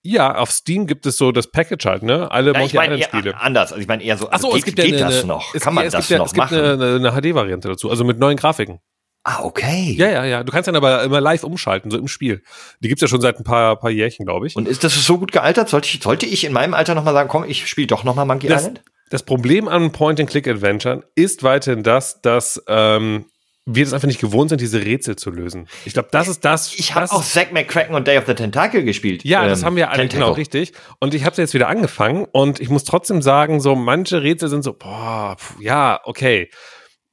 [0.04, 2.28] ja, auf Steam gibt es so das Package halt, ne?
[2.32, 3.40] Alle ja, ich Monkey meine Island eher Spiele.
[3.40, 3.70] anders.
[3.72, 5.54] Also ich meine eher so, Achso, also es gibt ja geht eine, das eine- noch?
[5.54, 6.58] Es, Kann man ja, es das gibt ja, noch es gibt machen?
[6.58, 8.80] eine, eine, eine HD-Variante dazu, also mit neuen Grafiken.
[9.22, 9.94] ah, okay.
[9.96, 10.42] Ja, ja, ja.
[10.42, 12.42] Du kannst dann aber immer live umschalten, so im Spiel.
[12.80, 14.56] Die gibt's ja schon seit ein paar, paar Jährchen, glaube ich.
[14.56, 15.68] Und ist das so gut gealtert?
[15.68, 18.48] Sollte ich, sollte ich in meinem Alter nochmal sagen, komm, ich spiele doch nochmal Monkey
[18.48, 18.82] das, Island?
[19.12, 23.26] Das Problem an Point-and-Click-Adventuren ist weiterhin das, dass ähm,
[23.66, 25.68] wir das einfach nicht gewohnt sind, diese Rätsel zu lösen.
[25.84, 26.72] Ich glaube, das ist das.
[26.74, 29.22] Ich habe das auch Zack McCracken und Day of the Tentacle gespielt.
[29.24, 30.20] Ja, das Ähm, haben wir alle, Tentacle.
[30.24, 30.72] genau, richtig.
[30.98, 34.64] Und ich habe jetzt wieder angefangen und ich muss trotzdem sagen, so manche Rätsel sind
[34.64, 36.50] so, boah, pf, ja, okay.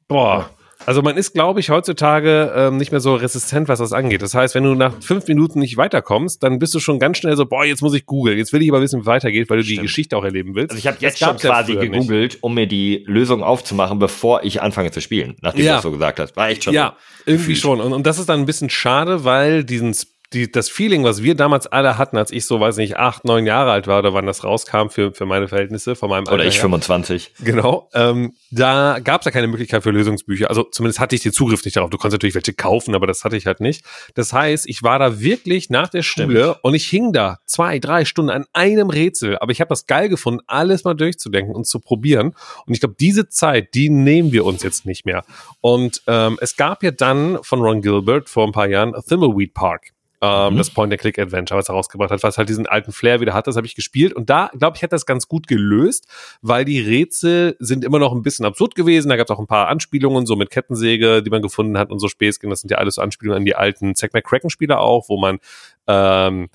[0.07, 0.49] Boah.
[0.85, 4.21] Also man ist, glaube ich, heutzutage ähm, nicht mehr so resistent, was das angeht.
[4.21, 7.35] Das heißt, wenn du nach fünf Minuten nicht weiterkommst, dann bist du schon ganz schnell
[7.35, 8.37] so, boah, jetzt muss ich googeln.
[8.37, 9.83] Jetzt will ich aber wissen, wie weitergeht, weil du die Stimmt.
[9.87, 10.71] Geschichte auch erleben willst.
[10.71, 11.91] Also ich habe jetzt schon ja quasi früher nicht.
[11.91, 15.71] gegoogelt, um mir die Lösung aufzumachen, bevor ich anfange zu spielen, nachdem Ja.
[15.71, 16.35] du das so gesagt hast.
[16.37, 17.31] War echt schon Ja, so.
[17.33, 17.81] irgendwie schon.
[17.81, 19.93] Und, und das ist dann ein bisschen schade, weil diesen,
[20.33, 23.47] die, das Feeling, was wir damals alle hatten, als ich so, weiß nicht, acht, neun
[23.47, 26.45] Jahre alt war oder wann das rauskam für, für meine Verhältnisse, von meinem Oder Alter
[26.45, 26.61] ich her.
[26.61, 27.33] 25.
[27.39, 30.49] Genau, ähm, da gab es ja keine Möglichkeit für Lösungsbücher.
[30.49, 31.89] Also zumindest hatte ich den Zugriff nicht darauf.
[31.89, 33.83] Du konntest natürlich welche kaufen, aber das hatte ich halt nicht.
[34.13, 36.59] Das heißt, ich war da wirklich nach der Schule Stimmt.
[36.61, 39.39] und ich hing da zwei, drei Stunden an einem Rätsel.
[39.39, 42.35] Aber ich habe das geil gefunden, alles mal durchzudenken und zu probieren.
[42.67, 45.23] Und ich glaube, diese Zeit, die nehmen wir uns jetzt nicht mehr.
[45.61, 49.93] Und ähm, es gab ja dann von Ron Gilbert vor ein paar Jahren Thimbleweed Park.
[50.21, 50.57] Ähm, Mhm.
[50.57, 53.65] Das Point-and-Click-Adventure, was er rausgebracht hat, was halt diesen alten Flair wieder hat, das habe
[53.65, 54.13] ich gespielt.
[54.13, 56.07] Und da, glaube ich, hat das ganz gut gelöst,
[56.41, 59.09] weil die Rätsel sind immer noch ein bisschen absurd gewesen.
[59.09, 61.99] Da gab es auch ein paar Anspielungen, so mit Kettensäge, die man gefunden hat und
[61.99, 62.49] so Späßchen.
[62.49, 65.39] Das sind ja alles so Anspielungen an die alten Zack McCracken-Spiele auch, wo man
[65.87, 66.49] ähm,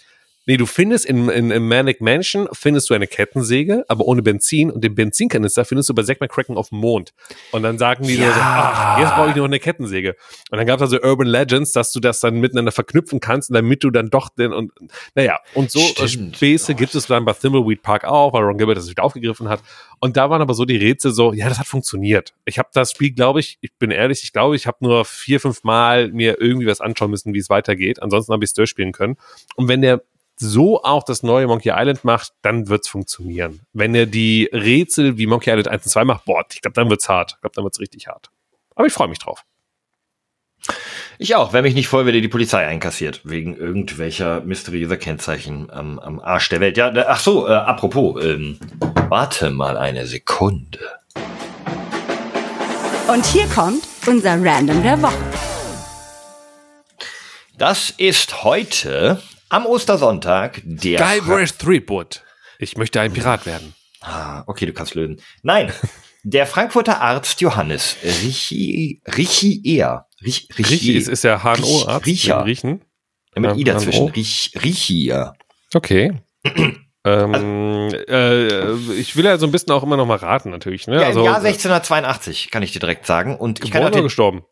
[0.46, 4.70] Nee, du findest in, in, in Manic Mansion findest du eine Kettensäge, aber ohne Benzin
[4.70, 7.14] und den Benzinkanister findest du bei Zack McCracken auf dem Mond.
[7.52, 8.32] Und dann sagen die Ja.
[8.32, 10.16] so, ach, jetzt brauche ich noch eine Kettensäge.
[10.50, 13.82] Und dann gab es also Urban Legends, dass du das dann miteinander verknüpfen kannst, damit
[13.84, 14.72] du dann doch den und
[15.14, 16.36] naja, und so äh, Stimmt.
[16.36, 19.62] Späße gibt es dann bei Thimbleweed Park auch, weil Ron Gilbert das wieder aufgegriffen hat.
[20.00, 22.34] Und da waren aber so die Rätsel so, ja, das hat funktioniert.
[22.44, 25.40] Ich habe das Spiel, glaube ich, ich bin ehrlich, ich glaube, ich habe nur vier,
[25.40, 28.02] fünf Mal mir irgendwie was anschauen müssen, wie es weitergeht.
[28.02, 29.16] Ansonsten habe ich es durchspielen können.
[29.56, 30.02] Und wenn der
[30.36, 33.60] so auch das neue Monkey Island macht, dann wird's funktionieren.
[33.72, 36.90] Wenn er die Rätsel wie Monkey Island 1 und 2 macht, boah, ich glaube, dann
[36.90, 37.32] wird's hart.
[37.36, 38.30] Ich glaube, dann wird's richtig hart.
[38.74, 39.44] Aber ich freue mich drauf.
[41.18, 45.98] Ich auch, wenn mich nicht voll wieder die Polizei einkassiert, wegen irgendwelcher mysteriöser Kennzeichen am,
[46.00, 46.76] am Arsch der Welt.
[46.76, 48.58] Ja, da- ach so, äh, apropos, ähm,
[49.08, 50.80] warte mal eine Sekunde.
[53.06, 55.14] Und hier kommt unser Random der Woche.
[57.58, 59.22] Das ist heute
[59.54, 60.98] am Ostersonntag der.
[60.98, 62.22] Guybrush Threepwood.
[62.58, 63.74] Ich möchte ein Pirat werden.
[64.00, 65.20] Ah, okay, du kannst lösen.
[65.42, 65.72] Nein,
[66.24, 70.06] der Frankfurter Arzt Johannes Richi, Richier.
[70.24, 72.06] Rich, Riechi ist, ist ja HNO-Arzt.
[72.06, 72.40] Riecher.
[72.40, 72.84] im Riechen.
[73.36, 74.08] mit Ja, I dazwischen.
[74.08, 75.34] Rich, Richier.
[75.72, 76.12] Okay.
[77.04, 80.86] ähm, äh, ich will ja so ein bisschen auch immer noch mal raten, natürlich.
[80.88, 80.96] Ne?
[80.96, 83.36] Ja, im Jahr äh, 1682, kann ich dir direkt sagen.
[83.36, 84.44] Und ich kann geboren auch oder den, gestorben?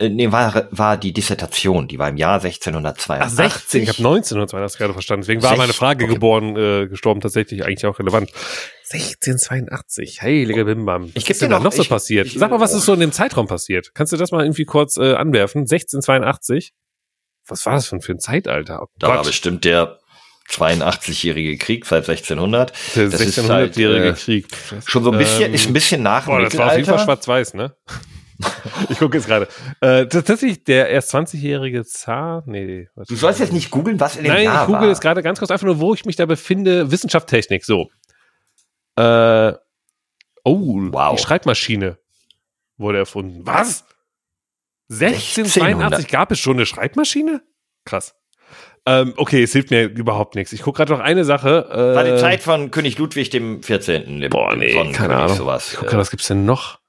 [0.00, 3.20] Äh, nee, war, war die Dissertation, die war im Jahr 1682.
[3.20, 3.82] Ach, 16.
[3.82, 5.22] Ich habe 1982 gerade verstanden.
[5.22, 6.14] Deswegen war Sech- meine Frage okay.
[6.14, 8.30] geboren, äh, gestorben tatsächlich eigentlich auch relevant.
[8.92, 10.22] 1682.
[10.22, 11.04] Heiliger Bimbam.
[11.04, 12.26] Was Ich geb ist denn dir da noch- noch so ich- passiert?
[12.26, 13.92] ich- Sag mal, was ist so in dem Zeitraum passiert?
[13.94, 15.60] Kannst du das mal irgendwie kurz äh, anwerfen?
[15.62, 16.72] 1682?
[17.46, 18.80] Was war das für ein, für ein Zeitalter?
[18.82, 19.98] Oh Da war bestimmt der
[20.48, 22.72] 82-jährige Krieg seit 1600.
[22.96, 24.46] der das ist 1600-jährige halt, äh, Krieg.
[24.86, 26.86] Schon so ein bisschen, Ähm, ist ein bisschen nach dem Boah, das war auf jeden
[26.86, 27.74] Fall schwarz-weiß, ne?
[28.88, 29.48] Ich gucke jetzt gerade.
[29.80, 32.42] Äh, tatsächlich, der erst 20-jährige Zar?
[32.46, 32.88] Nee.
[33.08, 34.88] Du sollst jetzt nicht googeln, was in dem Nein, Jahr ich google war.
[34.88, 36.90] jetzt gerade ganz kurz einfach nur, wo ich mich da befinde.
[36.90, 37.88] Wissenschaft, Technik, so.
[38.96, 39.52] Äh,
[40.44, 41.16] oh, Wow.
[41.16, 41.98] die Schreibmaschine
[42.76, 43.42] wurde erfunden.
[43.44, 43.84] Was?
[44.90, 47.42] 1682 gab es schon eine Schreibmaschine?
[47.84, 48.14] Krass.
[48.86, 50.52] Ähm, okay, es hilft mir überhaupt nichts.
[50.52, 51.68] Ich gucke gerade noch eine Sache.
[51.70, 54.20] Äh, War die Zeit von König Ludwig dem 14.
[54.20, 55.36] Dem, Boah, nee, keine Ahnung.
[55.36, 55.68] Sowas.
[55.72, 56.79] Ich gucke gerade, was gibt's denn noch?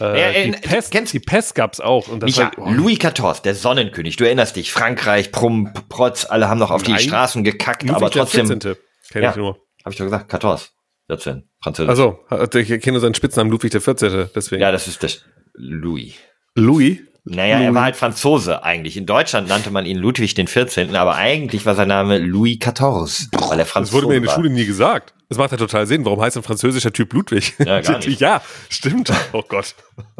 [0.00, 2.08] Äh, Ja, äh, die, Pest, kennst- die Pest gab's auch.
[2.08, 4.16] Und das Micha, war, oh, Louis XIV, der Sonnenkönig.
[4.16, 7.00] Du erinnerst dich, Frankreich, Prump, Protz, alle haben noch auf die Nein.
[7.00, 8.76] Straßen gekackt, Ludwig aber der trotzdem, 14.
[9.10, 9.30] Kenn Ja.
[9.30, 9.56] ich nur.
[9.84, 10.68] habe ich doch gesagt, 14,
[11.08, 11.90] 14, Französisch.
[11.90, 12.18] Also,
[12.58, 14.28] ich kenne nur seinen Spitznamen Ludwig der 14.
[14.34, 14.62] Deswegen.
[14.62, 15.22] Ja, das ist das
[15.54, 16.14] Louis.
[16.54, 16.98] Louis.
[17.26, 17.74] Naja, er Louis.
[17.74, 18.98] war halt Franzose eigentlich.
[18.98, 23.28] In Deutschland nannte man ihn Ludwig den 14., aber eigentlich war sein Name Louis XIV,
[23.32, 24.30] weil er Das Franzose wurde mir in der.
[24.30, 25.14] Schule nie gesagt.
[25.30, 26.04] Das macht ja total Sinn.
[26.04, 27.54] Warum heißt ein französischer Typ Ludwig?
[27.58, 28.20] Ja, gar nicht.
[28.20, 29.10] ja, stimmt.
[29.32, 29.74] Oh Gott.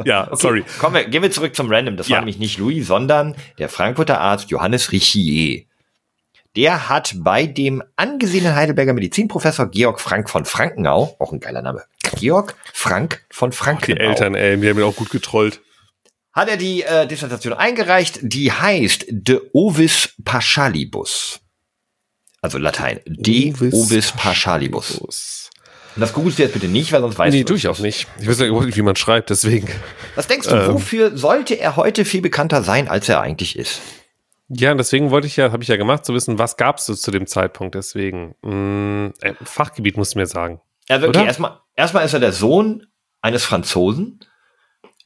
[0.05, 0.65] Ja, sorry.
[0.79, 1.99] Kommen wir, gehen wir zurück zum Random.
[1.99, 2.15] Das Ja.
[2.17, 5.65] war nämlich nicht Louis, sondern der Frankfurter Arzt Johannes Richier.
[6.57, 11.83] Der hat bei dem angesehenen Heidelberger Medizinprofessor Georg Frank von Frankenau, auch ein geiler Name,
[12.17, 15.61] Georg Frank von Die Frankenau, Eltern, ey, die haben ihn auch gut getrollt.
[16.35, 21.41] Hat er die äh, Dissertation eingereicht, die heißt De Ovis Paschalibus.
[22.43, 23.01] Also Latein.
[23.07, 24.99] De Ovis Ovis Paschalibus.
[25.95, 27.79] Und das googelst du jetzt bitte nicht, weil sonst weißt Nee, du tue ich auch
[27.79, 28.09] nicht.
[28.19, 29.69] Ich weiß ja überhaupt nicht, wie man schreibt, deswegen.
[30.17, 30.75] Was denkst du, Ähm.
[30.75, 33.81] wofür sollte er heute viel bekannter sein, als er eigentlich ist?
[34.49, 36.95] Ja, und deswegen wollte ich ja, habe ich ja gemacht, zu wissen, was gab's so
[36.95, 37.77] zu dem Zeitpunkt.
[37.77, 38.35] Deswegen.
[39.23, 40.61] Äh, Fachgebiet musst du mir sagen.
[40.89, 42.87] Also, okay, erstmal, erstmal ist er der Sohn
[43.23, 44.21] eines Franzosen,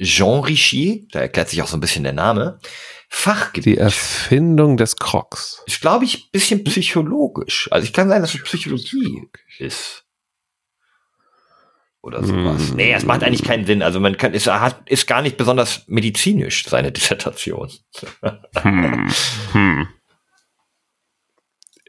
[0.00, 2.60] Jean Richier, da erklärt sich auch so ein bisschen der Name.
[3.08, 5.62] Fachgebiet Die Erfindung des Crocs.
[5.66, 7.68] ist, glaube ich, ein bisschen psychologisch.
[7.72, 9.28] Also, ich kann sein, dass es Psychologie
[9.58, 10.04] ist.
[12.00, 12.68] Oder sowas.
[12.68, 12.76] Hm.
[12.76, 13.82] Nee, es macht eigentlich keinen Sinn.
[13.82, 17.70] Also, man kann, ist, hat, ist gar nicht besonders medizinisch, seine Dissertation.
[18.62, 19.10] Hm.
[19.52, 19.88] Hm.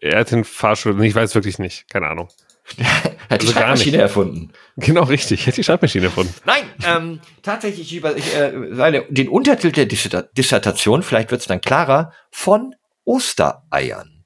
[0.01, 2.30] Er hat den Fahrstuhl, ich weiß wirklich nicht, keine Ahnung.
[3.30, 4.51] Er hat die Also gar Schreibmaschine erfunden.
[4.78, 6.34] Genau richtig, er hat die Schreibmaschine erfunden.
[6.45, 11.47] Nein, ähm, tatsächlich über ich, äh, seine, den Untertitel der Disserta- Dissertation, vielleicht wird es
[11.47, 12.74] dann klarer, von
[13.05, 14.26] Ostereiern.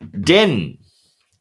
[0.00, 0.78] Denn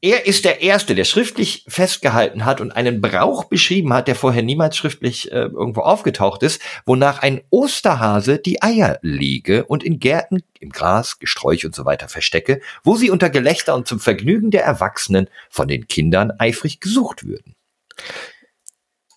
[0.01, 4.43] er ist der Erste, der schriftlich festgehalten hat und einen Brauch beschrieben hat, der vorher
[4.43, 10.43] niemals schriftlich äh, irgendwo aufgetaucht ist, wonach ein Osterhase die Eier lege und in Gärten,
[10.59, 14.63] im Gras, Gesträuch und so weiter verstecke, wo sie unter Gelächter und zum Vergnügen der
[14.63, 17.55] Erwachsenen von den Kindern eifrig gesucht würden.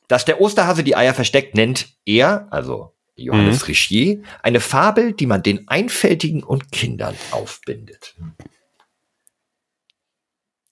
[0.08, 3.66] Dass der Osterhase die Eier versteckt, nennt er, also Johannes mhm.
[3.66, 8.14] Richier, eine Fabel, die man den Einfältigen und Kindern aufbindet.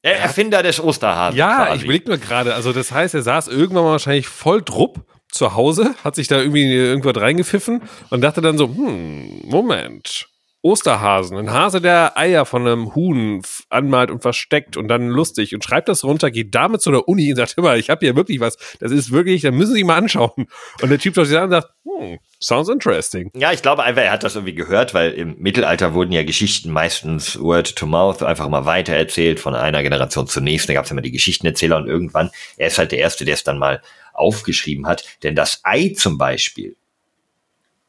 [0.08, 1.36] Der Erfinder des Osterhasen.
[1.36, 1.76] Ja, quasi.
[1.76, 5.54] ich überlege nur gerade, also das heißt, er saß irgendwann mal wahrscheinlich voll Drupp zu
[5.54, 10.28] Hause, hat sich da irgendwie irgendwas reingepfiffen und dachte dann so, hm, Moment,
[10.60, 15.62] Osterhasen, ein Hase, der Eier von einem Huhn anmalt und versteckt und dann lustig und
[15.62, 18.40] schreibt das runter, geht damit zu der Uni und sagt, immer, ich habe hier wirklich
[18.40, 20.48] was, das ist wirklich, da müssen Sie mal anschauen.
[20.82, 23.30] Und der Typ schaut sich an und sagt, hm, sounds interesting.
[23.36, 26.72] Ja, ich glaube einfach, er hat das irgendwie gehört, weil im Mittelalter wurden ja Geschichten
[26.72, 30.72] meistens Word to Mouth einfach mal weitererzählt von einer Generation zur nächsten.
[30.72, 33.44] Da gab es immer die Geschichtenerzähler und irgendwann, er ist halt der Erste, der es
[33.44, 33.80] dann mal
[34.12, 35.04] aufgeschrieben hat.
[35.22, 36.76] Denn das Ei zum Beispiel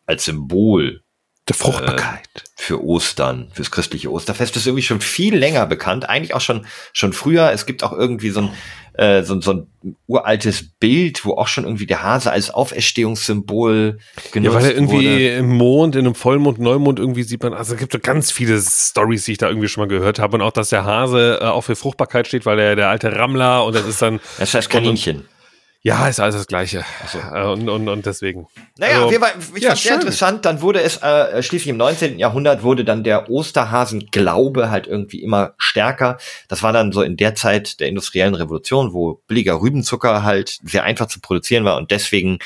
[0.06, 1.02] als Symbol
[1.50, 2.30] der Fruchtbarkeit.
[2.36, 6.08] Äh, für Ostern, fürs christliche Osterfest ist irgendwie schon viel länger bekannt.
[6.08, 7.52] Eigentlich auch schon, schon früher.
[7.52, 8.54] Es gibt auch irgendwie so ein,
[8.94, 13.98] äh, so, so ein uraltes Bild, wo auch schon irgendwie der Hase als Auferstehungssymbol
[14.32, 15.30] genutzt Ja, weil er irgendwie wurde.
[15.38, 18.62] im Mond, in einem Vollmond, Neumond irgendwie sieht man, also es gibt so ganz viele
[18.62, 20.36] Stories, die ich da irgendwie schon mal gehört habe.
[20.36, 23.66] Und auch, dass der Hase äh, auch für Fruchtbarkeit steht, weil er der alte Rammler
[23.66, 24.20] und das ist dann.
[24.38, 25.18] Das heißt Kaninchen.
[25.18, 25.39] Und,
[25.82, 26.84] ja, ist alles das Gleiche.
[27.08, 27.20] So.
[27.20, 28.48] Äh, und, und, und deswegen.
[28.78, 29.22] Naja, also, wir,
[29.56, 30.46] ich ja, fand sehr interessant.
[30.46, 32.20] Dann wurde es äh, schließlich im 19.
[32.20, 36.18] Jahrhundert wurde dann der Osterhasen-Glaube halt irgendwie immer stärker.
[36.50, 40.84] Das war dann so in der Zeit der industriellen Revolution, wo billiger Rübenzucker halt sehr
[40.84, 42.40] einfach zu produzieren war und deswegen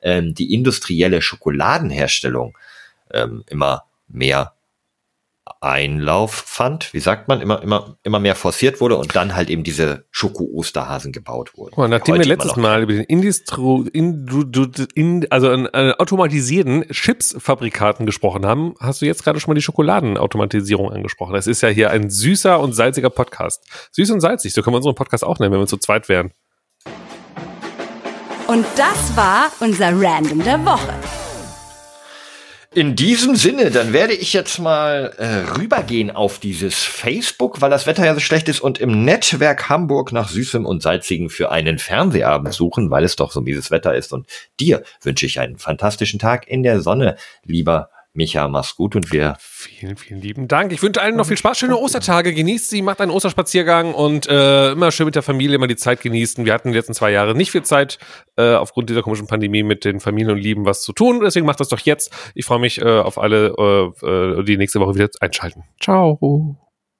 [0.00, 2.56] ähm, die industrielle Schokoladenherstellung
[3.12, 4.54] ähm, immer mehr
[5.60, 9.64] Einlauf fand, wie sagt man, immer, immer, immer mehr forciert wurde und dann halt eben
[9.64, 11.74] diese Schoko-Osterhasen gebaut wurden.
[11.76, 14.26] Mal, nachdem wir letztes Mal über den Indistro, in,
[14.94, 19.62] in, also einen, einen automatisierten Chipsfabrikaten gesprochen haben, hast du jetzt gerade schon mal die
[19.62, 21.34] Schokoladenautomatisierung angesprochen.
[21.34, 23.64] Das ist ja hier ein süßer und salziger Podcast.
[23.92, 26.32] Süß und salzig, so können wir unseren Podcast auch nennen, wenn wir zu zweit wären.
[28.46, 30.94] Und das war unser Random der Woche.
[32.78, 37.88] In diesem Sinne, dann werde ich jetzt mal äh, rübergehen auf dieses Facebook, weil das
[37.88, 41.80] Wetter ja so schlecht ist und im Netzwerk Hamburg nach Süßem und Salzigem für einen
[41.80, 44.12] Fernsehabend suchen, weil es doch so mieses Wetter ist.
[44.12, 44.28] Und
[44.60, 49.36] dir wünsche ich einen fantastischen Tag in der Sonne, lieber Micha, mach's gut und wir.
[49.38, 50.72] Vielen, vielen lieben Dank.
[50.72, 52.34] Ich wünsche allen noch viel Spaß, schöne Ostertage.
[52.34, 56.00] Genießt sie, macht einen Osterspaziergang und äh, immer schön mit der Familie immer die Zeit
[56.00, 56.44] genießen.
[56.44, 58.00] Wir hatten die letzten zwei Jahre nicht viel Zeit,
[58.36, 61.20] äh, aufgrund dieser komischen Pandemie mit den Familien und Lieben was zu tun.
[61.20, 62.12] Deswegen macht das doch jetzt.
[62.34, 65.62] Ich freue mich äh, auf alle, äh, äh die nächste Woche wieder einschalten.
[65.80, 66.56] Ciao.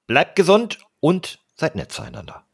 [0.07, 2.45] Bleibt gesund und seid nett zueinander.